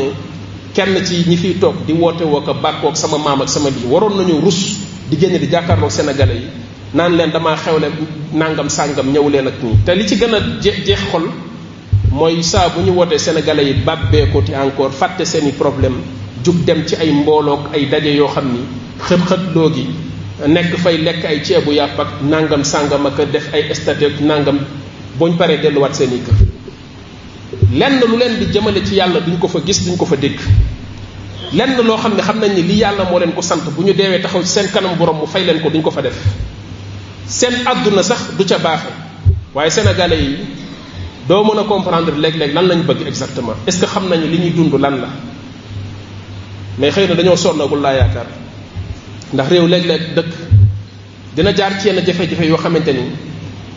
kenn 0.73 1.03
ci 1.05 1.25
ñi 1.27 1.35
fiy 1.35 1.55
toog 1.59 1.75
di 1.85 1.91
woote 1.93 2.21
woo 2.23 2.41
ko 2.41 2.53
bàkkoog 2.53 2.95
sama 2.95 3.17
maam 3.17 3.41
ak 3.41 3.49
sama 3.49 3.69
bi 3.71 3.81
waroon 3.89 4.15
nañu 4.17 4.39
rus 4.39 4.77
di 5.11 5.17
génn 5.19 5.37
di 5.37 5.47
jàkkaarloog 5.51 5.91
sénégalais 5.91 6.35
yi 6.37 6.47
naan 6.93 7.15
leen 7.17 7.29
damaa 7.31 7.57
xewle 7.57 7.87
nangam 8.33 8.69
sàngam 8.69 9.11
ñëw 9.11 9.29
leen 9.29 9.47
ak 9.47 9.55
ñii 9.63 9.75
te 9.85 9.95
li 9.95 10.07
ci 10.07 10.15
gën 10.15 10.33
a 10.33 10.39
jeex 10.61 11.01
xol 11.11 11.25
mooy 12.11 12.41
saa 12.43 12.69
bu 12.69 12.79
ñu 12.81 12.91
wootee 12.95 13.17
sénégalais 13.19 13.65
yi 13.65 13.73
bàbbeekoti 13.73 14.53
encore 14.55 14.93
fàtte 14.93 15.25
seen 15.25 15.45
i 15.49 15.51
problème 15.51 15.95
jug 16.43 16.55
dem 16.63 16.85
ci 16.87 16.95
ay 16.95 17.11
mbooloog 17.11 17.67
ay 17.73 17.85
daje 17.89 18.09
yoo 18.15 18.27
xam 18.27 18.47
ni 18.53 18.59
xët-xët 19.07 19.41
loo 19.55 19.67
gi 19.75 19.85
nekk 20.55 20.71
fay 20.83 20.97
lekk 20.97 21.23
ay 21.25 21.39
ceebu 21.45 21.71
yàpp 21.71 21.99
ak 21.99 22.09
nangam 22.31 22.63
sàngam 22.63 23.05
ak 23.05 23.17
def 23.31 23.53
ay 23.53 23.73
statut 23.75 24.13
ak 24.13 24.21
nangam 24.21 24.59
buñ 25.19 25.37
paree 25.37 25.57
delluwaat 25.57 25.95
seen 25.95 26.11
i 26.17 26.19
kër 26.25 26.37
lenn 27.79 27.99
lu 28.09 28.17
leen 28.17 28.39
di 28.39 28.45
jëmale 28.53 28.81
ci 28.87 28.95
yàlla 28.95 29.19
duñ 29.25 29.37
ko 29.39 29.47
fa 29.47 29.59
gis 29.65 29.79
duñ 29.85 29.97
ko 29.97 30.05
fa 30.05 30.15
dégg 30.15 30.39
lenn 31.53 31.77
loo 31.87 31.97
xam 31.97 32.13
ne 32.17 32.23
xam 32.23 32.39
nañ 32.39 32.53
ni 32.55 32.61
li 32.61 32.75
yàlla 32.77 33.03
moo 33.09 33.19
leen 33.19 33.31
ko 33.31 33.41
sant 33.41 33.61
bu 33.75 33.83
ñu 33.83 33.93
deewee 33.93 34.21
taxaw 34.21 34.43
seen 34.43 34.67
kanam 34.73 34.95
borom 34.97 35.17
mu 35.17 35.25
fay 35.25 35.43
leen 35.45 35.59
ko 35.61 35.69
duñ 35.69 35.81
ko 35.81 35.91
fa 35.91 36.01
def 36.01 36.15
seen 37.27 37.53
àdduna 37.65 38.03
sax 38.03 38.19
du 38.37 38.45
ca 38.45 38.57
baaxe 38.57 38.89
waaye 39.53 39.69
sénégalais 39.69 40.21
yi 40.21 40.37
doo 41.27 41.43
mën 41.43 41.59
a 41.59 41.63
comprendre 41.63 42.13
léeg-léeg 42.23 42.53
lan 42.53 42.67
lañ 42.67 42.79
bëgg 42.83 43.07
exactement 43.07 43.53
est 43.67 43.71
ce 43.71 43.79
que 43.79 43.85
xam 43.85 44.09
nañu 44.09 44.27
li 44.27 44.37
ñuy 44.39 44.49
dund 44.51 44.73
lan 44.81 44.95
la 45.01 45.07
mais 46.77 46.91
xëy 46.91 47.07
na 47.07 47.15
dañoo 47.15 47.35
sonnagul 47.35 47.81
laa 47.81 47.93
yaakaar 47.95 48.42
ndax 49.33 49.49
réew 49.49 49.65
léeg-léeg 49.65 50.03
dëkk 50.17 50.31
dina 51.35 51.53
jaar 51.57 51.73
ci 51.81 51.87
yenn 51.87 52.05
jafe-jafe 52.05 52.45
yoo 52.45 52.57
xamante 52.57 52.89
ni 52.93 53.03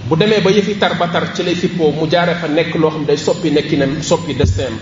bu 0.09 0.17
demee 0.17 0.41
ba 0.45 0.51
yëfi 0.51 0.75
tar 0.79 0.95
ba 0.99 1.09
tar 1.09 1.33
ci 1.35 1.43
lay 1.43 1.55
fippoo 1.55 1.91
mu 1.93 2.07
jaaree 2.11 2.35
fa 2.35 2.47
nekk 2.47 2.75
loo 2.77 2.91
xam 2.91 3.05
day 3.07 3.17
soppi 3.17 3.51
nekkinam 3.51 4.03
soppi 4.03 4.35
des 4.35 4.41
destin 4.45 4.77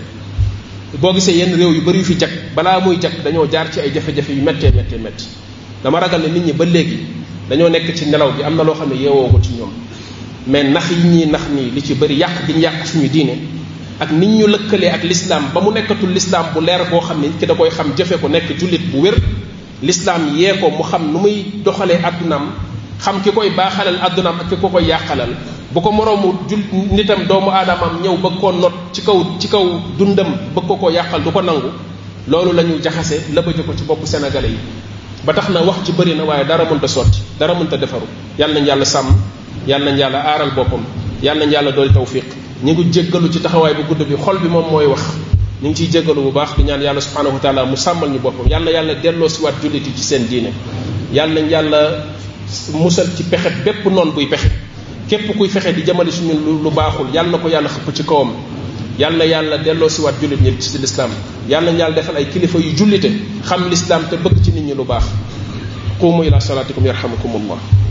boo 0.99 1.13
gisee 1.13 1.31
yenn 1.37 1.55
réew 1.55 1.71
yu 1.75 1.81
bëri 1.81 1.97
yu 1.99 2.03
fi 2.03 2.17
jag 2.19 2.29
balaa 2.55 2.79
muy 2.81 2.97
jag 3.01 3.13
dañoo 3.23 3.47
jaar 3.49 3.71
ci 3.71 3.79
ay 3.79 3.91
jafe-jafe 3.93 4.31
yu 4.31 4.41
méttee 4.41 4.71
méttee 4.75 4.97
métti 4.99 5.25
dama 5.81 5.99
ragal 6.01 6.21
ne 6.21 6.27
nit 6.27 6.45
ñi 6.47 6.53
ba 6.53 6.65
léegi 6.65 6.97
dañoo 7.49 7.69
nekk 7.69 7.93
ci 7.95 8.05
nelaw 8.07 8.33
bi 8.33 8.43
am 8.43 8.55
na 8.57 8.63
loo 8.63 8.73
xam 8.75 8.89
ne 8.89 8.99
yeewoo 8.99 9.29
ko 9.31 9.39
ci 9.41 9.51
ñoom 9.57 9.71
mais 10.47 10.63
nax 10.63 10.91
yi 10.91 11.09
ñuy 11.09 11.31
nax 11.31 11.43
nii 11.55 11.71
li 11.73 11.81
ci 11.81 11.93
bëri 11.95 12.17
yàq 12.17 12.45
gi 12.47 12.51
ñu 12.53 12.59
yàq 12.59 12.85
suñuy 12.87 13.07
diine 13.09 13.37
ak 14.01 14.11
nit 14.11 14.27
ñu 14.29 14.47
lëkkalee 14.47 14.89
ak 14.91 15.03
l'islam 15.03 15.43
ba 15.53 15.61
mu 15.61 15.71
nekkatul 15.71 16.11
l'islam 16.11 16.45
bu 16.53 16.59
leer 16.65 16.83
boo 16.91 16.99
xam 16.99 17.21
ne 17.21 17.27
ki 17.39 17.45
da 17.45 17.53
koy 17.55 17.69
xam 17.69 17.93
jëfe 17.95 18.19
ko 18.19 18.27
nekk 18.27 18.57
jullit 18.59 18.83
bu 18.91 18.99
wér 19.01 19.15
lislaam 19.83 20.35
yee 20.37 20.53
ko 20.61 20.69
mu 20.69 20.83
xam 20.83 21.11
nu 21.11 21.19
muy 21.19 21.43
doxalee 21.63 21.99
addunaam 22.03 22.51
xam 23.01 23.21
ki 23.23 23.31
koy 23.35 23.49
baaxalal 23.57 23.97
addunaam 24.01 24.39
ak 24.41 24.49
ki 24.49 24.55
ko 24.61 24.69
koy 24.69 24.83
yàqalal 24.83 25.29
bu 25.73 25.81
ko 25.81 25.91
moroomu 25.91 26.33
jul 26.49 26.59
nitam 26.91 27.25
doomu 27.27 27.49
aadamaam 27.51 27.99
ñëw 28.03 28.15
bëgg 28.23 28.39
koo 28.39 28.51
not 28.53 28.73
ci 28.93 29.01
kaw 29.01 29.17
ci 29.39 29.47
kaw 29.49 29.63
dundam 29.97 30.27
bëgg 30.55 30.67
ko 30.67 30.75
koo 30.77 30.89
yàqal 30.91 31.23
du 31.23 31.31
ko 31.31 31.41
nangu 31.41 31.69
loolu 32.27 32.53
la 32.53 32.63
ñu 32.63 32.81
jaxase 32.83 33.15
lëbëje 33.35 33.63
ko 33.67 33.73
ci 33.77 33.83
bopp 33.83 34.05
sénégalais 34.05 34.49
yi 34.51 34.57
ba 35.25 35.33
tax 35.33 35.49
na 35.49 35.61
wax 35.61 35.83
ci 35.85 35.91
bëri 35.91 36.15
na 36.15 36.23
waaye 36.23 36.45
dara 36.45 36.63
mënta 36.65 36.87
sotti 36.87 37.19
dara 37.39 37.53
mënta 37.53 37.77
defaru 37.77 38.07
yal 38.39 38.53
nañ 38.53 38.65
yàlla 38.65 38.85
sàmm 38.85 39.07
yal 39.67 39.81
nañ 39.83 39.97
yàlla 39.97 40.19
aaral 40.19 40.51
boppam 40.55 40.81
yal 41.21 41.37
nañ 41.37 41.51
yàlla 41.51 41.71
dool 41.71 41.91
tawfiq 41.91 42.25
ñu 42.63 42.71
ngi 42.71 42.83
jéggalu 42.93 43.29
ci 43.29 43.39
taxawaay 43.41 43.73
bu 43.73 43.83
gudd 43.89 44.07
bi 44.07 44.15
xol 44.23 44.37
bi 44.39 44.47
moom 44.47 44.71
mooy 44.71 44.85
wax 44.85 45.01
ni 45.61 45.69
ngi 45.69 45.75
ciy 45.87 45.91
jégalu 45.91 46.21
bu 46.23 46.31
baax 46.31 46.55
di 46.57 46.63
ñaan 46.63 46.81
yàlla 46.81 46.99
subhanahu 47.01 47.33
wa 47.35 47.39
taala 47.39 47.65
mu 47.65 47.75
sàmmal 47.77 48.09
ñu 48.09 48.19
boppam 48.19 48.47
yàlla 48.49 48.71
yàlla 48.71 48.95
delloo 48.95 49.27
si 49.29 49.41
waat 49.41 49.53
julliti 49.61 49.89
ci 49.95 50.03
seen 50.03 50.27
diine 50.27 50.51
yàlla 51.13 51.39
yàlla 51.41 51.81
musal 52.73 53.07
ci 53.15 53.23
pexe 53.23 53.49
bépp 53.63 53.85
noon 53.85 54.11
buy 54.11 54.25
pexe 54.25 54.51
képp 55.07 55.37
kuy 55.37 55.47
fexe 55.47 55.73
di 55.73 55.83
jëmale 55.83 56.11
suñu 56.11 56.35
lu 56.63 56.69
baaxul 56.71 57.07
yàlla 57.13 57.37
ko 57.37 57.47
yàlla 57.47 57.69
xëpp 57.69 57.95
ci 57.95 58.03
kawam 58.03 58.33
yàlla 58.99 59.23
yàlla 59.25 59.57
delloo 59.59 59.89
si 59.89 60.01
waat 60.01 60.19
jullit 60.21 60.41
ñëpp 60.41 60.59
ci 60.59 60.77
lislaam 60.77 61.11
yàlla 61.47 61.71
yàlla 61.71 61.95
defal 61.95 62.15
ay 62.17 62.25
kilifa 62.27 62.57
yu 62.59 62.75
jullite 62.75 63.09
xam 63.47 63.69
lislaam 63.69 64.03
te 64.09 64.17
bëgg 64.17 64.43
ci 64.43 64.51
nit 64.51 64.63
ñi 64.63 64.73
lu 64.75 64.83
baax 64.83 65.05
qumu 65.99 66.23
ila 66.23 66.39
salatikum 66.39 66.85
yarhamukum 66.85 67.31
allah 67.35 67.84